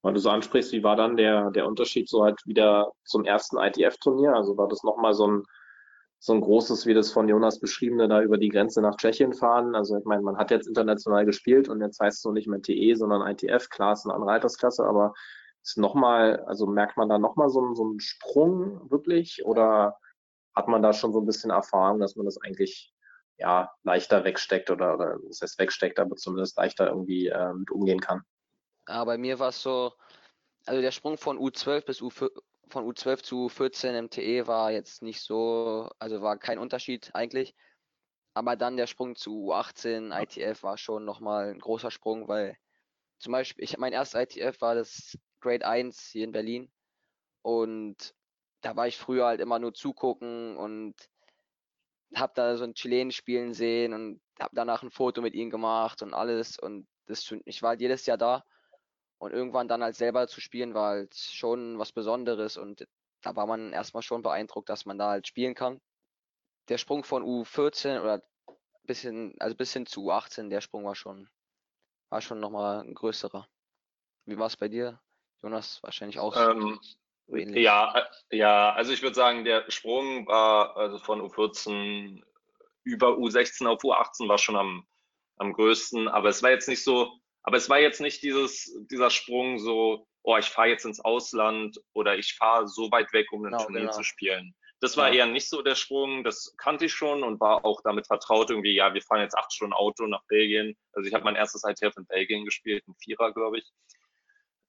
Weil 0.02 0.14
du 0.16 0.20
so 0.20 0.32
ansprichst, 0.32 0.72
wie 0.72 0.84
war 0.84 0.96
dann 0.96 1.18
der, 1.18 1.52
der 1.52 1.68
Unterschied 1.68 2.10
so 2.10 2.24
halt 2.24 2.40
wieder 2.46 2.92
zum 3.04 3.26
ersten 3.26 3.60
ITF-Turnier? 3.60 4.34
Also 4.34 4.58
war 4.58 4.68
das 4.68 4.82
nochmal 4.82 5.14
so 5.14 5.28
ein 5.28 5.44
so 6.20 6.34
ein 6.34 6.42
großes, 6.42 6.86
wie 6.86 6.94
das 6.94 7.12
von 7.12 7.28
Jonas 7.28 7.60
beschriebene, 7.60 8.08
da 8.08 8.22
über 8.22 8.38
die 8.38 8.50
Grenze 8.50 8.82
nach 8.82 8.96
Tschechien 8.98 9.34
fahren. 9.34 9.76
Also 9.76 9.98
ich 9.98 10.06
meine, 10.06 10.22
man 10.22 10.38
hat 10.38 10.52
jetzt 10.52 10.68
international 10.68 11.26
gespielt 11.26 11.70
und 11.70 11.82
jetzt 11.82 12.00
heißt 12.00 12.18
es 12.18 12.22
so 12.22 12.32
nicht 12.32 12.48
mehr 12.48 12.62
TE, 12.62 12.96
sondern 12.96 13.28
ITF, 13.28 13.70
klar 13.70 13.94
ist 13.94 14.06
eine 14.06 14.14
andere 14.14 14.32
Altersklasse, 14.32 14.84
aber 14.86 15.14
ist 15.62 15.78
nochmal, 15.78 16.44
also 16.46 16.68
merkt 16.68 16.96
man 16.98 17.10
da 17.10 17.18
nochmal 17.18 17.50
so, 17.50 17.74
so 17.74 17.84
einen 17.84 18.00
Sprung 18.00 18.90
wirklich 18.90 19.46
oder 19.46 19.98
hat 20.56 20.68
man 20.68 20.82
da 20.82 20.94
schon 20.94 21.12
so 21.12 21.20
ein 21.20 21.26
bisschen 21.26 21.52
Erfahrung, 21.52 22.00
dass 22.00 22.16
man 22.16 22.26
das 22.26 22.40
eigentlich 22.42 22.94
ja 23.38 23.72
leichter 23.84 24.24
wegsteckt 24.24 24.70
oder, 24.70 24.96
oder 24.96 25.18
das 25.28 25.42
heißt 25.42 25.60
wegsteckt, 25.60 26.00
aber 26.00 26.16
zumindest 26.16 26.58
leichter 26.58 26.88
irgendwie 26.88 27.28
äh, 27.28 27.54
mit 27.54 27.72
umgehen 27.72 28.00
kann? 28.00 28.22
Ja, 28.88 29.04
bei 29.04 29.18
mir 29.18 29.40
war 29.40 29.50
es 29.50 29.62
so, 29.62 29.92
also 30.66 30.82
der 30.82 30.92
Sprung 30.92 31.18
von 31.18 31.38
U12 31.38 31.86
bis 31.86 32.02
U4, 32.02 32.30
von 32.70 32.86
U12 32.86 33.24
zu 33.24 33.50
14 33.50 33.96
im 33.96 34.10
TE 34.10 34.48
war 34.48 34.72
jetzt 34.72 35.02
nicht 35.02 35.22
so, 35.22 35.90
also 36.00 36.22
war 36.22 36.38
kein 36.38 36.60
Unterschied 36.60 37.12
eigentlich. 37.14 37.56
Aber 38.34 38.56
dann 38.56 38.78
der 38.78 38.88
Sprung 38.88 39.16
zu 39.16 39.52
U18 39.52 40.12
ITF 40.14 40.64
war 40.64 40.78
schon 40.78 41.06
nochmal 41.06 41.52
ein 41.52 41.60
großer 41.60 41.92
Sprung, 41.92 42.28
weil 42.28 42.58
zum 43.20 43.32
Beispiel, 43.32 43.64
ich 43.64 43.78
mein 43.78 43.94
erstes 43.94 44.22
ITF 44.22 44.60
war 44.62 44.76
das 44.76 45.18
Grade 45.40 45.66
1 45.66 46.10
hier 46.12 46.26
in 46.26 46.32
Berlin. 46.32 46.72
Und 47.42 48.14
da 48.62 48.76
war 48.76 48.88
ich 48.88 48.98
früher 48.98 49.26
halt 49.26 49.40
immer 49.40 49.60
nur 49.60 49.74
zugucken 49.74 50.58
und 50.58 50.96
hab 52.14 52.34
da 52.36 52.58
so 52.58 52.64
ein 52.64 52.74
Chilen 52.74 53.12
spielen 53.12 53.54
sehen 53.54 53.94
und 53.94 54.22
hab 54.40 54.52
danach 54.54 54.84
ein 54.84 54.92
Foto 54.92 55.22
mit 55.22 55.34
ihm 55.34 55.50
gemacht 55.50 56.02
und 56.02 56.14
alles. 56.14 56.60
Und 56.60 56.88
das, 57.06 57.32
ich 57.46 57.62
war 57.62 57.70
halt 57.70 57.82
jedes 57.82 58.06
Jahr 58.06 58.18
da 58.18 58.44
und 59.18 59.32
irgendwann 59.32 59.68
dann 59.68 59.84
halt 59.84 59.96
selber 59.96 60.28
zu 60.28 60.42
spielen, 60.42 60.74
war 60.74 60.90
halt 60.90 61.16
schon 61.16 61.80
was 61.80 61.92
Besonderes 61.92 62.58
und 62.58 62.88
da 63.22 63.36
war 63.36 63.48
man 63.48 63.74
erstmal 63.74 64.04
schon 64.04 64.22
beeindruckt, 64.22 64.70
dass 64.70 64.86
man 64.86 64.98
da 64.98 65.10
halt 65.10 65.28
spielen 65.28 65.56
kann. 65.56 65.82
Der 66.70 66.78
Sprung 66.78 67.04
von 67.04 67.24
U14 67.24 68.02
oder 68.02 68.24
bisschen, 68.86 69.36
also 69.40 69.56
bis 69.56 69.74
hin 69.74 69.86
zu 69.86 70.12
U18, 70.12 70.50
der 70.50 70.62
Sprung 70.62 70.86
war 70.86 70.96
schon, 70.96 71.30
war 72.10 72.22
schon 72.22 72.40
nochmal 72.40 72.82
ein 72.82 72.94
größerer. 72.94 73.48
Wie 74.26 74.38
war 74.38 74.48
es 74.48 74.58
bei 74.58 74.68
dir, 74.68 75.00
Jonas? 75.42 75.82
Wahrscheinlich 75.84 76.20
auch 76.20 76.36
ähm, 76.36 76.80
so 77.28 77.36
ähnlich. 77.36 77.64
Ja, 77.64 77.96
äh, 78.30 78.38
ja, 78.38 78.74
also 78.74 78.92
ich 78.92 79.02
würde 79.02 79.16
sagen, 79.16 79.44
der 79.44 79.70
Sprung 79.72 80.28
war 80.28 80.76
also 80.78 80.98
von 81.00 81.22
U14 81.22 82.24
über 82.84 83.18
U16 83.18 83.68
auf 83.68 83.82
U18 83.82 84.28
war 84.28 84.38
schon 84.38 84.56
am, 84.56 84.88
am 85.38 85.54
größten, 85.54 86.08
aber 86.08 86.30
es 86.30 86.44
war 86.44 86.52
jetzt 86.52 86.68
nicht 86.70 86.84
so, 86.84 87.20
aber 87.46 87.58
es 87.58 87.70
war 87.70 87.80
jetzt 87.80 88.02
nicht 88.02 88.24
dieses, 88.24 88.76
dieser 88.90 89.12
Sprung 89.12 89.60
so, 89.60 90.08
oh, 90.24 90.36
ich 90.38 90.48
fahre 90.48 90.70
jetzt 90.70 90.86
ins 90.86 91.00
Ausland 91.00 91.80
oder 91.94 92.18
ich 92.18 92.34
fahre 92.34 92.68
so 92.68 92.92
weit 92.92 93.14
weg, 93.14 93.32
um 93.32 93.46
ein 93.46 93.52
genau, 93.52 93.64
Turnier 93.64 93.82
genau. 93.82 93.92
zu 93.92 94.04
spielen. 94.04 94.56
Das 94.82 94.98
war 94.98 95.10
ja. 95.10 95.20
eher 95.20 95.26
nicht 95.28 95.48
so 95.48 95.62
der 95.62 95.76
Sprung, 95.76 96.24
das 96.24 96.56
kannte 96.58 96.86
ich 96.86 96.94
schon 96.94 97.24
und 97.24 97.40
war 97.40 97.64
auch 97.64 97.82
damit 97.84 98.08
vertraut, 98.08 98.50
irgendwie, 98.50 98.74
ja, 98.74 98.94
wir 98.96 99.02
fahren 99.04 99.22
jetzt 99.22 99.38
acht 99.38 99.54
Stunden 99.54 99.74
Auto 99.74 100.08
nach 100.08 100.24
Belgien. 100.28 100.76
Also 100.94 101.08
ich 101.08 101.14
habe 101.14 101.24
mein 101.24 101.36
erstes 101.36 101.64
ITF 101.64 101.96
in 101.98 102.08
Belgien 102.08 102.46
gespielt, 102.46 102.84
ein 102.88 102.96
Vierer, 103.00 103.32
glaube 103.32 103.60
ich. 103.60 103.72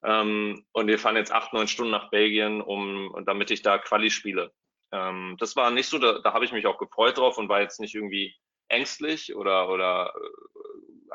Ähm, 0.04 0.66
und 0.72 0.86
wir 0.86 0.98
fahren 0.98 1.16
jetzt 1.16 1.32
acht, 1.32 1.54
neun 1.54 1.68
Stunden 1.68 1.92
nach 1.92 2.10
Belgien, 2.10 2.60
um, 2.60 3.22
damit 3.24 3.50
ich 3.50 3.62
da 3.62 3.78
Quali 3.78 4.10
spiele. 4.10 4.52
Ähm, 4.92 5.36
das 5.40 5.56
war 5.56 5.70
nicht 5.70 5.88
so, 5.88 5.98
da, 5.98 6.18
da 6.18 6.34
habe 6.34 6.44
ich 6.44 6.52
mich 6.52 6.66
auch 6.66 6.78
gefreut 6.78 7.16
drauf 7.16 7.38
und 7.38 7.48
war 7.48 7.62
jetzt 7.62 7.80
nicht 7.80 7.94
irgendwie 7.94 8.36
ängstlich 8.68 9.34
oder, 9.34 9.70
oder 9.70 10.12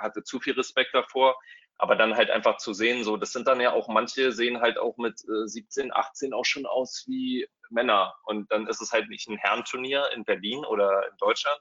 hatte 0.01 0.23
zu 0.23 0.39
viel 0.39 0.53
Respekt 0.53 0.93
davor. 0.93 1.37
Aber 1.77 1.95
dann 1.95 2.15
halt 2.15 2.29
einfach 2.29 2.57
zu 2.57 2.73
sehen, 2.73 3.03
so, 3.03 3.17
das 3.17 3.31
sind 3.31 3.47
dann 3.47 3.59
ja 3.59 3.73
auch, 3.73 3.87
manche 3.87 4.31
sehen 4.31 4.61
halt 4.61 4.77
auch 4.77 4.97
mit 4.97 5.19
äh, 5.23 5.47
17, 5.47 5.91
18 5.91 6.33
auch 6.33 6.45
schon 6.45 6.67
aus 6.67 7.05
wie 7.07 7.47
Männer. 7.71 8.13
Und 8.25 8.51
dann 8.51 8.67
ist 8.67 8.81
es 8.81 8.91
halt 8.91 9.09
nicht 9.09 9.27
ein 9.27 9.37
Herrenturnier 9.37 10.09
in 10.13 10.23
Berlin 10.23 10.63
oder 10.65 11.07
in 11.09 11.17
Deutschland, 11.17 11.59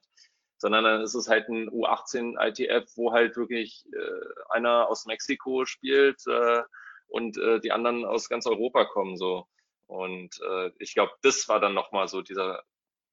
sondern 0.59 0.85
dann 0.85 1.01
ist 1.01 1.15
es 1.15 1.29
halt 1.29 1.49
ein 1.49 1.71
U18 1.71 2.39
ITF, 2.39 2.91
wo 2.97 3.13
halt 3.13 3.37
wirklich 3.37 3.87
äh, 3.95 4.55
einer 4.55 4.89
aus 4.89 5.07
Mexiko 5.07 5.65
spielt 5.65 6.21
äh, 6.27 6.63
und 7.09 7.39
äh, 7.39 7.61
die 7.61 7.73
anderen 7.73 8.05
aus 8.05 8.29
ganz 8.29 8.47
Europa 8.47 8.85
kommen 8.85 9.17
so. 9.17 9.47
Und 9.87 10.39
äh, 10.43 10.71
ich 10.79 10.95
glaube, 10.95 11.13
das 11.23 11.49
war 11.49 11.61
dann 11.61 11.75
nochmal 11.75 12.09
so 12.09 12.21
dieser, 12.21 12.63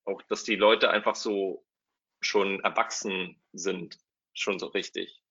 auch 0.05 0.21
dass 0.23 0.43
die 0.43 0.57
Leute 0.57 0.89
einfach 0.89 1.15
so 1.15 1.65
schon 2.21 2.59
erwachsen 2.61 3.41
sind 3.53 3.97
schon 4.39 4.59
so 4.59 4.67
richtig. 4.67 5.21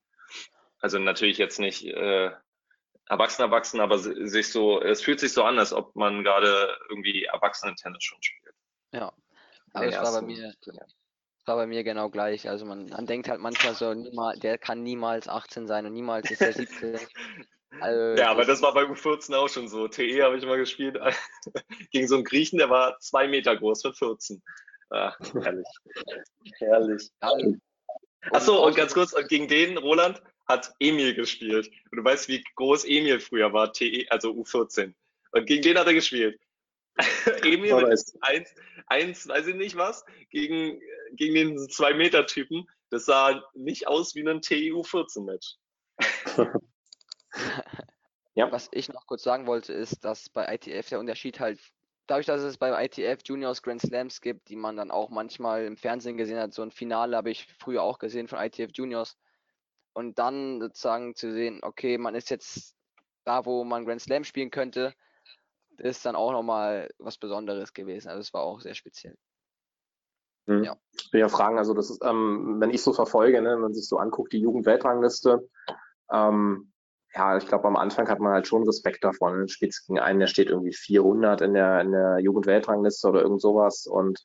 Also 0.81 0.99
natürlich 0.99 1.38
jetzt 1.38 1.59
nicht 1.59 1.85
äh, 1.87 2.31
erwachsen, 3.09 3.42
erwachsen, 3.42 3.81
aber 3.81 3.99
sich 3.99 4.53
so, 4.53 4.81
es 4.81 5.03
fühlt 5.03 5.21
sich 5.21 5.33
so 5.33 5.45
an, 5.45 5.59
als 5.59 5.73
ob 5.73 5.95
man 5.97 6.23
gerade 6.23 6.77
irgendwie 6.88 7.25
Erwachsenen-Tennis 7.25 8.03
schon 8.03 8.23
spielt. 8.23 8.55
Ja, 8.92 9.12
aber 9.73 9.87
es 9.87 9.97
war 9.97 10.21
bei 10.21 10.27
mir, 10.27 10.55
war 11.47 11.57
bei 11.57 11.66
mir 11.66 11.85
genau 11.85 12.11
gleich. 12.11 12.49
Also 12.49 12.66
man, 12.66 12.87
man 12.87 13.07
denkt 13.07 13.29
halt 13.29 13.40
manchmal 13.40 13.75
so, 13.75 13.95
niemals, 13.95 14.40
der 14.40 14.59
kann 14.59 14.83
niemals 14.83 15.29
18 15.29 15.66
sein 15.66 15.87
und 15.87 15.92
niemals 15.92 16.31
ist 16.31 16.42
er 16.42 16.53
17. 16.53 16.99
Also, 17.81 18.19
ja, 18.19 18.31
aber 18.31 18.47
das 18.47 18.62
war 18.62 18.73
bei 18.73 18.85
U14 18.85 19.35
auch 19.35 19.49
schon 19.49 19.69
so. 19.69 19.87
TE 19.87 20.23
habe 20.23 20.38
ich 20.38 20.47
mal 20.47 20.57
gespielt 20.57 20.97
gegen 21.90 22.09
so 22.09 22.14
einen 22.14 22.25
Griechen, 22.25 22.59
der 22.59 22.71
war 22.71 22.99
zwei 23.01 23.29
Meter 23.29 23.55
groß 23.55 23.83
für 23.83 23.92
14. 23.92 24.42
Ach, 24.90 25.19
herrlich. 25.35 25.66
herrlich. 26.59 27.11
Achso, 28.33 28.65
und 28.67 28.77
ganz 28.77 28.95
kurz, 28.95 29.15
gegen 29.29 29.49
den, 29.49 29.79
Roland, 29.79 30.23
hat 30.47 30.73
Emil 30.79 31.15
gespielt. 31.15 31.71
Und 31.91 31.99
du 31.99 32.05
weißt, 32.05 32.29
wie 32.29 32.43
groß 32.55 32.85
Emil 32.85 33.21
früher 33.21 33.53
war, 33.53 33.73
TE, 33.73 34.07
also 34.11 34.31
U14. 34.31 34.95
Und 35.33 35.47
gegen 35.47 35.62
den 35.62 35.79
hat 35.79 35.87
er 35.87 35.95
gespielt. 35.95 36.41
Emil 37.43 37.75
mit 37.75 37.87
eins, 38.21 38.55
eins, 38.87 39.29
weiß 39.29 39.49
ich 39.49 39.57
nicht 39.57 39.77
was, 39.77 40.05
gegen, 40.31 40.81
gegen 41.12 41.35
den 41.35 41.59
2-Meter-Typen. 41.59 42.67
Das 42.91 43.05
sah 43.05 43.45
nicht 43.55 43.89
aus 43.89 44.15
wie 44.15 44.27
ein 44.27 44.41
TEU14-Match. 44.41 45.57
ja. 48.35 48.51
Was 48.51 48.69
ich 48.73 48.89
noch 48.89 49.07
kurz 49.07 49.23
sagen 49.23 49.47
wollte, 49.47 49.73
ist, 49.73 50.05
dass 50.05 50.29
bei 50.31 50.55
ITF 50.55 50.89
der 50.89 51.01
Unterschied 51.01 51.41
halt 51.41 51.61
dadurch, 52.07 52.27
dass 52.27 52.42
es 52.42 52.59
beim 52.59 52.75
ITF 52.75 53.21
Juniors 53.25 53.62
Grand 53.62 53.81
Slams 53.81 54.21
gibt, 54.21 54.49
die 54.49 54.57
man 54.57 54.77
dann 54.77 54.90
auch 54.90 55.11
manchmal 55.11 55.64
im 55.64 55.77
Fernsehen 55.77 56.16
gesehen 56.16 56.38
hat, 56.38 56.55
so 56.55 56.62
ein 56.62 56.71
Finale 56.71 57.16
habe 57.16 57.31
ich 57.31 57.47
früher 57.59 57.83
auch 57.83 57.99
gesehen 57.99 58.29
von 58.29 58.38
ITF 58.38 58.71
Juniors. 58.73 59.16
Und 59.92 60.19
dann 60.19 60.61
sozusagen 60.61 61.14
zu 61.14 61.33
sehen, 61.33 61.61
okay, 61.62 61.97
man 61.99 62.14
ist 62.14 62.31
jetzt 62.31 62.77
da, 63.25 63.45
wo 63.45 63.64
man 63.64 63.85
Grand 63.85 64.01
Slam 64.01 64.25
spielen 64.25 64.51
könnte, 64.51 64.95
ist 65.79 66.07
dann 66.07 66.16
auch 66.16 66.33
nochmal 66.33 66.90
was 66.99 67.19
Besonderes 67.19 67.73
gewesen. 67.73 68.09
Also 68.09 68.21
es 68.21 68.33
war 68.33 68.42
auch 68.42 68.61
sehr 68.61 68.75
speziell. 68.75 69.16
Mhm. 70.47 70.64
Ja. 70.64 70.77
Ich 70.92 71.12
will 71.12 71.21
ja 71.21 71.29
fragen, 71.29 71.59
also 71.59 71.75
das 71.75 71.90
ist, 71.90 72.05
ähm, 72.05 72.57
wenn 72.61 72.71
ich 72.71 72.83
so 72.83 72.92
verfolge, 72.92 73.40
ne, 73.42 73.51
wenn 73.51 73.61
man 73.61 73.75
sich 73.75 73.88
so 73.88 73.99
anguckt, 73.99 74.33
die 74.33 74.40
Jugendweltrangliste, 74.40 75.49
ähm, 76.11 76.73
ja, 77.14 77.37
ich 77.37 77.47
glaube, 77.47 77.66
am 77.66 77.77
Anfang 77.77 78.09
hat 78.09 78.21
man 78.21 78.33
halt 78.33 78.47
schon 78.47 78.64
Respekt 78.64 79.03
davon. 79.05 79.49
Spielt 79.49 79.75
gegen 79.87 79.99
einen, 79.99 80.21
der 80.21 80.27
steht 80.27 80.51
irgendwie 80.51 80.73
400 80.73 81.40
in 81.40 81.55
der, 81.55 81.81
in 81.81 81.92
der 81.92 82.19
Jugendweltrangliste 82.19 83.09
oder 83.09 83.23
irgend 83.23 83.40
sowas. 83.40 83.87
Und 83.87 84.23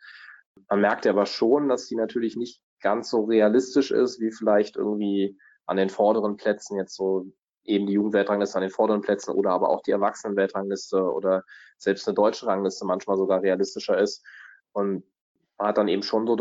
man 0.70 0.82
merkt 0.82 1.08
aber 1.08 1.26
schon, 1.26 1.70
dass 1.70 1.88
die 1.88 1.96
natürlich 1.96 2.36
nicht 2.36 2.62
ganz 2.82 3.10
so 3.10 3.24
realistisch 3.24 3.92
ist, 3.92 4.20
wie 4.20 4.32
vielleicht 4.32 4.76
irgendwie 4.76 5.38
an 5.66 5.78
den 5.78 5.90
vorderen 5.90 6.36
Plätzen 6.36 6.78
jetzt 6.78 6.96
so 6.96 7.28
eben 7.64 7.86
die 7.86 7.94
Jugendweltrangliste 7.94 8.58
an 8.58 8.64
den 8.64 8.72
vorderen 8.72 9.02
Plätzen 9.02 9.32
oder 9.32 9.52
aber 9.52 9.70
auch 9.70 9.82
die 9.84 9.92
Erwachsenenweltrangliste 9.92 11.02
oder 11.02 11.44
selbst 11.78 12.08
eine 12.08 12.16
deutsche 12.16 12.48
Rangliste 12.48 12.86
manchmal 12.86 13.18
sogar 13.18 13.42
realistischer 13.42 13.98
ist. 14.00 14.26
Und 14.74 15.04
man 15.58 15.68
hat 15.68 15.78
dann 15.78 15.88
eben 15.88 16.04
schon 16.04 16.26
so 16.26 16.36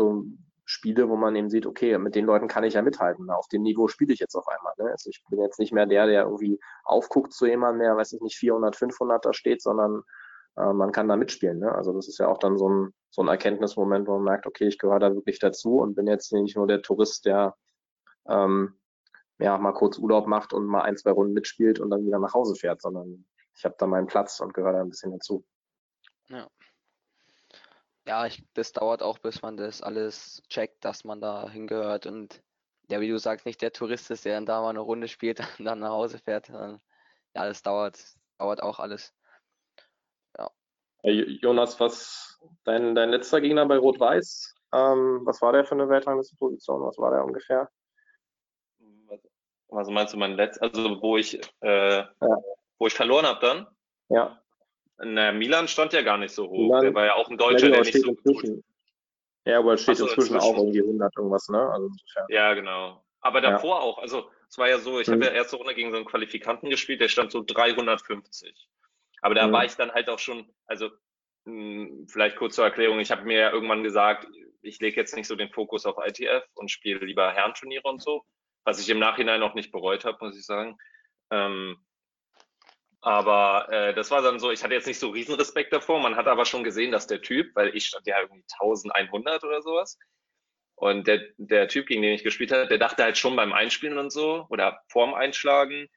Spiele, 0.71 1.09
wo 1.09 1.17
man 1.17 1.35
eben 1.35 1.49
sieht, 1.49 1.65
okay, 1.65 1.97
mit 1.97 2.15
den 2.15 2.25
Leuten 2.25 2.47
kann 2.47 2.63
ich 2.63 2.75
ja 2.75 2.81
mithalten. 2.81 3.29
Auf 3.29 3.49
dem 3.49 3.61
Niveau 3.61 3.89
spiele 3.89 4.13
ich 4.13 4.19
jetzt 4.19 4.35
auf 4.35 4.47
einmal. 4.47 4.73
Ne? 4.77 4.91
Also 4.91 5.09
ich 5.09 5.21
bin 5.29 5.39
jetzt 5.41 5.59
nicht 5.59 5.73
mehr 5.73 5.85
der, 5.85 6.07
der 6.07 6.23
irgendwie 6.23 6.59
aufguckt 6.85 7.33
zu 7.33 7.45
jemandem, 7.45 7.81
der, 7.81 7.97
weiß 7.97 8.13
ich 8.13 8.21
nicht, 8.21 8.37
400, 8.37 8.75
500 8.77 9.25
da 9.25 9.33
steht, 9.33 9.61
sondern 9.61 10.03
äh, 10.55 10.71
man 10.71 10.93
kann 10.93 11.09
da 11.09 11.17
mitspielen. 11.17 11.59
Ne? 11.59 11.75
Also 11.75 11.91
das 11.91 12.07
ist 12.07 12.19
ja 12.19 12.27
auch 12.29 12.37
dann 12.37 12.57
so 12.57 12.69
ein, 12.69 12.93
so 13.09 13.21
ein 13.21 13.27
Erkenntnismoment, 13.27 14.07
wo 14.07 14.13
man 14.13 14.23
merkt, 14.23 14.47
okay, 14.47 14.67
ich 14.67 14.79
gehöre 14.79 14.99
da 14.99 15.13
wirklich 15.13 15.39
dazu 15.39 15.79
und 15.79 15.95
bin 15.95 16.07
jetzt 16.07 16.31
nicht 16.31 16.55
nur 16.55 16.67
der 16.67 16.81
Tourist, 16.81 17.25
der 17.25 17.57
ähm, 18.29 18.79
ja, 19.39 19.57
mal 19.57 19.73
kurz 19.73 19.97
Urlaub 19.97 20.27
macht 20.27 20.53
und 20.53 20.65
mal 20.65 20.83
ein, 20.83 20.95
zwei 20.95 21.11
Runden 21.11 21.33
mitspielt 21.33 21.81
und 21.81 21.89
dann 21.89 22.05
wieder 22.05 22.19
nach 22.19 22.33
Hause 22.33 22.55
fährt, 22.55 22.81
sondern 22.81 23.25
ich 23.55 23.65
habe 23.65 23.75
da 23.77 23.87
meinen 23.87 24.07
Platz 24.07 24.39
und 24.39 24.53
gehöre 24.53 24.71
da 24.71 24.79
ein 24.79 24.89
bisschen 24.89 25.11
dazu. 25.11 25.43
Ja. 26.29 26.47
Ja, 28.07 28.25
ich, 28.25 28.43
das 28.53 28.73
dauert 28.73 29.03
auch, 29.03 29.19
bis 29.19 29.41
man 29.41 29.57
das 29.57 29.81
alles 29.81 30.41
checkt, 30.49 30.83
dass 30.85 31.03
man 31.03 31.21
da 31.21 31.49
hingehört 31.49 32.07
und 32.07 32.41
ja, 32.89 32.99
wie 32.99 33.07
du 33.07 33.17
sagst, 33.17 33.45
nicht 33.45 33.61
der 33.61 33.71
Tourist 33.71 34.11
ist, 34.11 34.25
der 34.25 34.35
dann 34.35 34.45
da 34.45 34.61
mal 34.61 34.69
eine 34.69 34.79
Runde 34.79 35.07
spielt 35.07 35.39
und 35.59 35.65
dann 35.65 35.79
nach 35.79 35.91
Hause 35.91 36.17
fährt. 36.17 36.49
Ja, 36.49 36.79
das 37.33 37.61
dauert, 37.61 37.99
dauert 38.37 38.61
auch 38.63 38.79
alles. 38.79 39.13
Ja. 40.37 40.49
Jonas, 41.03 41.79
was 41.79 42.39
dein, 42.65 42.95
dein 42.95 43.09
letzter 43.09 43.39
Gegner 43.39 43.65
bei 43.65 43.77
Rot-Weiß, 43.77 44.55
ähm, 44.73 45.21
was 45.25 45.41
war 45.41 45.53
der 45.53 45.65
für 45.65 45.75
eine 45.75 45.89
Weltranglistenposition? 45.89 46.81
Was 46.81 46.97
war 46.97 47.11
der 47.11 47.23
ungefähr? 47.23 47.69
Was 49.67 49.87
meinst 49.89 50.13
du 50.13 50.17
mein 50.17 50.33
letzter, 50.33 50.63
also 50.63 51.01
wo 51.01 51.15
ich, 51.15 51.39
äh, 51.61 51.99
ja. 51.99 52.37
wo 52.77 52.87
ich 52.87 52.93
verloren 52.93 53.25
habe 53.25 53.39
dann? 53.39 53.67
Ja. 54.09 54.40
Na, 55.03 55.31
Milan 55.31 55.67
stand 55.67 55.93
ja 55.93 56.01
gar 56.01 56.17
nicht 56.17 56.33
so 56.33 56.49
hoch. 56.49 56.67
Milan, 56.67 56.83
der 56.83 56.93
war 56.93 57.05
ja 57.05 57.15
auch 57.15 57.29
ein 57.29 57.37
Deutscher, 57.37 57.69
der 57.69 57.81
nicht 57.81 57.93
so 57.93 58.11
inzwischen. 58.11 58.55
gut. 58.55 58.63
Ja, 59.45 59.59
aber 59.59 59.73
es 59.73 59.81
steht 59.81 59.97
so, 59.97 60.05
inzwischen, 60.05 60.35
inzwischen, 60.35 60.53
auch 60.53 60.57
irgendwie 60.57 60.81
100 60.81 61.17
irgendwas, 61.17 61.49
ne? 61.49 61.59
Also 61.59 61.89
Ja, 62.29 62.53
genau. 62.53 63.03
Aber 63.21 63.41
davor 63.41 63.77
ja. 63.77 63.81
auch. 63.81 63.97
Also 63.99 64.29
es 64.49 64.57
war 64.57 64.69
ja 64.69 64.79
so, 64.79 64.99
ich 64.99 65.07
mhm. 65.07 65.13
habe 65.13 65.25
ja 65.25 65.31
erste 65.31 65.55
Runde 65.55 65.73
gegen 65.73 65.91
so 65.91 65.97
einen 65.97 66.05
Qualifikanten 66.05 66.69
gespielt, 66.69 67.01
der 67.01 67.07
stand 67.07 67.31
so 67.31 67.43
350. 67.43 68.67
Aber 69.21 69.35
da 69.35 69.47
mhm. 69.47 69.51
war 69.51 69.65
ich 69.65 69.75
dann 69.75 69.91
halt 69.91 70.09
auch 70.09 70.19
schon, 70.19 70.51
also 70.65 70.89
mh, 71.45 71.53
hm, 71.53 72.07
vielleicht 72.07 72.35
kurz 72.35 72.55
zur 72.55 72.65
Erklärung, 72.65 72.99
ich 72.99 73.11
habe 73.11 73.23
mir 73.23 73.39
ja 73.39 73.51
irgendwann 73.51 73.83
gesagt, 73.83 74.27
ich 74.61 74.79
lege 74.79 74.99
jetzt 74.99 75.15
nicht 75.15 75.27
so 75.27 75.35
den 75.35 75.49
Fokus 75.49 75.85
auf 75.85 75.97
ITF 76.05 76.43
und 76.53 76.69
spiele 76.69 77.03
lieber 77.05 77.31
Herrenturniere 77.31 77.87
und 77.87 78.01
so, 78.01 78.23
was 78.63 78.79
ich 78.79 78.89
im 78.89 78.99
Nachhinein 78.99 79.41
auch 79.41 79.55
nicht 79.55 79.71
bereut 79.71 80.05
habe, 80.05 80.17
muss 80.21 80.37
ich 80.37 80.45
sagen. 80.45 80.77
Ähm, 81.31 81.77
aber 83.01 83.67
äh, 83.71 83.93
das 83.95 84.11
war 84.11 84.21
dann 84.21 84.39
so, 84.39 84.51
ich 84.51 84.63
hatte 84.63 84.75
jetzt 84.75 84.87
nicht 84.87 84.99
so 84.99 85.09
riesen 85.09 85.35
Respekt 85.35 85.73
davor. 85.73 85.99
Man 85.99 86.15
hat 86.15 86.27
aber 86.27 86.45
schon 86.45 86.63
gesehen, 86.63 86.91
dass 86.91 87.07
der 87.07 87.21
Typ, 87.21 87.55
weil 87.55 87.75
ich 87.75 87.87
stand 87.87 88.05
ja 88.05 88.19
irgendwie 88.21 88.43
1100 88.59 89.43
oder 89.43 89.61
sowas. 89.61 89.97
Und 90.75 91.07
der, 91.07 91.21
der 91.37 91.67
Typ, 91.67 91.87
gegen 91.87 92.01
den 92.01 92.13
ich 92.13 92.23
gespielt 92.23 92.51
habe, 92.51 92.67
der 92.67 92.77
dachte 92.77 93.03
halt 93.03 93.17
schon 93.17 93.35
beim 93.35 93.53
Einspielen 93.53 93.97
und 93.97 94.11
so 94.11 94.45
oder 94.49 94.81
vorm 94.87 95.13
Einschlagen, 95.13 95.87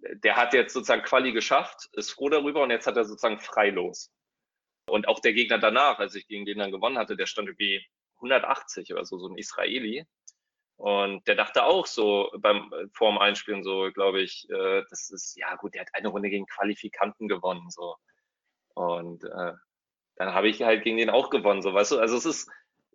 der 0.00 0.36
hat 0.36 0.52
jetzt 0.52 0.74
sozusagen 0.74 1.02
Quali 1.02 1.32
geschafft, 1.32 1.88
ist 1.92 2.10
froh 2.10 2.28
darüber 2.28 2.62
und 2.62 2.70
jetzt 2.70 2.86
hat 2.86 2.96
er 2.96 3.04
sozusagen 3.04 3.38
frei 3.38 3.70
los. 3.70 4.10
Und 4.88 5.08
auch 5.08 5.20
der 5.20 5.32
Gegner 5.32 5.58
danach, 5.58 5.98
als 5.98 6.14
ich 6.14 6.28
gegen 6.28 6.44
den 6.44 6.58
dann 6.58 6.70
gewonnen 6.70 6.98
hatte, 6.98 7.16
der 7.16 7.26
stand 7.26 7.48
irgendwie 7.48 7.84
180 8.16 8.92
oder 8.92 9.04
so, 9.04 9.18
so 9.18 9.28
ein 9.28 9.38
Israeli. 9.38 10.06
Und 10.76 11.26
der 11.26 11.36
dachte 11.36 11.64
auch 11.64 11.86
so 11.86 12.30
beim 12.38 12.70
vorm 12.92 13.18
Einspielen 13.18 13.64
so, 13.64 13.90
glaube 13.92 14.20
ich, 14.20 14.48
äh, 14.50 14.84
das 14.90 15.10
ist 15.10 15.36
ja 15.36 15.54
gut, 15.56 15.74
der 15.74 15.82
hat 15.82 15.94
eine 15.94 16.08
Runde 16.08 16.28
gegen 16.28 16.46
Qualifikanten 16.46 17.28
gewonnen 17.28 17.70
so. 17.70 17.96
Und 18.74 19.24
äh, 19.24 19.52
dann 20.16 20.34
habe 20.34 20.48
ich 20.48 20.62
halt 20.62 20.84
gegen 20.84 20.98
den 20.98 21.10
auch 21.10 21.30
gewonnen, 21.30 21.62
so 21.62 21.72
weißt 21.72 21.92
du. 21.92 21.98
Also 21.98 22.16
es 22.16 22.26
ist 22.26 22.50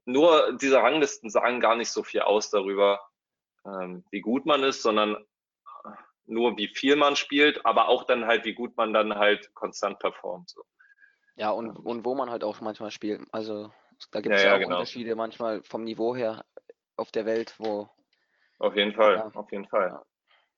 nur 0.05 0.57
diese 0.57 0.81
Ranglisten 0.81 1.29
sagen 1.29 1.59
gar 1.59 1.75
nicht 1.75 1.89
so 1.89 2.03
viel 2.03 2.21
aus 2.21 2.51
darüber, 2.51 2.99
ähm, 3.65 4.03
wie 4.11 4.21
gut 4.21 4.45
man 4.45 4.63
ist, 4.63 4.83
sondern 4.83 5.17
nur 6.25 6.57
wie 6.57 6.67
viel 6.67 6.95
man 6.95 7.15
spielt, 7.15 7.65
aber 7.65 7.89
auch 7.89 8.03
dann 8.03 8.25
halt, 8.25 8.45
wie 8.45 8.53
gut 8.53 8.77
man 8.77 8.93
dann 8.93 9.15
halt 9.15 9.53
konstant 9.53 9.99
performt. 9.99 10.49
So. 10.49 10.63
Ja, 11.35 11.49
und, 11.49 11.71
und 11.71 12.05
wo 12.05 12.15
man 12.15 12.29
halt 12.29 12.43
auch 12.43 12.61
manchmal 12.61 12.91
spielt. 12.91 13.21
Also 13.31 13.71
da 14.11 14.21
gibt 14.21 14.35
es 14.35 14.43
ja, 14.43 14.49
ja, 14.49 14.55
auch 14.55 14.59
genau. 14.59 14.75
Unterschiede 14.75 15.15
manchmal 15.15 15.63
vom 15.63 15.83
Niveau 15.83 16.15
her 16.15 16.45
auf 16.95 17.11
der 17.11 17.25
Welt, 17.25 17.55
wo. 17.57 17.89
Auf 18.59 18.75
jeden 18.75 18.93
Fall, 18.93 19.15
ja. 19.15 19.31
auf 19.33 19.51
jeden 19.51 19.67
Fall. 19.67 19.87
Ja. 19.87 20.05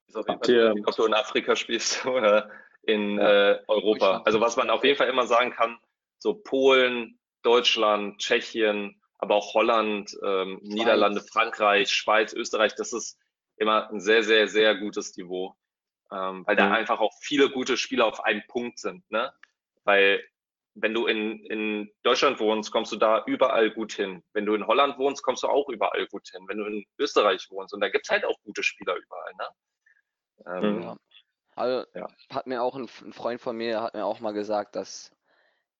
Ist 0.08 0.18
auf 0.18 0.28
jeden 0.28 0.44
Fall 0.44 0.84
ob 0.86 0.96
du 0.96 1.06
in 1.06 1.14
Afrika 1.14 1.56
spielst 1.56 2.06
oder 2.06 2.50
in 2.84 3.18
ja. 3.18 3.52
äh, 3.52 3.64
Europa. 3.68 4.22
Also 4.26 4.42
was 4.42 4.58
man 4.58 4.70
auf 4.70 4.84
jeden 4.84 4.98
Fall 4.98 5.10
immer 5.10 5.26
sagen 5.26 5.52
kann, 5.52 5.78
so 6.18 6.34
Polen, 6.34 7.20
Deutschland, 7.42 8.20
Tschechien, 8.20 9.02
aber 9.18 9.36
auch 9.36 9.54
Holland, 9.54 10.18
ähm, 10.24 10.60
Niederlande, 10.64 11.22
Frankreich, 11.22 11.90
Schweiz, 11.92 12.34
Österreich, 12.34 12.76
das 12.76 12.94
ist 12.94 13.18
immer 13.58 13.90
ein 13.90 14.02
sehr, 14.02 14.24
sehr, 14.24 14.48
sehr 14.48 14.76
gutes 14.76 15.16
Niveau. 15.16 15.56
Ähm, 16.12 16.46
weil 16.46 16.56
da 16.56 16.72
einfach 16.72 17.00
auch 17.00 17.14
viele 17.22 17.50
gute 17.50 17.78
Spieler 17.78 18.06
auf 18.06 18.24
einem 18.24 18.44
Punkt 18.48 18.80
sind, 18.80 19.10
ne? 19.10 19.34
Weil 19.84 20.24
wenn 20.76 20.94
du 20.94 21.06
in, 21.06 21.46
in 21.46 21.92
Deutschland 22.04 22.40
wohnst, 22.40 22.72
kommst 22.72 22.92
du 22.92 22.96
da 22.96 23.24
überall 23.26 23.72
gut 23.72 23.94
hin. 23.94 24.24
Wenn 24.34 24.46
du 24.46 24.56
in 24.56 24.66
Holland 24.66 24.98
wohnst, 24.98 25.24
kommst 25.24 25.44
du 25.44 25.48
auch 25.48 25.70
überall 25.70 26.08
gut 26.08 26.28
hin. 26.30 26.46
Wenn 26.48 26.58
du 26.58 26.66
in 26.66 26.86
Österreich 26.98 27.48
wohnst, 27.52 27.74
und 27.74 27.82
da 27.82 27.90
gibt's 27.90 28.10
halt 28.10 28.26
auch 28.26 28.40
gute 28.44 28.64
Spieler 28.64 28.96
überall, 28.96 29.34
ne? 29.38 29.48
Ähm, 30.46 30.82
ja. 30.82 30.98
Also 31.56 31.88
ja. 31.94 32.08
hat 32.32 32.48
mir 32.48 32.64
auch 32.64 32.76
ein, 32.76 32.90
ein, 33.04 33.14
Freund 33.14 33.40
von 33.40 33.56
mir 33.56 33.82
hat 33.82 33.94
mir 33.94 34.06
auch 34.06 34.20
mal 34.20 34.34
gesagt, 34.34 34.76
dass 34.76 35.12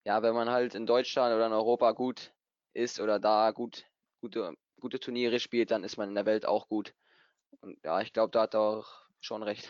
ja, 0.04 0.22
wenn 0.22 0.36
man 0.36 0.50
halt 0.50 0.76
in 0.76 0.86
Deutschland 0.86 1.34
oder 1.34 1.48
in 1.48 1.54
Europa 1.54 1.92
gut 1.92 2.32
ist 2.74 3.00
oder 3.00 3.20
da 3.20 3.52
gut 3.52 3.86
gute 4.22 4.56
gute 4.80 5.00
Turniere 5.00 5.40
spielt, 5.40 5.72
dann 5.72 5.84
ist 5.84 5.98
man 5.98 6.10
in 6.10 6.16
der 6.16 6.26
Welt 6.26 6.46
auch 6.46 6.68
gut. 6.68 6.94
Und 7.62 7.82
ja, 7.84 8.02
ich 8.02 8.14
glaube, 8.14 8.32
da 8.32 8.42
hat 8.42 8.54
er 8.54 8.60
auch 8.60 8.88
schon 9.22 9.42
recht. 9.42 9.68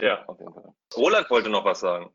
Ja, 0.00 0.24
auf 0.26 0.38
jeden 0.40 0.54
Fall. 0.54 0.74
Roland 0.96 1.30
wollte 1.30 1.50
noch 1.50 1.64
was 1.64 1.80
sagen. 1.80 2.12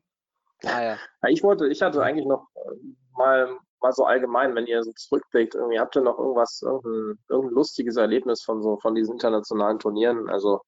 Ah, 0.66 0.84
ja. 0.84 0.98
ja. 1.24 1.30
Ich 1.30 1.44
wollte, 1.44 1.68
ich 1.68 1.82
hatte 1.82 2.04
eigentlich 2.04 2.28
noch 2.28 2.48
äh, 2.56 2.76
mal, 3.18 3.58
mal 3.82 3.92
so 3.92 4.06
allgemein, 4.06 4.56
wenn 4.56 4.68
ihr 4.68 4.84
so 4.84 4.92
zurückblickt, 4.94 5.56
irgendwie 5.56 5.80
habt 5.80 5.96
ihr 5.96 6.02
noch 6.02 6.20
irgendwas, 6.20 6.62
irgendein, 6.62 7.20
irgendein 7.30 7.56
lustiges 7.56 7.98
Erlebnis 7.98 8.44
von 8.44 8.62
so, 8.62 8.78
von 8.78 8.96
diesen 8.96 9.14
internationalen 9.14 9.80
Turnieren, 9.80 10.30
also 10.30 10.62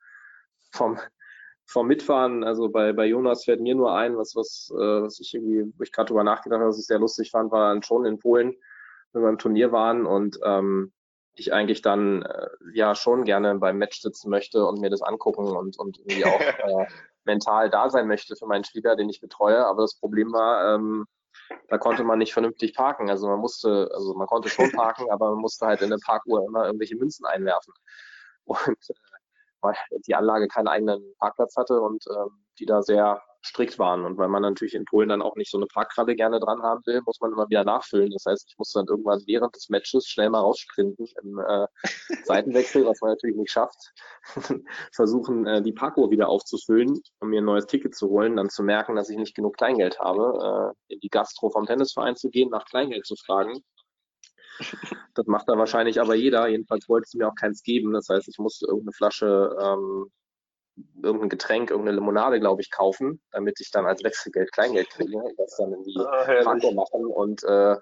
vom, 0.72 1.00
vom 1.66 1.88
Mitfahren, 1.88 2.44
also 2.44 2.70
bei, 2.70 2.94
bei 2.94 3.06
Jonas 3.06 3.46
fällt 3.46 3.62
mir 3.62 3.76
nur 3.76 3.96
ein, 3.96 4.18
was, 4.18 4.36
was, 4.36 4.72
äh, 4.74 5.02
was 5.04 5.20
ich 5.20 5.34
irgendwie, 5.34 5.72
wo 5.78 5.84
ich 5.84 5.92
gerade 5.92 6.08
drüber 6.08 6.24
nachgedacht 6.24 6.60
habe, 6.60 6.70
was 6.70 6.80
ich 6.80 6.88
sehr 6.88 7.00
lustig 7.00 7.32
fand, 7.32 7.52
war 7.52 7.70
dann 7.70 7.84
schon 7.84 8.06
in 8.06 8.20
Polen, 8.20 8.56
wenn 9.14 9.22
wir 9.22 9.30
im 9.30 9.38
Turnier 9.38 9.72
waren 9.72 10.06
und 10.06 10.40
ähm, 10.44 10.92
ich 11.36 11.54
eigentlich 11.54 11.82
dann 11.82 12.24
äh, 12.24 12.48
ja 12.74 12.96
schon 12.96 13.24
gerne 13.24 13.56
beim 13.56 13.78
Match 13.78 14.02
sitzen 14.02 14.30
möchte 14.30 14.66
und 14.66 14.82
mir 14.82 14.90
das 14.90 15.02
angucken 15.02 15.48
und, 15.48 15.78
und 15.80 16.00
irgendwie 16.00 16.26
auch 16.26 16.40
äh, 16.82 16.86
mental 17.26 17.70
da 17.70 17.90
sein 17.90 18.08
möchte 18.08 18.36
für 18.36 18.46
meinen 18.46 18.64
Spieler, 18.64 18.96
den 18.96 19.10
ich 19.10 19.22
betreue. 19.22 19.66
Aber 19.66 19.82
das 19.84 20.00
Problem 20.00 20.34
war, 20.34 20.76
ähm, 20.76 21.06
da 21.70 21.78
konnte 21.78 22.04
man 22.04 22.20
nicht 22.20 22.34
vernünftig 22.34 22.74
parken. 22.76 23.10
Also 23.10 23.28
man 23.28 23.40
musste, 23.40 23.90
also 23.94 24.14
man 24.14 24.28
konnte 24.28 24.50
schon 24.50 24.72
parken, 24.72 25.10
aber 25.12 25.32
man 25.32 25.40
musste 25.40 25.66
halt 25.66 25.82
in 25.82 25.90
der 25.90 26.00
Parkuhr 26.04 26.46
immer 26.46 26.66
irgendwelche 26.66 26.96
Münzen 26.96 27.26
einwerfen. 27.26 27.74
Und 28.46 28.60
äh, 28.68 28.94
weil 29.62 29.76
die 30.06 30.16
Anlage 30.16 30.48
keinen 30.48 30.68
eigenen 30.68 31.16
Parkplatz 31.20 31.56
hatte 31.56 31.80
und 31.80 32.04
ähm, 32.10 32.44
die 32.60 32.66
da 32.66 32.82
sehr 32.82 33.22
strikt 33.46 33.78
waren. 33.78 34.06
Und 34.06 34.18
weil 34.18 34.30
man 34.30 34.42
natürlich 34.42 34.74
in 34.74 34.86
Polen 34.86 35.10
dann 35.10 35.22
auch 35.22 35.36
nicht 35.36 35.52
so 35.52 35.58
eine 35.58 35.68
Parkkralle 35.68 36.16
gerne 36.16 36.40
dran 36.40 36.62
haben 36.62 36.82
will, 36.86 37.02
muss 37.06 37.20
man 37.20 37.32
immer 37.32 37.50
wieder 37.50 37.64
nachfüllen. 37.64 38.12
Das 38.12 38.26
heißt, 38.26 38.46
ich 38.48 38.58
musste 38.58 38.80
dann 38.80 38.88
irgendwann 38.88 39.22
während 39.28 39.56
des 39.56 39.70
Matches 39.70 40.08
schnell 40.08 40.30
mal 40.30 40.40
raussprinten 40.40 41.08
im 41.22 41.40
äh, 41.40 41.68
Seitenwechsel, 42.26 42.86
was 42.86 43.02
man 43.02 43.12
natürlich 43.12 43.36
nicht 43.36 43.52
schafft. 43.52 43.94
Versuchen, 44.94 45.46
äh, 45.46 45.62
die 45.62 45.74
Parkuhr 45.74 46.10
wieder 46.10 46.30
aufzufüllen, 46.30 47.02
um 47.20 47.30
mir 47.30 47.42
ein 47.42 47.46
neues 47.46 47.66
Ticket 47.66 47.96
zu 47.96 48.10
holen, 48.10 48.38
dann 48.38 48.50
zu 48.50 48.64
merken, 48.64 48.96
dass 48.96 49.10
ich 49.10 49.18
nicht 49.18 49.36
genug 49.36 49.58
Kleingeld 49.58 50.00
habe, 50.00 50.74
äh, 50.90 50.94
in 50.94 51.00
die 51.02 51.10
Gastro 51.10 51.50
vom 51.50 51.66
Tennisverein 51.66 52.16
zu 52.16 52.30
gehen, 52.30 52.50
nach 52.50 52.66
Kleingeld 52.66 53.06
zu 53.06 53.16
fragen. 53.16 53.62
Das 55.16 55.26
macht 55.26 55.50
dann 55.50 55.58
wahrscheinlich 55.58 56.00
aber 56.00 56.16
jeder. 56.16 56.48
Jedenfalls 56.48 56.88
wollte 56.88 57.06
es 57.08 57.14
mir 57.16 57.28
auch 57.28 57.36
keins 57.36 57.64
geben. 57.64 57.92
Das 57.92 58.08
heißt, 58.10 58.28
ich 58.28 58.38
musste 58.38 58.68
irgendeine 58.68 58.94
Flasche 58.94 59.56
ähm, 59.60 60.12
irgendein 61.02 61.30
Getränk, 61.30 61.70
irgendeine 61.70 61.98
Limonade, 61.98 62.40
glaube 62.40 62.62
ich, 62.62 62.72
kaufen, 62.72 63.22
damit 63.32 63.60
ich 63.60 63.72
dann 63.72 63.86
als 63.86 64.04
Wechselgeld 64.04 64.52
Kleingeld 64.52 64.90
kriege 64.90 65.18
und 65.18 65.38
das 65.38 65.56
dann 65.58 65.74
in 65.74 65.84
die 65.84 65.98
ah, 66.00 66.74
machen 66.74 67.06
und 67.06 67.44
äh, 67.44 67.78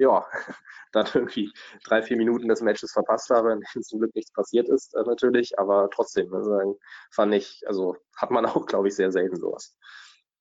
ja, 0.00 0.26
dann 0.92 1.06
irgendwie 1.12 1.52
drei, 1.84 2.02
vier 2.02 2.16
Minuten 2.16 2.48
des 2.48 2.62
Matches 2.62 2.92
verpasst 2.92 3.30
habe, 3.30 3.52
in 3.52 3.60
denen 3.60 3.84
zum 3.84 4.00
Glück 4.00 4.14
nichts 4.14 4.32
passiert 4.32 4.68
ist, 4.68 4.94
äh, 4.94 5.02
natürlich, 5.02 5.58
aber 5.58 5.88
trotzdem, 5.90 6.32
also, 6.34 6.78
fand 7.12 7.34
ich, 7.34 7.62
also 7.66 7.96
hat 8.16 8.30
man 8.30 8.46
auch, 8.46 8.66
glaube 8.66 8.88
ich, 8.88 8.96
sehr 8.96 9.12
selten 9.12 9.36
sowas. 9.36 9.76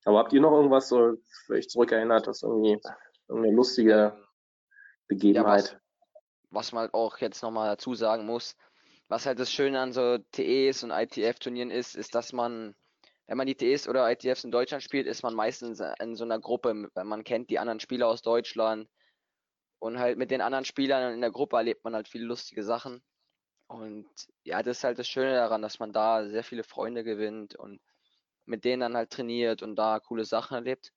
Aber 0.05 0.19
habt 0.19 0.33
ihr 0.33 0.41
noch 0.41 0.53
irgendwas, 0.53 0.87
so 0.87 1.15
vielleicht 1.45 1.71
zurückerinnert, 1.71 2.25
dass 2.25 2.41
irgendwie 2.41 2.79
irgendeine 3.27 3.55
lustige 3.55 4.17
Begebenheit? 5.07 5.71
Ja, 5.71 5.79
was, 6.49 6.69
was 6.69 6.71
man 6.71 6.89
auch 6.93 7.17
jetzt 7.17 7.43
nochmal 7.43 7.67
dazu 7.67 7.93
sagen 7.95 8.25
muss, 8.25 8.55
was 9.09 9.25
halt 9.25 9.39
das 9.39 9.51
Schöne 9.51 9.79
an 9.79 9.91
so 9.91 10.19
TEs 10.31 10.83
und 10.83 10.91
ITF-Turnieren 10.91 11.71
ist, 11.71 11.95
ist, 11.95 12.15
dass 12.15 12.31
man, 12.31 12.75
wenn 13.27 13.37
man 13.37 13.47
die 13.47 13.55
TEs 13.55 13.87
oder 13.89 14.09
ITFs 14.09 14.43
in 14.43 14.51
Deutschland 14.51 14.83
spielt, 14.83 15.07
ist 15.07 15.23
man 15.23 15.33
meistens 15.33 15.81
in 15.99 16.15
so 16.15 16.23
einer 16.23 16.39
Gruppe, 16.39 16.89
weil 16.93 17.05
man 17.05 17.23
kennt 17.23 17.49
die 17.49 17.59
anderen 17.59 17.79
Spieler 17.79 18.07
aus 18.07 18.21
Deutschland 18.21 18.87
und 19.79 19.99
halt 19.99 20.17
mit 20.17 20.31
den 20.31 20.41
anderen 20.41 20.65
Spielern 20.65 21.13
in 21.13 21.21
der 21.21 21.31
Gruppe 21.31 21.57
erlebt 21.57 21.83
man 21.83 21.95
halt 21.95 22.07
viele 22.07 22.25
lustige 22.25 22.63
Sachen. 22.63 23.01
Und 23.67 24.07
ja, 24.43 24.63
das 24.63 24.77
ist 24.77 24.83
halt 24.83 24.99
das 24.99 25.07
Schöne 25.07 25.33
daran, 25.33 25.61
dass 25.61 25.79
man 25.79 25.93
da 25.93 26.27
sehr 26.27 26.43
viele 26.43 26.63
Freunde 26.63 27.03
gewinnt 27.03 27.55
und 27.55 27.81
mit 28.45 28.65
denen 28.65 28.81
dann 28.81 28.97
halt 28.97 29.11
trainiert 29.11 29.63
und 29.63 29.75
da 29.75 29.99
coole 29.99 30.25
Sachen 30.25 30.55
erlebt. 30.55 30.91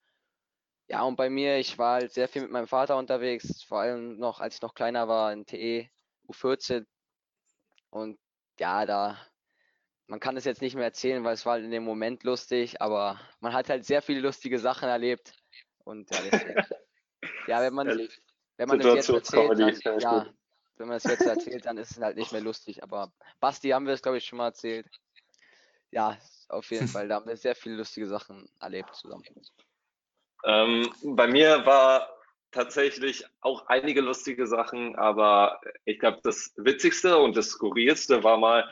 Ja, 0.88 1.03
und 1.03 1.16
bei 1.16 1.31
mir, 1.31 1.59
ich 1.59 1.79
war 1.79 1.94
halt 1.94 2.12
sehr 2.12 2.29
viel 2.29 2.42
mit 2.42 2.51
meinem 2.51 2.66
Vater 2.66 2.96
unterwegs, 2.96 3.62
vor 3.62 3.81
allem 3.81 4.18
noch, 4.18 4.40
als 4.40 4.57
ich 4.57 4.62
noch 4.62 4.75
kleiner 4.75 5.09
war, 5.09 5.33
in 5.33 5.46
TE 5.46 5.88
U14. 6.29 6.87
Und 7.92 8.18
ja, 8.59 8.87
da, 8.87 9.18
man 10.07 10.18
kann 10.18 10.37
es 10.37 10.46
jetzt 10.46 10.62
nicht 10.62 10.74
mehr 10.74 10.85
erzählen, 10.85 11.22
weil 11.24 11.35
es 11.35 11.44
war 11.44 11.55
halt 11.55 11.64
in 11.64 11.70
dem 11.70 11.85
Moment 11.85 12.24
lustig, 12.24 12.81
aber 12.81 13.20
man 13.40 13.52
hat 13.52 13.68
halt 13.68 13.85
sehr 13.85 14.00
viele 14.00 14.20
lustige 14.20 14.59
Sachen 14.59 14.88
erlebt. 14.88 15.35
Und 15.85 16.11
ja, 16.11 16.22
deswegen. 16.22 16.64
ja, 17.48 17.61
wenn 17.61 17.74
man, 17.74 17.87
wenn 18.57 18.68
man 18.68 18.81
es 18.81 18.94
jetzt 18.94 19.09
erzählt, 19.11 19.85
dann, 19.85 20.00
ja, 20.00 20.26
wenn 20.76 20.88
man 20.88 20.96
es 20.96 21.05
jetzt 21.05 21.26
erzählt, 21.26 21.66
dann 21.66 21.76
ist 21.76 21.90
es 21.90 22.00
halt 22.00 22.16
nicht 22.16 22.33
mehr 22.33 22.40
lustig. 22.40 22.83
Aber 22.83 23.12
Basti 23.40 23.68
haben 23.68 23.87
wir 23.87 23.92
es, 23.92 24.02
glaube 24.02 24.16
ich, 24.18 24.24
schon 24.24 24.38
mal 24.38 24.46
erzählt. 24.46 24.87
Ja, 25.90 26.16
auf 26.48 26.70
jeden 26.70 26.88
Fall, 26.88 27.09
da 27.09 27.16
haben 27.16 27.26
wir 27.26 27.37
sehr 27.37 27.55
viele 27.55 27.76
lustige 27.76 28.07
Sachen 28.07 28.48
erlebt 28.59 28.94
zusammen. 28.96 29.24
Ähm, 30.44 30.90
bei 31.02 31.26
mir 31.26 31.64
war 31.66 32.09
tatsächlich 32.53 33.25
auch 33.41 33.67
einige 33.67 34.01
lustige 34.01 34.47
Sachen, 34.47 34.97
aber 34.97 35.61
ich 35.85 35.99
glaube, 35.99 36.21
das 36.23 36.53
Witzigste 36.57 37.19
und 37.19 37.37
das 37.37 37.49
Skurrilste 37.49 38.23
war 38.23 38.37
mal 38.37 38.71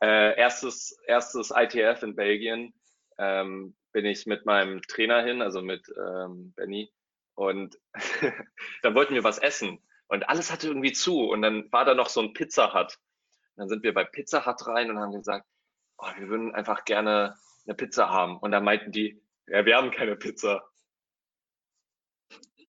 äh, 0.00 0.38
erstes, 0.38 0.98
erstes 1.06 1.52
ITF 1.54 2.02
in 2.02 2.14
Belgien. 2.14 2.74
Ähm, 3.18 3.74
bin 3.92 4.06
ich 4.06 4.26
mit 4.26 4.46
meinem 4.46 4.80
Trainer 4.82 5.22
hin, 5.22 5.42
also 5.42 5.60
mit 5.60 5.86
ähm, 5.98 6.52
Benny, 6.56 6.90
und 7.34 7.78
dann 8.82 8.94
wollten 8.94 9.14
wir 9.14 9.24
was 9.24 9.38
essen 9.38 9.82
und 10.12 10.28
alles 10.28 10.52
hatte 10.52 10.68
irgendwie 10.68 10.92
zu 10.92 11.30
und 11.30 11.42
dann 11.42 11.72
war 11.72 11.84
da 11.84 11.94
noch 11.94 12.08
so 12.08 12.20
ein 12.20 12.34
Pizza 12.34 12.74
Hut. 12.74 12.98
dann 13.56 13.68
sind 13.68 13.82
wir 13.82 13.94
bei 13.94 14.04
Pizza 14.04 14.44
Hut 14.44 14.66
rein 14.66 14.90
und 14.90 14.98
haben 14.98 15.12
gesagt, 15.12 15.46
oh, 15.96 16.08
wir 16.18 16.28
würden 16.28 16.54
einfach 16.54 16.84
gerne 16.84 17.36
eine 17.64 17.74
Pizza 17.74 18.10
haben. 18.10 18.38
Und 18.38 18.52
dann 18.52 18.64
meinten 18.64 18.92
die, 18.92 19.22
ja, 19.46 19.64
wir 19.64 19.76
haben 19.76 19.90
keine 19.90 20.16
Pizza. 20.16 20.62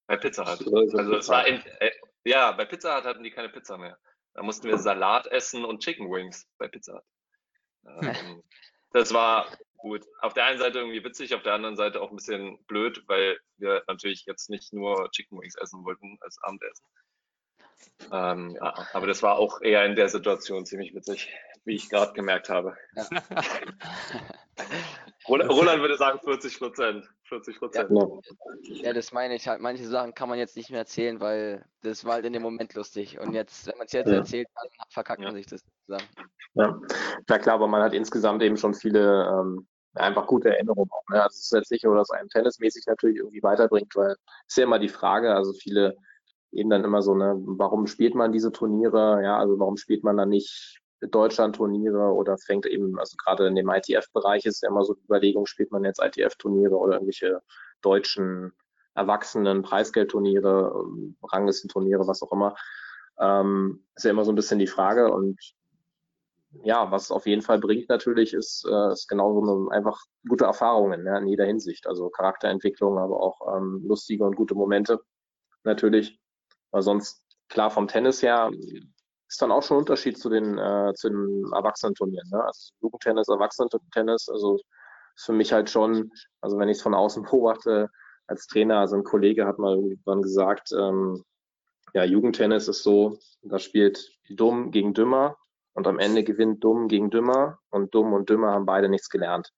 Bei 0.08 0.18
Pizza 0.18 0.46
Hut. 0.46 0.96
Also 0.96 1.16
es 1.16 1.30
war 1.30 1.48
in, 1.48 1.62
äh, 1.80 1.92
ja, 2.26 2.52
bei 2.52 2.66
Pizza 2.66 2.98
Hut 2.98 3.06
hatten 3.06 3.24
die 3.24 3.32
keine 3.32 3.50
Pizza 3.50 3.78
mehr. 3.78 3.98
Da 4.34 4.44
mussten 4.44 4.68
wir 4.68 4.78
Salat 4.78 5.28
essen 5.28 5.64
und 5.64 5.84
Chicken 5.84 6.10
Wings 6.12 6.48
bei 6.58 6.68
Pizza 6.68 6.96
Hut. 6.96 8.04
Ähm, 8.04 8.44
das 8.92 9.14
war 9.14 9.48
gut. 9.78 10.06
Auf 10.22 10.34
der 10.34 10.46
einen 10.46 10.60
Seite 10.60 10.80
irgendwie 10.80 11.04
witzig, 11.04 11.36
auf 11.36 11.44
der 11.44 11.54
anderen 11.54 11.76
Seite 11.76 12.02
auch 12.02 12.10
ein 12.10 12.16
bisschen 12.16 12.64
blöd, 12.66 13.04
weil 13.08 13.40
wir 13.58 13.84
natürlich 13.88 14.26
jetzt 14.26 14.50
nicht 14.50 14.74
nur 14.74 15.10
Chicken 15.12 15.40
Wings 15.40 15.56
essen 15.56 15.84
wollten 15.84 16.18
als 16.22 16.38
Abendessen. 16.42 16.86
Ähm, 18.12 18.56
ja, 18.56 18.74
aber 18.94 19.08
das 19.08 19.24
war 19.24 19.38
auch 19.38 19.62
eher 19.62 19.86
in 19.86 19.96
der 19.96 20.10
Situation 20.10 20.66
ziemlich 20.66 20.96
witzig, 20.96 21.30
wie 21.66 21.76
ich 21.76 21.90
gerade 21.90 22.14
gemerkt 22.14 22.50
habe. 22.50 22.78
Ja. 22.96 23.08
Roland 25.28 25.82
würde 25.82 25.98
sagen 25.98 26.20
40 26.24 26.60
Prozent. 26.60 27.10
40 27.24 27.60
Prozent. 27.60 27.90
Ja, 27.92 28.84
ja, 28.84 28.94
das 28.94 29.12
meine 29.12 29.36
ich 29.36 29.48
halt. 29.48 29.62
Manche 29.62 29.86
Sachen 29.86 30.14
kann 30.14 30.30
man 30.30 30.38
jetzt 30.38 30.58
nicht 30.58 30.70
mehr 30.70 30.80
erzählen, 30.80 31.20
weil 31.20 31.66
das 31.82 32.06
war 32.06 32.14
halt 32.14 32.26
in 32.26 32.34
dem 32.34 32.42
Moment 32.42 32.74
lustig. 32.74 33.20
Und 33.20 33.34
jetzt, 33.34 33.68
wenn 33.68 33.78
man 33.78 33.86
es 33.86 33.94
jetzt 33.94 34.10
ja. 34.10 34.16
erzählt, 34.16 34.48
dann 34.56 34.70
verkackt 34.90 35.22
man 35.22 35.34
sich 35.34 35.46
das 35.46 35.62
zusammen. 35.86 36.08
Ja. 36.56 36.80
ja, 37.30 37.40
klar, 37.40 37.56
aber 37.56 37.68
man 37.68 37.82
hat 37.82 37.94
insgesamt 37.94 38.44
eben 38.44 38.58
schon 38.58 38.74
viele 38.74 39.28
ähm, 39.28 39.68
einfach 39.96 40.28
gute 40.28 40.50
Erinnerungen 40.50 40.92
auch. 40.92 41.10
Ne? 41.10 41.24
Also 41.24 41.36
es 41.36 41.46
ist 41.46 41.54
jetzt 41.54 41.72
nicht 41.72 41.84
nur, 41.86 41.96
dass 41.96 42.12
einen 42.12 42.30
tennismäßig 42.30 42.86
natürlich 42.88 43.18
irgendwie 43.18 43.44
weiterbringt, 43.44 43.96
weil 43.96 44.16
ist 44.48 44.58
ja 44.58 44.64
immer 44.64 44.80
die 44.80 44.90
Frage, 44.90 45.34
also 45.34 45.54
viele 45.54 45.96
eben 46.52 46.70
dann 46.70 46.84
immer 46.84 47.02
so, 47.02 47.16
ne, 47.16 47.34
warum 47.36 47.88
spielt 47.88 48.16
man 48.16 48.32
diese 48.32 48.52
Turniere? 48.52 49.22
Ja, 49.24 49.38
also 49.38 49.60
warum 49.60 49.78
spielt 49.78 50.04
man 50.04 50.18
dann 50.18 50.30
nicht 50.30 50.80
Deutschland-Turniere 51.12 52.14
oder 52.14 52.38
fängt 52.38 52.66
eben, 52.66 53.00
also 53.00 53.16
gerade 53.18 53.48
in 53.48 53.56
dem 53.56 53.70
ITF-Bereich 53.70 54.46
ist 54.46 54.62
ja 54.62 54.70
immer 54.70 54.84
so 54.84 54.94
die 54.94 55.04
Überlegung, 55.04 55.46
spielt 55.46 55.72
man 55.72 55.84
jetzt 55.84 56.02
ITF-Turniere 56.02 56.76
oder 56.76 56.94
irgendwelche 56.94 57.42
deutschen 57.82 58.54
Erwachsenen, 58.96 59.64
Preisgeldturniere, 59.64 60.86
Ranglistenturniere, 61.24 62.08
was 62.08 62.22
auch 62.22 62.32
immer. 62.32 62.56
Ähm, 63.20 63.84
ist 63.96 64.06
ja 64.06 64.12
immer 64.12 64.26
so 64.26 64.32
ein 64.32 64.36
bisschen 64.36 64.60
die 64.60 64.68
Frage 64.68 65.12
und 65.12 65.40
ja, 66.64 66.92
was 66.92 67.12
auf 67.12 67.26
jeden 67.26 67.42
Fall 67.42 67.60
bringt 67.60 67.90
natürlich, 67.90 68.34
ist, 68.34 68.66
äh, 68.70 68.92
ist 68.92 69.08
genauso 69.08 69.70
einfach 69.70 70.00
gute 70.28 70.46
Erfahrungen 70.46 71.06
ja, 71.06 71.18
in 71.18 71.28
jeder 71.28 71.46
Hinsicht. 71.46 71.88
Also 71.88 72.10
Charakterentwicklung, 72.10 73.00
aber 73.00 73.22
auch 73.22 73.58
ähm, 73.58 73.84
lustige 73.86 74.24
und 74.24 74.36
gute 74.36 74.54
Momente 74.54 75.00
natürlich. 75.64 76.20
Weil 76.72 76.84
sonst, 76.84 77.24
klar, 77.50 77.72
vom 77.72 77.88
Tennis 77.88 78.22
her 78.22 78.52
ist 79.34 79.42
dann 79.42 79.52
auch 79.52 79.64
schon 79.64 79.78
ein 79.78 79.80
Unterschied 79.80 80.20
zu 80.20 80.30
den, 80.30 80.60
äh, 80.60 80.94
zu 80.94 81.10
den 81.10 81.52
Erwachsenenturnieren. 81.54 82.30
Ne? 82.30 82.44
Also 82.44 82.72
Jugendtennis, 82.82 83.28
Erwachsenentennis, 83.28 84.30
also 84.30 84.60
ist 85.16 85.26
für 85.26 85.34
mich 85.34 85.52
halt 85.52 85.72
schon, 85.72 86.12
also 86.40 86.60
wenn 86.60 86.70
ich 86.70 86.78
es 86.78 86.84
von 86.84 86.94
außen 86.94 87.24
beobachte, 87.24 87.90
als 88.28 88.46
Trainer, 88.46 88.78
also 88.78 88.96
ein 88.96 89.04
Kollege 89.04 89.48
hat 89.48 89.58
mal 89.58 89.76
irgendwann 89.76 90.22
gesagt, 90.22 90.72
ähm, 90.72 91.24
ja, 91.96 92.04
Jugendtennis 92.04 92.68
ist 92.68 92.84
so, 92.84 93.18
da 93.42 93.58
spielt 93.58 94.08
dumm 94.30 94.70
gegen 94.70 94.94
dümmer 94.94 95.38
und 95.74 95.88
am 95.88 95.98
Ende 95.98 96.24
gewinnt 96.24 96.64
dumm 96.64 96.88
gegen 96.88 97.10
dümmer 97.10 97.58
und 97.72 97.96
dumm 97.96 98.14
und 98.14 98.30
dümmer 98.30 98.52
haben 98.52 98.68
beide 98.68 98.88
nichts 98.88 99.10
gelernt. 99.10 99.52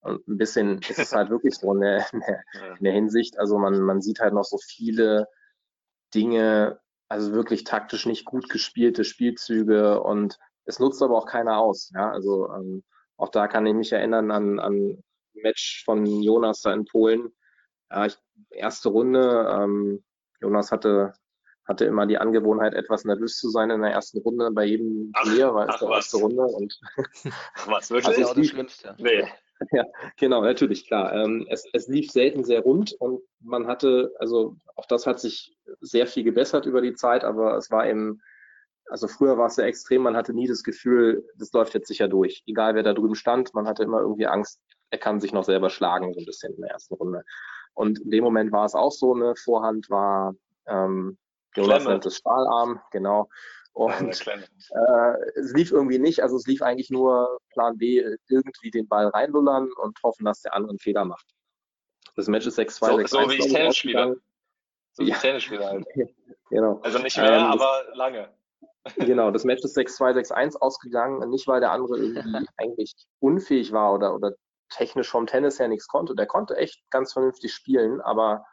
Und 0.00 0.26
ein 0.26 0.36
bisschen 0.36 0.80
ist 0.88 0.98
es 0.98 1.12
halt 1.12 1.30
wirklich 1.30 1.54
so 1.54 1.72
in 1.74 1.80
der, 1.80 2.06
in 2.12 2.20
der, 2.20 2.42
in 2.78 2.84
der 2.84 2.92
Hinsicht, 2.92 3.38
also 3.38 3.56
man, 3.56 3.80
man 3.82 4.02
sieht 4.02 4.18
halt 4.18 4.34
noch 4.34 4.44
so 4.44 4.58
viele 4.58 5.28
Dinge, 6.12 6.80
also 7.12 7.32
wirklich 7.32 7.64
taktisch 7.64 8.06
nicht 8.06 8.24
gut 8.24 8.48
gespielte 8.48 9.04
Spielzüge 9.04 10.02
und 10.02 10.38
es 10.64 10.78
nutzt 10.78 11.02
aber 11.02 11.18
auch 11.18 11.26
keiner 11.26 11.58
aus. 11.58 11.90
Ja, 11.94 12.10
also 12.10 12.50
ähm, 12.54 12.82
auch 13.18 13.28
da 13.28 13.48
kann 13.48 13.66
ich 13.66 13.74
mich 13.74 13.92
erinnern 13.92 14.30
an, 14.30 14.58
an 14.58 15.02
Match 15.34 15.84
von 15.84 16.06
Jonas 16.06 16.62
da 16.62 16.72
in 16.72 16.86
Polen. 16.86 17.30
Ja, 17.90 18.06
ich, 18.06 18.16
erste 18.48 18.88
Runde, 18.88 19.46
ähm, 19.52 20.02
Jonas 20.40 20.72
hatte, 20.72 21.12
hatte 21.66 21.84
immer 21.84 22.06
die 22.06 22.16
Angewohnheit, 22.16 22.72
etwas 22.72 23.04
nervös 23.04 23.36
zu 23.36 23.50
sein 23.50 23.68
in 23.68 23.82
der 23.82 23.92
ersten 23.92 24.20
Runde 24.20 24.50
bei 24.50 24.64
jedem 24.64 25.12
Turnier, 25.12 25.54
weil 25.54 25.68
es 25.68 25.78
die 25.80 25.84
erste 25.84 26.16
Runde 26.16 26.44
und 26.44 26.80
was 27.66 27.90
wirklich? 27.90 28.16
Also 28.16 28.30
auch 28.30 28.34
das 28.34 28.46
Schlimmste. 28.46 28.96
Nee. 28.98 29.28
Ja, 29.72 29.84
genau, 30.18 30.42
natürlich, 30.42 30.86
klar. 30.86 31.12
Ähm, 31.12 31.46
es, 31.48 31.64
es 31.72 31.88
lief 31.88 32.10
selten 32.10 32.44
sehr 32.44 32.60
rund 32.60 32.92
und 32.98 33.20
man 33.40 33.66
hatte, 33.66 34.12
also 34.18 34.56
auch 34.76 34.86
das 34.86 35.06
hat 35.06 35.20
sich 35.20 35.56
sehr 35.80 36.06
viel 36.06 36.24
gebessert 36.24 36.66
über 36.66 36.80
die 36.80 36.94
Zeit, 36.94 37.24
aber 37.24 37.56
es 37.56 37.70
war 37.70 37.86
eben, 37.88 38.20
also 38.86 39.08
früher 39.08 39.38
war 39.38 39.46
es 39.46 39.54
sehr 39.54 39.66
extrem, 39.66 40.02
man 40.02 40.16
hatte 40.16 40.34
nie 40.34 40.48
das 40.48 40.62
Gefühl, 40.62 41.26
das 41.36 41.52
läuft 41.52 41.74
jetzt 41.74 41.88
sicher 41.88 42.08
durch. 42.08 42.42
Egal 42.46 42.74
wer 42.74 42.82
da 42.82 42.92
drüben 42.92 43.14
stand, 43.14 43.54
man 43.54 43.66
hatte 43.66 43.82
immer 43.82 44.00
irgendwie 44.00 44.26
Angst, 44.26 44.60
er 44.90 44.98
kann 44.98 45.20
sich 45.20 45.32
noch 45.32 45.44
selber 45.44 45.70
schlagen, 45.70 46.12
so 46.12 46.20
ein 46.20 46.26
bisschen 46.26 46.54
in 46.54 46.60
der 46.60 46.72
ersten 46.72 46.94
Runde. 46.94 47.22
Und 47.74 48.00
in 48.00 48.10
dem 48.10 48.24
Moment 48.24 48.52
war 48.52 48.66
es 48.66 48.74
auch 48.74 48.92
so, 48.92 49.14
eine 49.14 49.34
Vorhand 49.36 49.88
war 49.88 50.34
ähm, 50.66 51.16
Jonas 51.54 51.84
nennt 51.84 52.06
es 52.06 52.16
Stahlarm, 52.16 52.80
genau. 52.90 53.28
Und 53.74 54.26
äh, 54.26 55.16
es 55.34 55.52
lief 55.54 55.72
irgendwie 55.72 55.98
nicht, 55.98 56.22
also 56.22 56.36
es 56.36 56.46
lief 56.46 56.60
eigentlich 56.60 56.90
nur 56.90 57.38
Plan 57.50 57.78
B, 57.78 58.04
irgendwie 58.28 58.70
den 58.70 58.86
Ball 58.86 59.08
reinlullern 59.08 59.70
und 59.72 59.98
hoffen, 60.02 60.24
dass 60.26 60.42
der 60.42 60.54
andere 60.54 60.70
einen 60.70 60.78
Fehler 60.78 61.04
macht. 61.04 61.26
Das 62.16 62.28
Match 62.28 62.46
ist 62.46 62.58
6-2, 62.58 62.86
so, 62.86 62.96
6 62.96 63.10
So 63.10 63.30
wie 63.30 63.34
ich 63.34 63.52
Tennis 63.52 63.76
spiele. 63.76 64.20
So 64.92 65.04
wie 65.04 65.08
ja. 65.08 65.16
ich 65.16 65.22
Tennis 65.22 65.42
spiele 65.44 65.64
halt. 65.64 65.86
genau. 66.50 66.80
Also 66.82 66.98
nicht 66.98 67.16
mehr, 67.16 67.32
ähm, 67.32 67.44
aber 67.44 67.84
lange. 67.94 68.28
genau, 68.96 69.30
das 69.30 69.44
Match 69.44 69.64
ist 69.64 69.76
6-2, 69.76 70.28
6-1 70.32 70.56
ausgegangen, 70.56 71.30
nicht 71.30 71.46
weil 71.46 71.60
der 71.60 71.70
andere 71.70 71.98
irgendwie 71.98 72.46
eigentlich 72.58 72.94
unfähig 73.20 73.72
war 73.72 73.94
oder, 73.94 74.14
oder 74.14 74.32
technisch 74.68 75.08
vom 75.08 75.26
Tennis 75.26 75.58
her 75.58 75.68
nichts 75.68 75.88
konnte. 75.88 76.14
Der 76.14 76.26
konnte 76.26 76.56
echt 76.56 76.82
ganz 76.90 77.12
vernünftig 77.12 77.52
spielen, 77.54 78.00
aber 78.00 78.44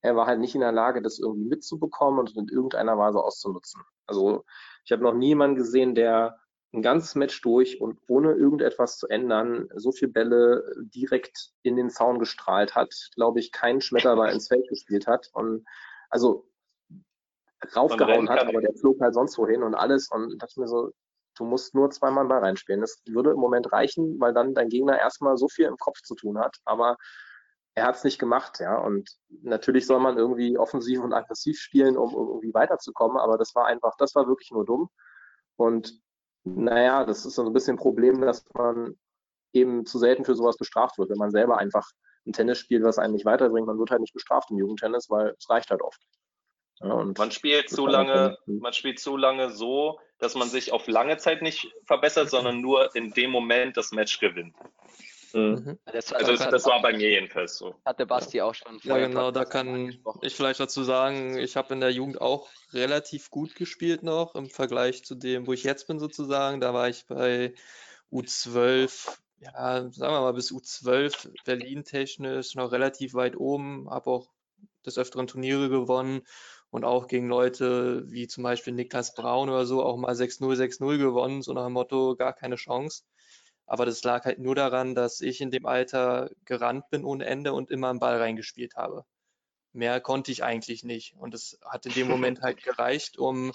er 0.00 0.16
war 0.16 0.26
halt 0.26 0.40
nicht 0.40 0.54
in 0.54 0.60
der 0.60 0.72
Lage, 0.72 1.02
das 1.02 1.18
irgendwie 1.18 1.48
mitzubekommen 1.48 2.20
und 2.20 2.36
in 2.36 2.48
irgendeiner 2.48 2.98
Weise 2.98 3.22
auszunutzen. 3.22 3.82
Also 4.06 4.44
ich 4.84 4.92
habe 4.92 5.02
noch 5.02 5.14
niemanden 5.14 5.56
gesehen, 5.56 5.94
der 5.94 6.38
ein 6.72 6.82
ganzes 6.82 7.14
Match 7.14 7.40
durch 7.40 7.80
und 7.80 7.98
ohne 8.08 8.32
irgendetwas 8.32 8.98
zu 8.98 9.08
ändern, 9.08 9.68
so 9.74 9.90
viele 9.90 10.12
Bälle 10.12 10.64
direkt 10.94 11.52
in 11.62 11.76
den 11.76 11.88
Zaun 11.88 12.18
gestrahlt 12.18 12.74
hat, 12.74 12.94
glaube 13.14 13.40
ich, 13.40 13.52
keinen 13.52 13.80
Schmetterball 13.80 14.32
ins 14.32 14.48
Feld 14.48 14.68
gespielt 14.68 15.06
hat 15.06 15.30
und 15.32 15.64
also 16.10 16.46
raufgehauen 17.74 18.28
hat, 18.28 18.46
aber 18.46 18.60
der 18.60 18.74
flog 18.74 19.00
halt 19.00 19.14
sonst 19.14 19.38
wohin 19.38 19.62
und 19.62 19.74
alles 19.74 20.10
und 20.10 20.38
dachte 20.40 20.60
mir 20.60 20.68
so, 20.68 20.92
du 21.36 21.44
musst 21.44 21.74
nur 21.74 21.90
zweimal 21.90 22.26
Ball 22.26 22.40
reinspielen. 22.40 22.80
Das 22.80 23.02
würde 23.06 23.30
im 23.30 23.38
Moment 23.38 23.72
reichen, 23.72 24.20
weil 24.20 24.34
dann 24.34 24.54
dein 24.54 24.68
Gegner 24.68 24.98
erstmal 24.98 25.36
so 25.36 25.48
viel 25.48 25.66
im 25.66 25.76
Kopf 25.76 26.02
zu 26.02 26.14
tun 26.14 26.38
hat, 26.38 26.58
aber 26.64 26.96
er 27.78 27.86
hat 27.86 27.96
es 27.96 28.04
nicht 28.04 28.18
gemacht, 28.18 28.60
ja. 28.60 28.76
Und 28.78 29.10
natürlich 29.42 29.86
soll 29.86 30.00
man 30.00 30.18
irgendwie 30.18 30.58
offensiv 30.58 31.00
und 31.02 31.12
aggressiv 31.12 31.58
spielen, 31.58 31.96
um, 31.96 32.14
um 32.14 32.28
irgendwie 32.28 32.54
weiterzukommen, 32.54 33.18
aber 33.18 33.38
das 33.38 33.54
war 33.54 33.66
einfach, 33.66 33.94
das 33.98 34.14
war 34.14 34.26
wirklich 34.26 34.50
nur 34.50 34.64
dumm. 34.64 34.90
Und 35.56 36.00
naja, 36.44 37.04
das 37.04 37.24
ist 37.24 37.34
so 37.34 37.44
ein 37.44 37.52
bisschen 37.52 37.74
ein 37.74 37.80
Problem, 37.80 38.20
dass 38.20 38.44
man 38.54 38.96
eben 39.52 39.86
zu 39.86 39.98
selten 39.98 40.24
für 40.24 40.34
sowas 40.34 40.56
bestraft 40.56 40.98
wird. 40.98 41.10
Wenn 41.10 41.18
man 41.18 41.30
selber 41.30 41.58
einfach 41.58 41.88
ein 42.26 42.32
Tennis 42.32 42.58
spielt, 42.58 42.84
was 42.84 42.98
einen 42.98 43.14
nicht 43.14 43.24
weiterbringt, 43.24 43.66
man 43.66 43.78
wird 43.78 43.90
halt 43.90 44.00
nicht 44.00 44.14
bestraft 44.14 44.50
im 44.50 44.58
Jugendtennis, 44.58 45.08
weil 45.08 45.34
es 45.38 45.48
reicht 45.48 45.70
halt 45.70 45.82
oft. 45.82 46.00
Ja, 46.80 47.04
man 47.16 47.30
spielt 47.32 47.68
zu 47.68 47.86
lange, 47.86 48.38
man 48.46 48.72
spielt 48.72 49.00
zu 49.00 49.16
lange 49.16 49.50
so, 49.50 49.98
dass 50.18 50.36
man 50.36 50.48
sich 50.48 50.72
auf 50.72 50.86
lange 50.86 51.16
Zeit 51.16 51.42
nicht 51.42 51.72
verbessert, 51.84 52.30
sondern 52.30 52.60
nur 52.60 52.94
in 52.94 53.10
dem 53.10 53.30
Moment 53.30 53.76
das 53.76 53.90
Match 53.90 54.20
gewinnt. 54.20 54.54
Mhm. 55.34 55.78
Das, 55.86 56.12
also 56.12 56.32
das, 56.32 56.48
das 56.48 56.66
war 56.66 56.80
bei 56.82 56.92
mir 56.92 57.10
jedenfalls 57.10 57.58
so. 57.58 57.74
Hatte 57.84 58.06
Basti 58.06 58.40
auch 58.40 58.54
schon. 58.54 58.78
Ja, 58.82 58.98
genau, 58.98 59.30
da 59.30 59.44
kann 59.44 59.98
ich 60.22 60.34
vielleicht 60.34 60.60
dazu 60.60 60.82
sagen, 60.82 61.38
ich 61.38 61.56
habe 61.56 61.74
in 61.74 61.80
der 61.80 61.90
Jugend 61.90 62.20
auch 62.20 62.48
relativ 62.72 63.30
gut 63.30 63.54
gespielt 63.54 64.02
noch 64.02 64.34
im 64.34 64.48
Vergleich 64.48 65.04
zu 65.04 65.14
dem, 65.14 65.46
wo 65.46 65.52
ich 65.52 65.64
jetzt 65.64 65.86
bin 65.86 65.98
sozusagen. 65.98 66.60
Da 66.60 66.74
war 66.74 66.88
ich 66.88 67.06
bei 67.06 67.54
U12, 68.12 69.18
ja, 69.40 69.90
sagen 69.90 70.14
wir 70.14 70.20
mal 70.20 70.32
bis 70.32 70.52
U12 70.52 71.30
Berlin 71.44 71.84
technisch 71.84 72.54
noch 72.54 72.72
relativ 72.72 73.14
weit 73.14 73.36
oben, 73.36 73.88
habe 73.90 74.10
auch 74.10 74.28
des 74.86 74.98
Öfteren 74.98 75.26
Turniere 75.26 75.68
gewonnen 75.68 76.22
und 76.70 76.84
auch 76.84 77.06
gegen 77.06 77.28
Leute 77.28 78.04
wie 78.10 78.26
zum 78.28 78.44
Beispiel 78.44 78.72
Niklas 78.72 79.14
Braun 79.14 79.48
oder 79.48 79.66
so 79.66 79.82
auch 79.82 79.96
mal 79.96 80.14
6-0, 80.14 80.54
6-0 80.56 80.98
gewonnen, 80.98 81.42
so 81.42 81.52
nach 81.52 81.64
dem 81.64 81.72
Motto, 81.72 82.16
gar 82.16 82.32
keine 82.32 82.56
Chance. 82.56 83.04
Aber 83.68 83.84
das 83.84 84.02
lag 84.02 84.24
halt 84.24 84.38
nur 84.38 84.54
daran, 84.54 84.94
dass 84.94 85.20
ich 85.20 85.42
in 85.42 85.50
dem 85.50 85.66
Alter 85.66 86.30
gerannt 86.46 86.88
bin 86.88 87.04
ohne 87.04 87.26
Ende 87.26 87.52
und 87.52 87.70
immer 87.70 87.90
einen 87.90 88.00
Ball 88.00 88.16
reingespielt 88.16 88.76
habe. 88.76 89.04
Mehr 89.72 90.00
konnte 90.00 90.32
ich 90.32 90.42
eigentlich 90.42 90.84
nicht. 90.84 91.14
Und 91.16 91.34
es 91.34 91.58
hat 91.62 91.84
in 91.84 91.92
dem 91.92 92.08
Moment 92.08 92.40
halt 92.40 92.62
gereicht, 92.62 93.18
um 93.18 93.52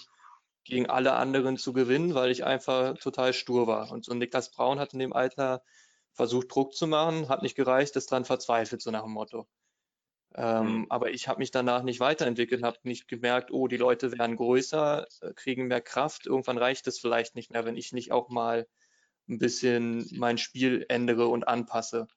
gegen 0.66 0.88
alle 0.88 1.14
anderen 1.14 1.58
zu 1.58 1.74
gewinnen, 1.74 2.14
weil 2.14 2.30
ich 2.30 2.46
einfach 2.46 2.98
total 3.00 3.34
stur 3.34 3.66
war. 3.66 3.92
Und 3.92 4.06
so 4.06 4.14
Niklas 4.14 4.52
Braun 4.52 4.80
hat 4.80 4.94
in 4.94 5.00
dem 5.00 5.14
Alter 5.14 5.64
versucht, 6.14 6.54
Druck 6.54 6.76
zu 6.76 6.86
machen, 6.86 7.28
hat 7.28 7.42
nicht 7.42 7.56
gereicht, 7.56 7.96
ist 7.96 8.12
dran 8.12 8.24
verzweifelt, 8.24 8.84
so 8.84 8.92
nach 8.92 9.04
dem 9.04 9.14
Motto. 9.14 9.48
Ähm, 10.36 10.82
mhm. 10.82 10.86
Aber 10.90 11.10
ich 11.10 11.28
habe 11.28 11.40
mich 11.40 11.50
danach 11.50 11.82
nicht 11.82 12.00
weiterentwickelt, 12.00 12.62
habe 12.64 12.78
nicht 12.84 13.08
gemerkt, 13.08 13.52
oh, 13.52 13.68
die 13.68 13.78
Leute 13.78 14.12
werden 14.12 14.36
größer, 14.36 15.08
äh, 15.22 15.34
kriegen 15.34 15.68
mehr 15.68 15.82
Kraft. 15.82 16.28
Irgendwann 16.28 16.60
reicht 16.60 16.86
es 16.88 17.00
vielleicht 17.00 17.36
nicht 17.36 17.52
mehr, 17.52 17.66
wenn 17.66 17.78
ich 17.78 17.94
nicht 17.94 18.12
auch 18.12 18.30
mal 18.30 18.68
ein 19.30 19.40
bisschen 19.40 20.08
mein 20.14 20.38
Spiel 20.38 20.86
ändere 20.90 21.28
und 21.28 21.48
anpasse. 21.48 22.08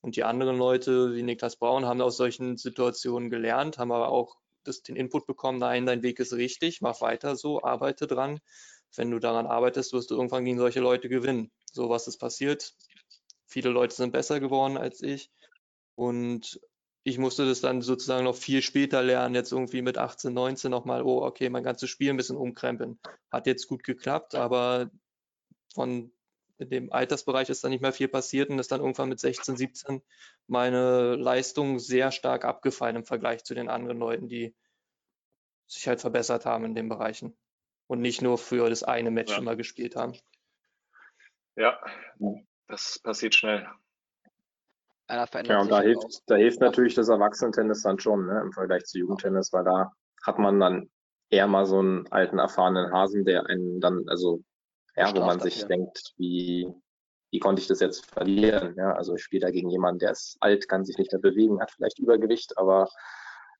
Und 0.00 0.16
die 0.16 0.24
anderen 0.24 0.58
Leute 0.58 1.14
wie 1.14 1.22
Niklas 1.22 1.56
Braun 1.56 1.86
haben 1.86 2.00
aus 2.00 2.16
solchen 2.16 2.56
Situationen 2.56 3.30
gelernt, 3.30 3.78
haben 3.78 3.92
aber 3.92 4.08
auch 4.08 4.36
das, 4.64 4.82
den 4.82 4.96
Input 4.96 5.26
bekommen, 5.26 5.58
nein, 5.58 5.86
dein 5.86 6.02
Weg 6.02 6.18
ist 6.20 6.32
richtig, 6.32 6.80
mach 6.80 7.00
weiter 7.00 7.36
so, 7.36 7.62
arbeite 7.62 8.06
dran. 8.06 8.40
Wenn 8.94 9.10
du 9.10 9.18
daran 9.18 9.46
arbeitest, 9.46 9.92
wirst 9.92 10.10
du 10.10 10.16
irgendwann 10.16 10.44
gegen 10.44 10.58
solche 10.58 10.80
Leute 10.80 11.08
gewinnen. 11.08 11.50
So 11.72 11.88
was 11.88 12.08
ist 12.08 12.18
passiert. 12.18 12.74
Viele 13.46 13.70
Leute 13.70 13.94
sind 13.94 14.12
besser 14.12 14.40
geworden 14.40 14.76
als 14.76 15.02
ich. 15.02 15.30
Und 15.94 16.60
ich 17.04 17.18
musste 17.18 17.46
das 17.46 17.60
dann 17.60 17.82
sozusagen 17.82 18.24
noch 18.24 18.36
viel 18.36 18.62
später 18.62 19.02
lernen, 19.02 19.34
jetzt 19.34 19.52
irgendwie 19.52 19.82
mit 19.82 19.98
18, 19.98 20.32
19 20.32 20.70
nochmal, 20.70 21.02
oh, 21.02 21.24
okay, 21.24 21.48
mein 21.48 21.64
ganzes 21.64 21.90
Spiel 21.90 22.10
ein 22.10 22.16
bisschen 22.16 22.36
umkrempeln. 22.36 22.98
Hat 23.30 23.46
jetzt 23.46 23.66
gut 23.66 23.82
geklappt, 23.82 24.34
aber 24.34 24.90
von 25.74 26.12
in 26.62 26.70
dem 26.70 26.92
Altersbereich 26.92 27.48
ist 27.50 27.62
dann 27.62 27.70
nicht 27.70 27.82
mehr 27.82 27.92
viel 27.92 28.08
passiert 28.08 28.50
und 28.50 28.58
ist 28.58 28.72
dann 28.72 28.80
irgendwann 28.80 29.08
mit 29.08 29.20
16, 29.20 29.56
17 29.56 30.02
meine 30.46 31.16
Leistung 31.16 31.78
sehr 31.78 32.10
stark 32.10 32.44
abgefallen 32.44 32.96
im 32.96 33.04
Vergleich 33.04 33.44
zu 33.44 33.54
den 33.54 33.68
anderen 33.68 33.98
Leuten, 33.98 34.28
die 34.28 34.54
sich 35.66 35.86
halt 35.88 36.00
verbessert 36.00 36.46
haben 36.46 36.64
in 36.64 36.74
den 36.74 36.88
Bereichen 36.88 37.36
und 37.86 38.00
nicht 38.00 38.22
nur 38.22 38.38
für 38.38 38.68
das 38.68 38.82
eine 38.82 39.10
Match 39.10 39.32
ja. 39.32 39.38
immer 39.38 39.56
gespielt 39.56 39.96
haben. 39.96 40.14
Ja, 41.56 41.78
das 42.68 42.98
passiert 42.98 43.34
schnell. 43.34 43.68
Ja, 45.08 45.60
und 45.60 45.70
da 45.70 45.82
hilft, 45.82 46.22
da 46.26 46.36
hilft 46.36 46.60
natürlich 46.60 46.94
das 46.94 47.10
Erwachsenentennis 47.10 47.82
dann 47.82 47.98
schon, 47.98 48.26
ne, 48.26 48.40
im 48.40 48.52
Vergleich 48.52 48.84
zu 48.84 48.98
Jugendtennis, 48.98 49.52
weil 49.52 49.64
da 49.64 49.92
hat 50.22 50.38
man 50.38 50.58
dann 50.58 50.90
eher 51.28 51.46
mal 51.46 51.66
so 51.66 51.80
einen 51.80 52.10
alten, 52.10 52.38
erfahrenen 52.38 52.92
Hasen, 52.92 53.24
der 53.24 53.46
einen 53.46 53.80
dann, 53.80 54.04
also, 54.08 54.42
ja, 54.96 55.14
wo 55.14 55.20
man 55.20 55.40
sich 55.40 55.62
ja. 55.62 55.68
denkt, 55.68 56.12
wie, 56.16 56.68
wie 57.30 57.38
konnte 57.38 57.62
ich 57.62 57.68
das 57.68 57.80
jetzt 57.80 58.06
verlieren? 58.06 58.74
Ja, 58.76 58.92
also 58.92 59.14
ich 59.14 59.22
spiele 59.22 59.46
da 59.46 59.50
gegen 59.50 59.70
jemanden, 59.70 60.00
der 60.00 60.12
ist 60.12 60.36
alt, 60.40 60.68
kann 60.68 60.84
sich 60.84 60.98
nicht 60.98 61.12
mehr 61.12 61.20
bewegen, 61.20 61.60
hat 61.60 61.70
vielleicht 61.70 61.98
Übergewicht, 61.98 62.58
aber 62.58 62.88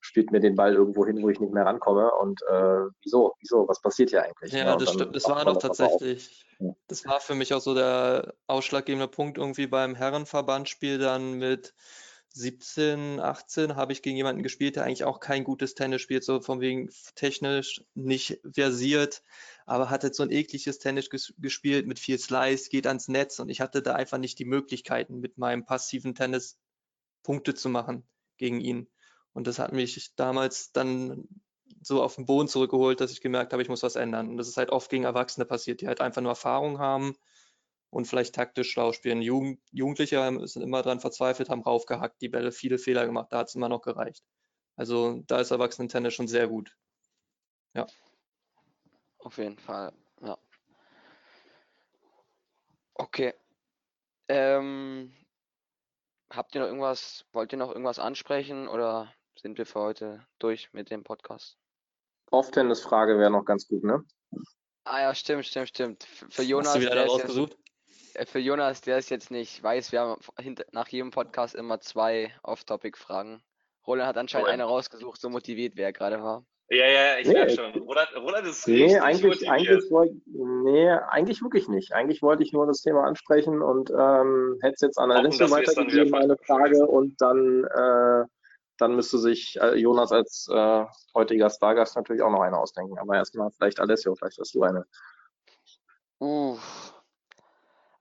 spielt 0.03 0.33
mir 0.33 0.41
den 0.41 0.57
Ball 0.57 0.75
irgendwo 0.75 1.07
hin, 1.07 1.23
wo 1.23 1.31
ich 1.31 1.41
nicht 1.41 1.53
mehr 1.53 1.65
rankomme. 1.65 2.11
Und 2.11 2.43
äh, 2.43 2.87
wieso, 3.03 3.35
wieso, 3.41 3.69
was 3.69 3.81
passiert 3.81 4.11
hier 4.11 4.25
eigentlich? 4.25 4.53
Ja, 4.53 4.67
ja 4.67 4.77
das 4.77 4.93
stimmt. 4.93 5.15
Das 5.15 5.29
war 5.29 5.45
doch 5.45 5.59
tatsächlich, 5.59 6.45
ja. 6.59 6.73
das 6.89 7.07
war 7.07 7.21
für 7.21 7.35
mich 7.35 7.55
auch 7.55 7.61
so 7.61 7.75
der 7.75 8.35
ausschlaggebende 8.49 9.09
Punkt 9.09 9.39
irgendwie 9.39 9.69
beim 9.69 9.95
Herrenverbandspiel 9.95 10.99
dann 10.99 11.35
mit 11.35 11.73
17, 12.35 13.21
18 13.21 13.77
habe 13.77 13.93
ich 13.93 14.03
gegen 14.03 14.17
jemanden 14.17 14.43
gespielt, 14.43 14.77
der 14.77 14.85
eigentlich 14.85 15.05
auch 15.05 15.21
kein 15.21 15.45
gutes 15.45 15.75
Tennis 15.75 16.03
spielt, 16.03 16.25
so 16.25 16.41
von 16.41 16.61
wegen 16.61 16.91
technisch 17.15 17.85
nicht 17.95 18.41
versiert, 18.51 19.23
aber 19.67 19.91
hat 19.91 20.03
jetzt 20.03 20.17
so 20.17 20.23
ein 20.23 20.31
ekliges 20.31 20.79
Tennis 20.79 21.11
ges 21.11 21.35
gespielt 21.39 21.87
mit 21.87 21.99
viel 21.99 22.19
Slice, 22.19 22.71
geht 22.71 22.87
ans 22.87 23.09
Netz 23.09 23.39
und 23.39 23.49
ich 23.49 23.61
hatte 23.61 23.83
da 23.83 23.95
einfach 23.95 24.19
nicht 24.19 24.39
die 24.39 24.45
Möglichkeiten, 24.45 25.21
mit 25.21 25.39
meinem 25.39 25.65
passiven 25.65 26.15
Tennis 26.15 26.59
Punkte 27.23 27.55
zu 27.55 27.69
machen 27.69 28.05
gegen 28.37 28.61
ihn. 28.61 28.89
Und 29.33 29.47
das 29.47 29.59
hat 29.59 29.73
mich 29.73 30.15
damals 30.17 30.73
dann 30.73 31.29
so 31.83 32.03
auf 32.03 32.17
den 32.17 32.27
Boden 32.27 32.49
zurückgeholt, 32.49 33.01
dass 33.01 33.13
ich 33.13 33.21
gemerkt 33.21 33.53
habe, 33.53 33.63
ich 33.63 33.69
muss 33.69 33.83
was 33.83 33.97
ändern. 33.97 34.29
Und 34.29 34.37
das 34.37 34.49
ist 34.49 34.57
halt 34.57 34.71
oft 34.71 34.91
gegen 34.91 35.05
Erwachsene 35.05 35.47
passiert, 35.47 35.81
die 35.81 35.89
halt 35.89 36.01
einfach 36.01 36.23
nur 36.23 36.33
Erfahrung 36.33 36.79
haben 36.79 37.17
und 37.93 38.07
vielleicht 38.07 38.35
taktisch 38.35 38.71
schlau 38.71 38.93
spielen. 38.93 39.21
Jugend, 39.21 39.61
Jugendliche 39.71 40.47
sind 40.49 40.63
immer 40.63 40.81
dran 40.81 41.01
verzweifelt, 41.01 41.51
haben 41.51 41.61
raufgehackt, 41.63 42.23
die 42.23 42.31
Bälle, 42.31 42.51
viele 42.51 42.79
Fehler 42.79 43.05
gemacht, 43.05 43.29
da 43.31 43.41
hat 43.41 43.49
es 43.49 43.55
immer 43.55 43.69
noch 43.69 43.83
gereicht. 43.83 44.25
Also 44.77 45.23
da 45.27 45.41
ist 45.41 45.51
Erwachsenen-Tennis 45.51 46.15
schon 46.15 46.27
sehr 46.27 46.49
gut. 46.49 46.75
Ja. 47.75 47.87
Auf 49.19 49.37
jeden 49.37 49.59
Fall, 49.59 49.93
ja. 50.23 50.39
Okay. 52.95 53.35
Ähm, 54.29 55.13
habt 56.31 56.55
ihr 56.55 56.63
noch 56.63 56.69
irgendwas, 56.69 57.27
wollt 57.33 57.53
ihr 57.53 57.59
noch 57.59 57.71
irgendwas 57.71 57.99
ansprechen 57.99 58.69
oder 58.69 59.13
sind 59.35 59.59
wir 59.59 59.67
für 59.67 59.81
heute 59.81 60.27
durch 60.39 60.73
mit 60.73 60.91
dem 60.91 61.05
Podcast. 61.05 61.59
Off-Tennis-Frage 62.31 63.19
wäre 63.19 63.31
noch 63.31 63.45
ganz 63.45 63.69
gut, 63.69 63.85
ne? 63.85 64.03
Ah 64.85 65.03
ja, 65.03 65.15
stimmt, 65.15 65.45
stimmt, 65.45 65.69
stimmt. 65.69 66.05
Für 66.05 66.43
Jonas, 66.43 66.69
Hast 66.69 66.77
du 66.77 66.81
wieder 66.81 67.07
rausgesucht? 67.07 67.59
Äh, 68.15 68.27
für 68.27 68.39
Jonas, 68.39 68.81
der 68.81 68.97
es 68.97 69.09
jetzt 69.09 69.31
nicht 69.31 69.63
weiß, 69.63 69.93
wir 69.93 70.01
haben 70.01 70.21
nach 70.73 70.89
jedem 70.89 71.11
Podcast 71.11 71.55
immer 71.55 71.81
zwei 71.81 72.33
Off-Topic-Fragen. 72.43 73.43
Roland 73.87 74.09
hat 74.09 74.17
anscheinend 74.17 74.49
oh, 74.49 74.53
eine 74.53 74.65
rausgesucht, 74.65 75.21
so 75.21 75.29
motiviert, 75.29 75.75
wer 75.77 75.87
er 75.87 75.93
gerade 75.93 76.23
war. 76.23 76.45
Ja, 76.69 76.87
ja, 76.87 77.19
ich 77.19 77.27
nee, 77.27 77.35
merke 77.35 77.53
schon. 77.53 77.83
Roland, 77.83 78.09
Roland 78.17 78.47
ist 78.47 78.67
nee, 78.67 78.85
richtig 78.85 79.03
eigentlich, 79.03 79.51
eigentlich, 79.51 79.91
wollt, 79.91 80.13
nee, 80.27 80.89
eigentlich 80.89 81.43
wirklich 81.43 81.69
nicht. 81.69 81.93
Eigentlich 81.93 82.23
wollte 82.23 82.45
ich 82.45 82.53
nur 82.53 82.67
das 82.67 82.81
Thema 82.81 83.05
ansprechen 83.05 83.61
und 83.61 83.91
ähm, 83.91 84.59
hätte 84.63 84.75
es 84.75 84.81
jetzt 84.81 84.99
an 84.99 85.11
der 85.11 85.23
Liste 85.23 85.51
weitergegeben, 85.51 86.15
eine 86.15 86.37
Frage, 86.39 86.87
und 86.87 87.21
dann 87.21 87.65
äh, 87.65 88.25
dann 88.79 88.97
müsste 88.97 89.19
sich 89.19 89.61
äh, 89.61 89.75
Jonas 89.77 90.13
als 90.13 90.49
äh, 90.51 90.85
heutiger 91.15 91.51
Stargast 91.51 91.95
natürlich 91.97 92.23
auch 92.23 92.31
noch 92.31 92.41
eine 92.41 92.59
ausdenken. 92.59 92.99
Aber 92.99 93.17
erstmal 93.17 93.51
vielleicht 93.51 93.79
Alessio, 93.79 94.15
vielleicht 94.15 94.39
hast 94.39 94.55
du 94.55 94.63
eine. 94.63 94.87
Uh. 96.21 96.57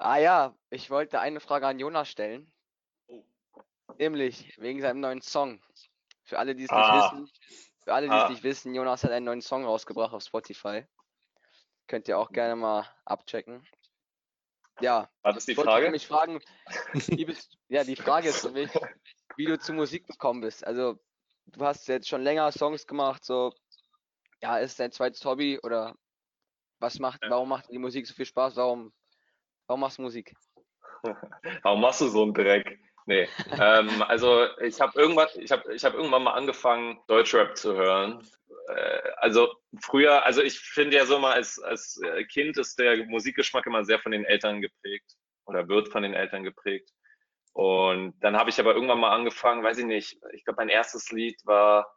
Ah 0.03 0.17
ja, 0.17 0.55
ich 0.71 0.89
wollte 0.89 1.19
eine 1.19 1.39
Frage 1.39 1.67
an 1.67 1.77
Jonas 1.77 2.09
stellen. 2.09 2.51
Nämlich 3.99 4.57
wegen 4.57 4.81
seinem 4.81 4.99
neuen 4.99 5.21
Song. 5.21 5.61
Für 6.23 6.39
alle, 6.39 6.55
die 6.55 6.63
es 6.63 6.71
ah. 6.71 7.13
nicht 7.13 7.29
wissen. 7.29 7.69
Für 7.83 7.93
alle, 7.93 8.07
die 8.07 8.11
ah. 8.11 8.23
es 8.23 8.29
nicht 8.31 8.43
wissen, 8.43 8.73
Jonas 8.73 9.03
hat 9.03 9.11
einen 9.11 9.25
neuen 9.25 9.41
Song 9.43 9.63
rausgebracht 9.63 10.13
auf 10.13 10.23
Spotify. 10.23 10.87
Könnt 11.85 12.07
ihr 12.07 12.17
auch 12.17 12.31
gerne 12.31 12.55
mal 12.55 12.89
abchecken. 13.05 13.63
Ja. 14.79 15.07
War 15.21 15.33
das 15.33 15.45
die 15.45 15.53
Frage? 15.53 15.85
Ich 15.85 15.91
mich 15.91 16.07
fragen, 16.07 16.41
bist, 17.27 17.55
ja, 17.67 17.83
die 17.83 17.95
Frage 17.95 18.29
ist 18.29 18.41
für 18.41 18.49
mich, 18.49 18.71
wie 19.35 19.45
du 19.45 19.59
zur 19.59 19.75
Musik 19.75 20.07
gekommen 20.07 20.41
bist. 20.41 20.65
Also, 20.65 20.99
du 21.45 21.63
hast 21.63 21.87
jetzt 21.87 22.09
schon 22.09 22.23
länger 22.23 22.51
Songs 22.51 22.87
gemacht, 22.87 23.23
so, 23.23 23.53
ja, 24.41 24.57
ist 24.57 24.79
dein 24.79 24.91
zweites 24.91 25.23
Hobby 25.25 25.59
oder 25.61 25.95
was 26.79 26.97
macht, 26.97 27.21
warum 27.29 27.49
macht 27.49 27.69
die 27.69 27.77
Musik 27.77 28.07
so 28.07 28.15
viel 28.15 28.25
Spaß? 28.25 28.55
Warum, 28.55 28.91
warum 29.71 29.79
machst 29.79 29.99
du 29.99 30.01
Musik? 30.01 30.35
warum 31.63 31.79
machst 31.79 32.01
du 32.01 32.09
so 32.09 32.23
einen 32.23 32.33
Dreck? 32.33 32.77
Nee, 33.05 33.27
ähm, 33.57 34.01
also 34.01 34.47
ich 34.59 34.81
habe 34.81 34.99
irgendwann, 34.99 35.29
ich 35.35 35.49
habe, 35.49 35.73
ich 35.73 35.85
habe 35.85 35.95
irgendwann 35.95 36.23
mal 36.23 36.33
angefangen, 36.33 36.99
Deutschrap 37.07 37.55
zu 37.55 37.73
hören. 37.73 38.21
Äh, 38.67 38.99
also 39.15 39.53
früher, 39.81 40.25
also 40.25 40.41
ich 40.41 40.59
finde 40.59 40.97
ja 40.97 41.05
so 41.05 41.19
mal 41.19 41.31
als, 41.31 41.57
als 41.57 42.01
Kind 42.33 42.57
ist 42.57 42.77
der 42.79 43.05
Musikgeschmack 43.05 43.65
immer 43.65 43.85
sehr 43.85 43.99
von 43.99 44.11
den 44.11 44.25
Eltern 44.25 44.61
geprägt 44.61 45.15
oder 45.45 45.69
wird 45.69 45.87
von 45.87 46.03
den 46.03 46.13
Eltern 46.13 46.43
geprägt. 46.43 46.89
Und 47.53 48.13
dann 48.19 48.35
habe 48.35 48.49
ich 48.49 48.59
aber 48.59 48.75
irgendwann 48.75 48.99
mal 48.99 49.15
angefangen, 49.15 49.63
weiß 49.63 49.77
ich 49.77 49.85
nicht, 49.85 50.19
ich 50.33 50.43
glaube, 50.43 50.57
mein 50.57 50.69
erstes 50.69 51.11
Lied 51.11 51.39
war 51.45 51.89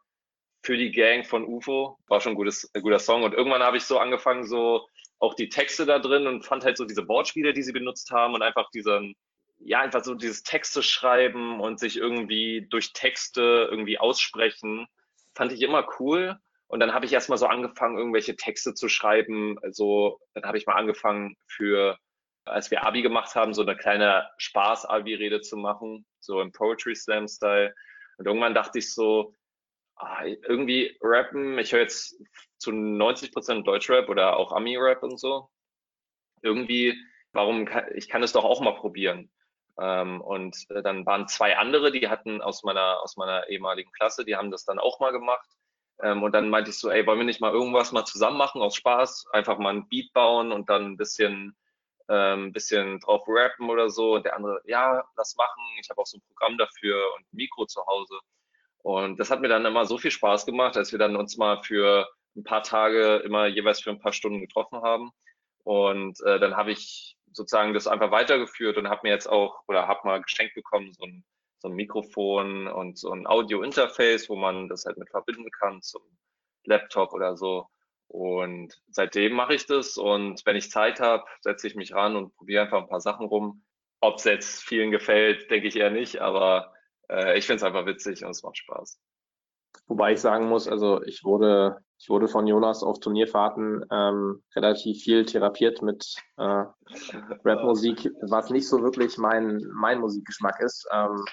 für 0.63 0.77
die 0.77 0.91
Gang 0.91 1.25
von 1.25 1.43
UFO, 1.43 1.99
war 2.07 2.21
schon 2.21 2.31
ein, 2.31 2.37
gutes, 2.37 2.71
ein 2.73 2.81
guter 2.81 2.99
Song. 2.99 3.23
Und 3.23 3.33
irgendwann 3.33 3.63
habe 3.63 3.75
ich 3.75 3.83
so 3.83 3.99
angefangen, 3.99 4.45
so 4.45 4.87
auch 5.19 5.33
die 5.33 5.49
Texte 5.49 5.85
da 5.85 5.99
drin 5.99 6.27
und 6.27 6.45
fand 6.45 6.63
halt 6.65 6.77
so 6.77 6.85
diese 6.85 7.07
Wortspiele, 7.07 7.53
die 7.53 7.63
sie 7.63 7.71
benutzt 7.71 8.11
haben 8.11 8.33
und 8.33 8.41
einfach 8.41 8.69
diesen, 8.71 9.15
ja, 9.59 9.79
einfach 9.79 10.03
so 10.03 10.13
dieses 10.13 10.43
Texte 10.43 10.83
schreiben 10.83 11.59
und 11.61 11.79
sich 11.79 11.97
irgendwie 11.97 12.67
durch 12.69 12.93
Texte 12.93 13.67
irgendwie 13.69 13.97
aussprechen, 13.97 14.87
fand 15.33 15.51
ich 15.51 15.61
immer 15.61 15.87
cool. 15.99 16.37
Und 16.67 16.79
dann 16.79 16.93
habe 16.93 17.05
ich 17.05 17.13
erstmal 17.13 17.37
so 17.37 17.45
angefangen, 17.45 17.97
irgendwelche 17.97 18.35
Texte 18.35 18.73
zu 18.73 18.89
schreiben. 18.89 19.57
Also 19.61 20.19
dann 20.33 20.43
habe 20.43 20.57
ich 20.57 20.65
mal 20.65 20.75
angefangen 20.75 21.37
für 21.47 21.97
als 22.45 22.69
wir 22.69 22.85
Abi 22.85 23.01
gemacht 23.01 23.35
haben, 23.35 23.53
so 23.53 23.63
eine 23.63 23.75
kleine 23.75 24.29
Spaß-Abi-Rede 24.37 25.41
zu 25.41 25.57
machen, 25.57 26.05
so 26.19 26.41
im 26.41 26.51
Poetry 26.51 26.95
Slam-Style. 26.95 27.73
Und 28.17 28.27
irgendwann 28.27 28.53
dachte 28.53 28.79
ich 28.79 28.93
so, 28.93 29.33
irgendwie 30.47 30.97
rappen, 31.01 31.57
ich 31.57 31.71
höre 31.71 31.81
jetzt 31.81 32.21
zu 32.57 32.71
90 32.71 33.31
Prozent 33.31 33.67
Deutschrap 33.67 34.09
oder 34.09 34.37
auch 34.37 34.51
Ami-Rap 34.51 35.03
und 35.03 35.19
so. 35.19 35.49
Irgendwie, 36.41 36.99
warum 37.31 37.65
kann, 37.65 37.85
ich 37.95 38.09
kann 38.09 38.23
es 38.23 38.33
doch 38.33 38.43
auch 38.43 38.61
mal 38.61 38.75
probieren. 38.75 39.31
Ähm, 39.79 40.21
und 40.21 40.55
äh, 40.69 40.81
dann 40.81 41.05
waren 41.05 41.27
zwei 41.27 41.57
andere, 41.57 41.91
die 41.91 42.07
hatten 42.07 42.41
aus 42.41 42.63
meiner, 42.63 43.01
aus 43.01 43.17
meiner 43.17 43.49
ehemaligen 43.49 43.91
Klasse, 43.91 44.25
die 44.25 44.35
haben 44.35 44.51
das 44.51 44.63
dann 44.65 44.79
auch 44.79 44.99
mal 44.99 45.11
gemacht. 45.11 45.49
Ähm, 46.01 46.23
und 46.23 46.33
dann 46.33 46.49
meinte 46.49 46.71
ich 46.71 46.79
so, 46.79 46.89
ey, 46.89 47.05
wollen 47.05 47.19
wir 47.19 47.25
nicht 47.25 47.41
mal 47.41 47.51
irgendwas 47.53 47.91
mal 47.91 48.05
zusammen 48.05 48.37
machen 48.37 48.61
aus 48.61 48.75
Spaß? 48.75 49.27
Einfach 49.31 49.57
mal 49.57 49.73
ein 49.73 49.87
Beat 49.89 50.13
bauen 50.13 50.51
und 50.51 50.69
dann 50.69 50.85
ein 50.85 50.97
bisschen, 50.97 51.55
ähm, 52.09 52.51
bisschen 52.53 52.99
drauf 52.99 53.23
rappen 53.27 53.69
oder 53.69 53.89
so. 53.89 54.15
Und 54.15 54.25
der 54.25 54.35
andere, 54.35 54.61
ja, 54.65 55.03
lass 55.17 55.35
machen. 55.35 55.63
Ich 55.81 55.89
habe 55.89 56.01
auch 56.01 56.05
so 56.05 56.17
ein 56.17 56.23
Programm 56.27 56.57
dafür 56.57 57.01
und 57.15 57.23
ein 57.23 57.35
Mikro 57.35 57.65
zu 57.65 57.85
Hause. 57.85 58.19
Und 58.85 59.19
das 59.19 59.31
hat 59.31 59.41
mir 59.41 59.47
dann 59.47 59.65
immer 59.65 59.87
so 59.87 59.97
viel 59.97 60.11
Spaß 60.11 60.45
gemacht, 60.45 60.77
als 60.77 60.91
wir 60.91 60.99
dann 60.99 61.15
uns 61.15 61.37
mal 61.37 61.59
für 61.63 62.07
ein 62.35 62.43
paar 62.43 62.61
Tage 62.61 63.15
immer 63.25 63.47
jeweils 63.47 63.81
für 63.81 63.89
ein 63.89 63.99
paar 63.99 64.13
Stunden 64.13 64.41
getroffen 64.41 64.79
haben. 64.83 65.09
Und 65.63 66.21
äh, 66.21 66.39
dann 66.39 66.55
habe 66.55 66.71
ich 66.71 67.17
sozusagen 67.31 67.73
das 67.73 67.87
einfach 67.87 68.11
weitergeführt 68.11 68.77
und 68.77 68.87
habe 68.87 69.01
mir 69.01 69.09
jetzt 69.09 69.25
auch 69.25 69.63
oder 69.67 69.87
habe 69.87 70.01
mal 70.03 70.21
geschenkt 70.21 70.53
bekommen 70.53 70.93
so 70.93 71.03
ein, 71.03 71.25
so 71.57 71.67
ein 71.67 71.73
Mikrofon 71.73 72.67
und 72.67 72.99
so 72.99 73.11
ein 73.11 73.25
Audio-Interface, 73.25 74.29
wo 74.29 74.35
man 74.35 74.69
das 74.69 74.85
halt 74.85 74.97
mit 74.99 75.09
verbinden 75.09 75.49
kann 75.49 75.81
zum 75.81 76.03
Laptop 76.65 77.11
oder 77.13 77.35
so. 77.35 77.65
Und 78.07 78.79
seitdem 78.91 79.33
mache 79.33 79.55
ich 79.55 79.65
das 79.65 79.97
und 79.97 80.45
wenn 80.45 80.55
ich 80.55 80.69
Zeit 80.69 80.99
habe, 80.99 81.23
setze 81.41 81.65
ich 81.65 81.73
mich 81.73 81.95
ran 81.95 82.15
und 82.15 82.35
probiere 82.35 82.61
einfach 82.61 82.83
ein 82.83 82.89
paar 82.89 83.01
Sachen 83.01 83.25
rum. 83.25 83.63
Ob 83.99 84.17
es 84.17 84.25
jetzt 84.25 84.61
vielen 84.61 84.91
gefällt, 84.91 85.49
denke 85.49 85.67
ich 85.67 85.75
eher 85.75 85.89
nicht, 85.89 86.21
aber 86.21 86.74
äh, 87.09 87.37
ich 87.37 87.45
finde 87.45 87.57
es 87.57 87.63
einfach 87.63 87.85
witzig 87.85 88.23
und 88.23 88.31
es 88.31 88.43
macht 88.43 88.57
Spaß. 88.57 88.99
Wobei 89.87 90.13
ich 90.13 90.21
sagen 90.21 90.47
muss, 90.47 90.67
also 90.67 91.03
ich 91.03 91.23
wurde, 91.23 91.77
ich 91.99 92.09
wurde 92.09 92.27
von 92.27 92.47
Jonas 92.47 92.81
auf 92.81 92.99
Turnierfahrten 92.99 93.85
ähm, 93.91 94.43
relativ 94.55 95.03
viel 95.03 95.25
therapiert 95.25 95.81
mit 95.81 96.15
äh, 96.37 96.63
Rapmusik, 97.43 98.09
was 98.21 98.49
nicht 98.49 98.67
so 98.67 98.81
wirklich 98.81 99.17
mein, 99.17 99.61
mein 99.73 99.99
Musikgeschmack 99.99 100.59
ist. 100.61 100.87
Ähm, 100.91 101.23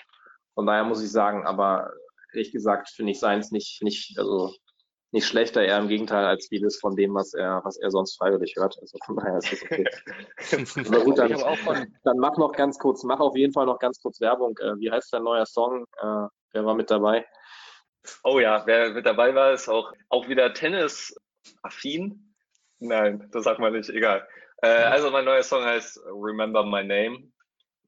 von 0.54 0.66
daher 0.66 0.84
muss 0.84 1.02
ich 1.02 1.10
sagen, 1.10 1.46
aber 1.46 1.92
ehrlich 2.32 2.52
gesagt 2.52 2.90
finde 2.90 3.12
ich 3.12 3.20
seins 3.20 3.52
nicht, 3.52 3.82
nicht, 3.82 4.18
also 4.18 4.52
nicht 5.12 5.26
schlechter, 5.26 5.62
eher 5.62 5.78
im 5.78 5.88
Gegenteil 5.88 6.24
als 6.24 6.48
vieles 6.48 6.80
von 6.80 6.96
dem, 6.96 7.14
was 7.14 7.34
er, 7.34 7.60
was 7.64 7.76
er 7.76 7.90
sonst 7.90 8.16
freiwillig 8.16 8.56
hört. 8.56 8.78
Also 8.80 8.98
von 9.04 9.16
daher 9.16 9.38
ist 9.38 9.52
das 9.52 9.62
okay. 9.62 9.86
Aber 10.88 11.04
gut, 11.04 11.18
dann, 11.18 11.30
dann 12.02 12.18
mach 12.18 12.36
noch 12.38 12.52
ganz 12.52 12.78
kurz, 12.78 13.04
mach 13.04 13.20
auf 13.20 13.36
jeden 13.36 13.52
Fall 13.52 13.66
noch 13.66 13.78
ganz 13.78 14.00
kurz 14.00 14.20
Werbung. 14.20 14.56
Äh, 14.58 14.78
wie 14.78 14.90
heißt 14.90 15.12
dein 15.12 15.22
neuer 15.22 15.44
Song? 15.44 15.84
Äh, 16.00 16.28
wer 16.52 16.64
war 16.64 16.74
mit 16.74 16.90
dabei? 16.90 17.26
Oh 18.24 18.40
ja, 18.40 18.62
wer 18.66 18.90
mit 18.90 19.04
dabei 19.04 19.34
war, 19.34 19.52
ist 19.52 19.68
auch, 19.68 19.92
auch 20.08 20.28
wieder 20.28 20.54
Tennis-affin. 20.54 22.34
Nein, 22.78 23.28
das 23.32 23.44
sagt 23.44 23.60
man 23.60 23.74
nicht, 23.74 23.90
egal. 23.90 24.26
Äh, 24.62 24.68
also 24.68 25.10
mein 25.10 25.26
neuer 25.26 25.42
Song 25.42 25.62
heißt 25.62 26.00
Remember 26.06 26.64
My 26.64 26.82
Name 26.82 27.30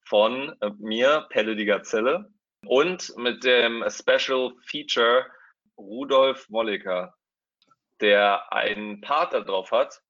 von 0.07 0.55
mir, 0.79 1.27
Pelle 1.31 1.57
die 1.57 1.65
Gazelle. 1.65 2.31
Und 2.67 3.17
mit 3.17 3.45
dem 3.45 3.83
Special 3.89 4.53
Feature 4.67 5.25
Rudolf 5.77 6.49
Molliker, 6.49 7.15
der 8.01 8.53
einen 8.53 9.01
Part 9.01 9.33
da 9.33 9.41
drauf 9.41 9.71
hat, 9.71 10.03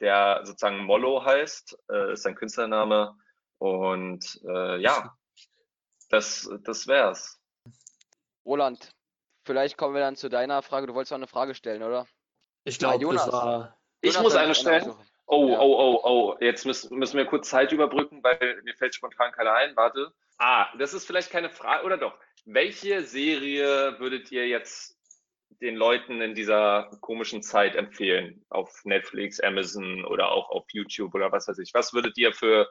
der 0.00 0.40
sozusagen 0.44 0.84
Mollo 0.84 1.24
heißt, 1.24 1.78
äh, 1.90 2.12
ist 2.12 2.22
sein 2.22 2.34
Künstlername. 2.34 3.16
Und 3.58 4.40
äh, 4.46 4.80
ja, 4.80 5.16
das, 6.10 6.50
das 6.64 6.86
wär's. 6.86 7.40
Roland, 8.44 8.94
vielleicht 9.44 9.78
kommen 9.78 9.94
wir 9.94 10.02
dann 10.02 10.16
zu 10.16 10.28
deiner 10.28 10.62
Frage. 10.62 10.86
Du 10.86 10.94
wolltest 10.94 11.12
auch 11.12 11.16
eine 11.16 11.26
Frage 11.26 11.54
stellen, 11.54 11.82
oder? 11.82 12.06
Ich 12.64 12.78
glaube, 12.78 13.14
das 13.14 13.32
war. 13.32 13.78
Ich 14.00 14.20
muss 14.20 14.34
eine 14.34 14.54
stellen. 14.54 14.94
Oh, 15.26 15.48
ja. 15.48 15.58
oh, 15.58 15.76
oh, 15.78 16.00
oh. 16.04 16.36
Jetzt 16.40 16.66
müssen, 16.66 16.98
müssen 16.98 17.16
wir 17.16 17.24
kurz 17.24 17.48
Zeit 17.48 17.72
überbrücken, 17.72 18.22
weil 18.22 18.60
mir 18.64 18.74
fällt 18.74 18.94
spontan 18.94 19.32
keiner 19.32 19.54
ein. 19.54 19.74
Warte. 19.76 20.12
Ah, 20.36 20.66
das 20.76 20.92
ist 20.92 21.06
vielleicht 21.06 21.30
keine 21.30 21.48
Frage, 21.48 21.84
oder 21.84 21.96
doch? 21.96 22.18
Welche 22.44 23.02
Serie 23.04 23.98
würdet 23.98 24.30
ihr 24.30 24.46
jetzt 24.46 24.98
den 25.60 25.76
Leuten 25.76 26.20
in 26.20 26.34
dieser 26.34 26.90
komischen 27.00 27.42
Zeit 27.42 27.76
empfehlen? 27.76 28.44
Auf 28.48 28.84
Netflix, 28.84 29.40
Amazon 29.40 30.04
oder 30.04 30.30
auch 30.30 30.50
auf 30.50 30.64
YouTube 30.72 31.14
oder 31.14 31.32
was 31.32 31.48
weiß 31.48 31.58
ich. 31.58 31.72
Was 31.74 31.92
würdet 31.92 32.16
ihr 32.18 32.32
für 32.32 32.70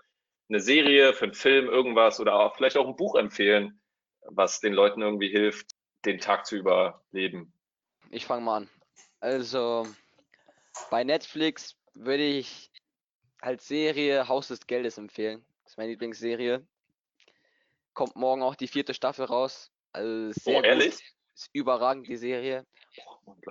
eine 0.49 0.59
Serie, 0.59 1.13
für 1.13 1.25
einen 1.25 1.33
Film, 1.33 1.67
irgendwas 1.67 2.19
oder 2.19 2.35
auch 2.35 2.55
vielleicht 2.55 2.77
auch 2.77 2.87
ein 2.87 2.95
Buch 2.95 3.15
empfehlen, 3.15 3.81
was 4.21 4.59
den 4.59 4.73
Leuten 4.73 5.01
irgendwie 5.01 5.29
hilft, 5.29 5.71
den 6.05 6.19
Tag 6.19 6.45
zu 6.45 6.57
überleben? 6.57 7.53
Ich 8.09 8.25
fange 8.25 8.41
mal 8.41 8.57
an. 8.57 8.69
Also 9.19 9.87
bei 10.89 11.03
Netflix 11.03 11.75
würde 11.93 12.23
ich 12.23 12.71
als 13.39 13.67
Serie 13.67 14.27
Haus 14.27 14.47
des 14.47 14.67
Geldes 14.67 14.97
empfehlen. 14.97 15.45
Das 15.63 15.73
ist 15.73 15.77
meine 15.77 15.91
Lieblingsserie. 15.91 16.65
Kommt 17.93 18.15
morgen 18.15 18.41
auch 18.41 18.55
die 18.55 18.67
vierte 18.67 18.93
Staffel 18.93 19.25
raus. 19.25 19.71
Also 19.91 20.31
sehr 20.39 20.59
oh, 20.59 20.61
ehrlich? 20.61 20.95
Gut. 20.95 21.03
Ist 21.33 21.49
überragend, 21.53 22.07
die 22.07 22.17
Serie. 22.17 22.65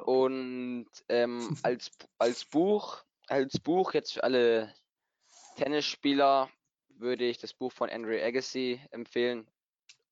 Und 0.04 0.86
ähm, 1.08 1.56
als, 1.62 1.90
als 2.18 2.44
Buch, 2.44 3.02
als 3.28 3.58
Buch 3.58 3.94
jetzt 3.94 4.14
für 4.14 4.24
alle 4.24 4.74
Tennisspieler 5.56 6.48
würde 6.96 7.24
ich 7.24 7.38
das 7.38 7.52
Buch 7.52 7.72
von 7.72 7.90
Andre 7.90 8.22
Agassi 8.22 8.80
empfehlen. 8.90 9.46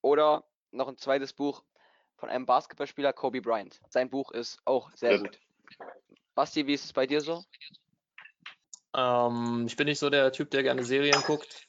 Oder 0.02 0.44
noch 0.72 0.88
ein 0.88 0.98
zweites 0.98 1.32
Buch 1.32 1.62
von 2.16 2.28
einem 2.28 2.46
Basketballspieler, 2.46 3.12
Kobe 3.12 3.40
Bryant. 3.40 3.80
Sein 3.88 4.10
Buch 4.10 4.30
ist 4.32 4.60
auch 4.64 4.90
sehr 4.94 5.18
gut. 5.18 5.38
Basti, 6.34 6.66
wie 6.66 6.74
ist 6.74 6.84
es 6.84 6.92
bei 6.92 7.06
dir 7.06 7.20
so? 7.20 7.44
Ähm, 8.94 9.64
ich 9.66 9.76
bin 9.76 9.86
nicht 9.86 9.98
so 9.98 10.10
der 10.10 10.32
Typ, 10.32 10.50
der 10.50 10.62
gerne 10.62 10.84
Serien 10.84 11.22
guckt. 11.22 11.66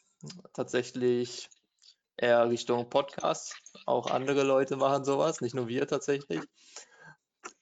Tatsächlich 0.54 1.50
eher 2.22 2.50
Richtung 2.50 2.90
Podcast. 2.90 3.56
Auch 3.86 4.10
andere 4.10 4.44
Leute 4.44 4.76
machen 4.76 5.04
sowas, 5.04 5.42
nicht 5.42 5.56
nur 5.56 5.68
wir 5.68 5.88
tatsächlich. 5.88 6.42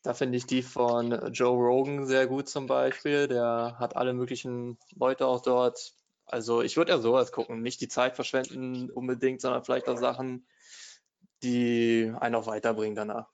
Da 0.04 0.14
finde 0.14 0.38
ich 0.38 0.46
die 0.46 0.62
von 0.62 1.32
Joe 1.32 1.58
Rogan 1.58 2.06
sehr 2.06 2.28
gut 2.28 2.48
zum 2.48 2.68
Beispiel. 2.68 3.28
Der 3.28 3.76
hat 3.80 3.96
alle 3.96 4.14
möglichen 4.14 4.78
Leute 4.96 5.26
auch 5.26 5.42
dort. 5.42 5.94
Also 6.26 6.62
ich 6.62 6.78
würde 6.78 6.92
ja 6.92 7.00
sowas 7.00 7.32
gucken, 7.32 7.62
nicht 7.62 7.82
die 7.82 7.88
Zeit 7.88 8.16
verschwenden 8.16 8.90
unbedingt, 8.92 9.42
sondern 9.42 9.64
vielleicht 9.64 9.90
auch 9.90 9.98
Sachen, 9.98 10.46
die 11.44 12.14
einen 12.20 12.36
auch 12.36 12.48
weiterbringen 12.48 12.96
danach. 12.96 13.28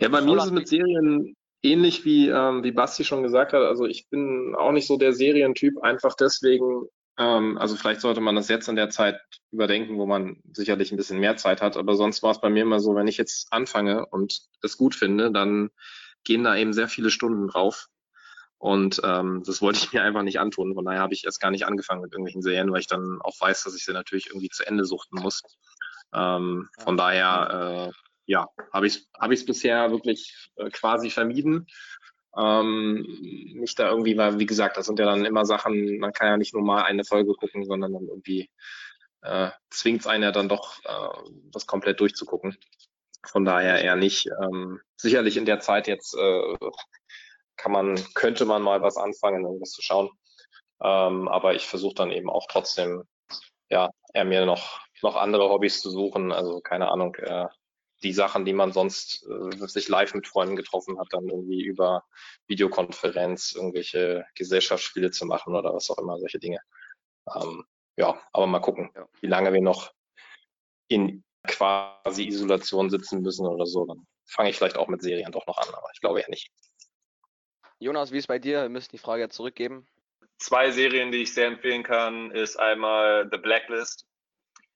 Ja, 0.00 0.08
bei 0.08 0.20
mir 0.20 0.36
ist 0.36 0.46
es 0.46 0.50
mit 0.50 0.68
Serien 0.68 1.36
ähnlich 1.62 2.04
wie, 2.04 2.28
ähm, 2.28 2.62
wie 2.62 2.72
Basti 2.72 3.04
schon 3.04 3.22
gesagt 3.22 3.52
hat. 3.52 3.62
Also 3.62 3.86
ich 3.86 4.08
bin 4.08 4.54
auch 4.56 4.72
nicht 4.72 4.86
so 4.86 4.96
der 4.96 5.12
Serientyp, 5.12 5.82
einfach 5.82 6.14
deswegen, 6.14 6.88
also 7.16 7.76
vielleicht 7.76 8.00
sollte 8.00 8.20
man 8.20 8.34
das 8.34 8.48
jetzt 8.48 8.68
in 8.68 8.76
der 8.76 8.90
Zeit 8.90 9.20
überdenken, 9.52 9.98
wo 9.98 10.06
man 10.06 10.42
sicherlich 10.52 10.90
ein 10.90 10.96
bisschen 10.96 11.20
mehr 11.20 11.36
Zeit 11.36 11.62
hat. 11.62 11.76
Aber 11.76 11.94
sonst 11.94 12.22
war 12.22 12.32
es 12.32 12.40
bei 12.40 12.50
mir 12.50 12.62
immer 12.62 12.80
so, 12.80 12.96
wenn 12.96 13.06
ich 13.06 13.16
jetzt 13.16 13.52
anfange 13.52 14.06
und 14.06 14.40
es 14.62 14.76
gut 14.76 14.94
finde, 14.94 15.30
dann 15.30 15.70
gehen 16.24 16.42
da 16.42 16.56
eben 16.56 16.72
sehr 16.72 16.88
viele 16.88 17.10
Stunden 17.10 17.46
drauf. 17.46 17.88
Und 18.58 19.00
ähm, 19.04 19.42
das 19.46 19.60
wollte 19.62 19.78
ich 19.78 19.92
mir 19.92 20.02
einfach 20.02 20.22
nicht 20.22 20.40
antun. 20.40 20.74
Von 20.74 20.84
daher 20.84 21.00
habe 21.00 21.14
ich 21.14 21.24
erst 21.24 21.40
gar 21.40 21.50
nicht 21.50 21.66
angefangen 21.66 22.00
mit 22.00 22.12
irgendwelchen 22.12 22.42
Serien, 22.42 22.72
weil 22.72 22.80
ich 22.80 22.86
dann 22.86 23.20
auch 23.20 23.40
weiß, 23.40 23.64
dass 23.64 23.76
ich 23.76 23.84
sie 23.84 23.92
natürlich 23.92 24.28
irgendwie 24.28 24.48
zu 24.48 24.66
Ende 24.66 24.84
suchten 24.84 25.20
muss. 25.20 25.42
Ähm, 26.12 26.68
von 26.82 26.96
daher, 26.96 27.92
äh, 27.92 28.12
ja, 28.26 28.48
habe 28.72 28.86
ich 28.86 28.96
es 28.96 29.08
hab 29.18 29.30
ich's 29.30 29.44
bisher 29.44 29.90
wirklich 29.90 30.50
äh, 30.56 30.70
quasi 30.70 31.10
vermieden. 31.10 31.66
Ähm, 32.36 33.06
nicht 33.54 33.78
da 33.78 33.88
irgendwie, 33.88 34.16
weil, 34.16 34.38
wie 34.38 34.46
gesagt, 34.46 34.76
das 34.76 34.86
sind 34.86 34.98
ja 34.98 35.06
dann 35.06 35.24
immer 35.24 35.44
Sachen, 35.44 35.98
man 35.98 36.12
kann 36.12 36.28
ja 36.28 36.36
nicht 36.36 36.54
nur 36.54 36.62
mal 36.62 36.82
eine 36.82 37.04
Folge 37.04 37.34
gucken, 37.34 37.64
sondern 37.64 37.92
dann 37.92 38.08
irgendwie 38.08 38.50
äh, 39.22 39.50
zwingt 39.70 40.00
es 40.00 40.06
einen 40.06 40.24
ja 40.24 40.32
dann 40.32 40.48
doch, 40.48 40.78
äh, 40.84 41.30
das 41.52 41.66
komplett 41.66 42.00
durchzugucken. 42.00 42.56
Von 43.26 43.44
daher 43.44 43.82
eher 43.82 43.96
nicht. 43.96 44.28
Ähm, 44.42 44.80
sicherlich 44.96 45.36
in 45.36 45.46
der 45.46 45.60
Zeit 45.60 45.88
jetzt 45.88 46.14
äh, 46.14 46.56
kann 47.56 47.72
man, 47.72 47.98
könnte 48.14 48.44
man 48.44 48.62
mal 48.62 48.82
was 48.82 48.96
anfangen, 48.96 49.44
irgendwas 49.44 49.70
zu 49.70 49.82
schauen. 49.82 50.10
Ähm, 50.82 51.28
aber 51.28 51.54
ich 51.54 51.66
versuche 51.66 51.94
dann 51.94 52.10
eben 52.10 52.28
auch 52.28 52.46
trotzdem, 52.50 53.04
ja, 53.70 53.90
eher 54.12 54.24
mir 54.24 54.44
noch, 54.44 54.80
noch 55.02 55.16
andere 55.16 55.48
Hobbys 55.48 55.80
zu 55.80 55.90
suchen. 55.90 56.32
Also 56.32 56.60
keine 56.60 56.90
Ahnung, 56.90 57.14
äh, 57.16 57.46
die 58.04 58.12
Sachen, 58.12 58.44
die 58.44 58.52
man 58.52 58.72
sonst 58.72 59.26
äh, 59.26 59.66
sich 59.66 59.88
live 59.88 60.14
mit 60.14 60.28
Freunden 60.28 60.56
getroffen 60.56 60.98
hat, 60.98 61.08
dann 61.10 61.28
irgendwie 61.28 61.62
über 61.62 62.04
Videokonferenz 62.46 63.52
irgendwelche 63.52 64.26
Gesellschaftsspiele 64.34 65.10
zu 65.10 65.26
machen 65.26 65.54
oder 65.56 65.74
was 65.74 65.90
auch 65.90 65.98
immer, 65.98 66.18
solche 66.18 66.38
Dinge. 66.38 66.60
Ähm, 67.34 67.64
ja, 67.96 68.20
aber 68.32 68.46
mal 68.46 68.60
gucken, 68.60 68.90
ja. 68.94 69.08
wie 69.20 69.26
lange 69.26 69.52
wir 69.52 69.60
noch 69.60 69.92
in 70.88 71.24
quasi 71.46 72.26
Isolation 72.26 72.90
sitzen 72.90 73.22
müssen 73.22 73.46
oder 73.46 73.66
so. 73.66 73.86
Dann 73.86 74.06
fange 74.26 74.50
ich 74.50 74.56
vielleicht 74.56 74.76
auch 74.76 74.88
mit 74.88 75.02
Serien 75.02 75.32
doch 75.32 75.46
noch 75.46 75.58
an, 75.58 75.68
aber 75.74 75.88
ich 75.92 76.00
glaube 76.00 76.20
ja 76.20 76.28
nicht. 76.28 76.50
Jonas, 77.78 78.12
wie 78.12 78.18
ist 78.18 78.24
es 78.24 78.28
bei 78.28 78.38
dir? 78.38 78.62
Wir 78.62 78.68
müssen 78.68 78.92
die 78.92 78.98
Frage 78.98 79.22
jetzt 79.22 79.36
zurückgeben. 79.36 79.86
zwei 80.38 80.70
Serien, 80.70 81.12
die 81.12 81.22
ich 81.22 81.34
sehr 81.34 81.46
empfehlen 81.46 81.82
kann, 81.82 82.30
ist 82.30 82.56
einmal 82.56 83.28
The 83.30 83.38
Blacklist, 83.38 84.06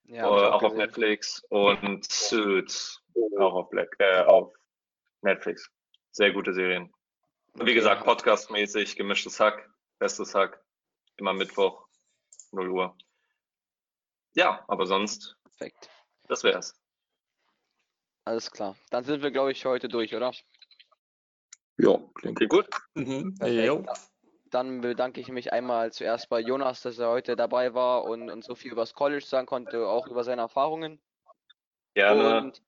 Ja, 0.05 0.27
äh, 0.27 0.31
hab 0.31 0.37
ich 0.37 0.45
auch, 0.45 0.63
auf. 0.63 0.75
Netflix, 0.75 1.43
und 1.49 2.11
Suits, 2.11 3.03
auch 3.39 3.55
auf, 3.55 3.71
Black, 3.71 3.95
äh, 3.99 4.23
auf 4.23 4.53
Netflix. 5.23 5.71
Sehr 6.11 6.33
gute 6.33 6.53
Serien. 6.53 6.93
Und 7.55 7.67
wie 7.67 7.75
gesagt, 7.75 8.05
podcastmäßig, 8.05 8.97
gemischtes 8.97 9.41
Hack, 9.41 9.69
bestes 9.99 10.35
Hack, 10.35 10.63
immer 11.17 11.33
Mittwoch, 11.33 11.87
0 12.53 12.71
Uhr. 12.71 12.97
Ja, 14.35 14.65
aber 14.69 14.87
sonst, 14.87 15.37
Perfekt. 15.45 15.91
das 16.29 16.45
wär's. 16.45 16.81
Alles 18.25 18.51
klar. 18.51 18.77
Dann 18.91 19.05
sind 19.05 19.23
wir, 19.23 19.31
glaube 19.31 19.53
ich, 19.53 19.65
heute 19.65 19.89
durch, 19.89 20.15
oder? 20.15 20.33
Ja, 21.79 21.99
klingt 22.15 22.37
Okay, 22.37 22.47
gut. 22.47 22.69
Mhm. 22.95 23.35
Jo. 23.41 23.85
Dann 24.51 24.81
bedanke 24.81 25.21
ich 25.21 25.29
mich 25.29 25.53
einmal 25.53 25.93
zuerst 25.93 26.29
bei 26.29 26.41
Jonas, 26.41 26.83
dass 26.83 26.99
er 26.99 27.09
heute 27.09 27.37
dabei 27.37 27.75
war 27.75 28.05
und 28.05 28.31
uns 28.31 28.47
so 28.47 28.55
viel 28.55 28.73
über 28.73 28.83
das 28.83 28.95
College 28.95 29.25
sagen 29.25 29.47
konnte, 29.47 29.87
auch 29.87 30.07
über 30.09 30.25
seine 30.25 30.43
Erfahrungen. 30.43 31.01
Gerne. 31.95 32.39
Und 32.39 32.63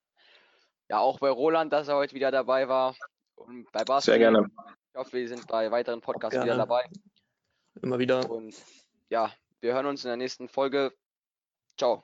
ja, 0.91 0.99
auch 0.99 1.19
bei 1.19 1.29
Roland, 1.29 1.71
dass 1.71 1.87
er 1.87 1.95
heute 1.95 2.13
wieder 2.13 2.31
dabei 2.31 2.67
war. 2.67 2.97
Und 3.35 3.71
bei 3.71 3.85
Basti. 3.85 4.11
Sehr 4.11 4.19
gerne. 4.19 4.45
Ich 4.89 4.99
hoffe, 4.99 5.13
wir 5.13 5.27
sind 5.27 5.47
bei 5.47 5.71
weiteren 5.71 6.01
Podcasts 6.01 6.43
wieder 6.43 6.57
dabei. 6.57 6.83
Immer 7.81 7.97
wieder. 7.97 8.29
Und 8.29 8.53
ja, 9.09 9.31
wir 9.61 9.73
hören 9.73 9.85
uns 9.85 10.03
in 10.03 10.09
der 10.09 10.17
nächsten 10.17 10.49
Folge. 10.49 10.93
Ciao. 11.77 12.03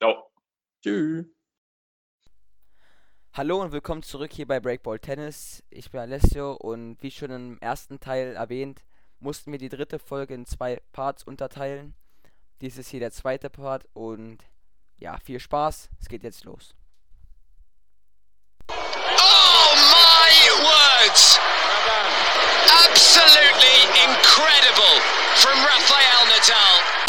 Ciao. 0.00 0.30
Tschüss. 0.82 1.26
Hallo 3.34 3.60
und 3.60 3.72
willkommen 3.72 4.02
zurück 4.02 4.32
hier 4.32 4.46
bei 4.46 4.60
Breakball 4.60 4.98
Tennis. 4.98 5.62
Ich 5.68 5.90
bin 5.90 6.00
Alessio 6.00 6.54
und 6.54 7.02
wie 7.02 7.10
schon 7.10 7.30
im 7.30 7.58
ersten 7.58 8.00
Teil 8.00 8.34
erwähnt, 8.34 8.82
mussten 9.18 9.52
wir 9.52 9.58
die 9.58 9.68
dritte 9.68 9.98
Folge 9.98 10.32
in 10.32 10.46
zwei 10.46 10.80
Parts 10.92 11.22
unterteilen. 11.22 11.94
Dies 12.62 12.78
ist 12.78 12.88
hier 12.88 13.00
der 13.00 13.12
zweite 13.12 13.50
Part 13.50 13.84
und 13.92 14.38
ja, 14.96 15.18
viel 15.18 15.38
Spaß. 15.38 15.90
Es 16.00 16.08
geht 16.08 16.22
jetzt 16.22 16.44
los. 16.44 16.74
Absolutely 23.14 23.76
incredible 24.08 24.96
from 25.36 25.52
Rafael 25.60 26.24
Nadal. 26.32 27.01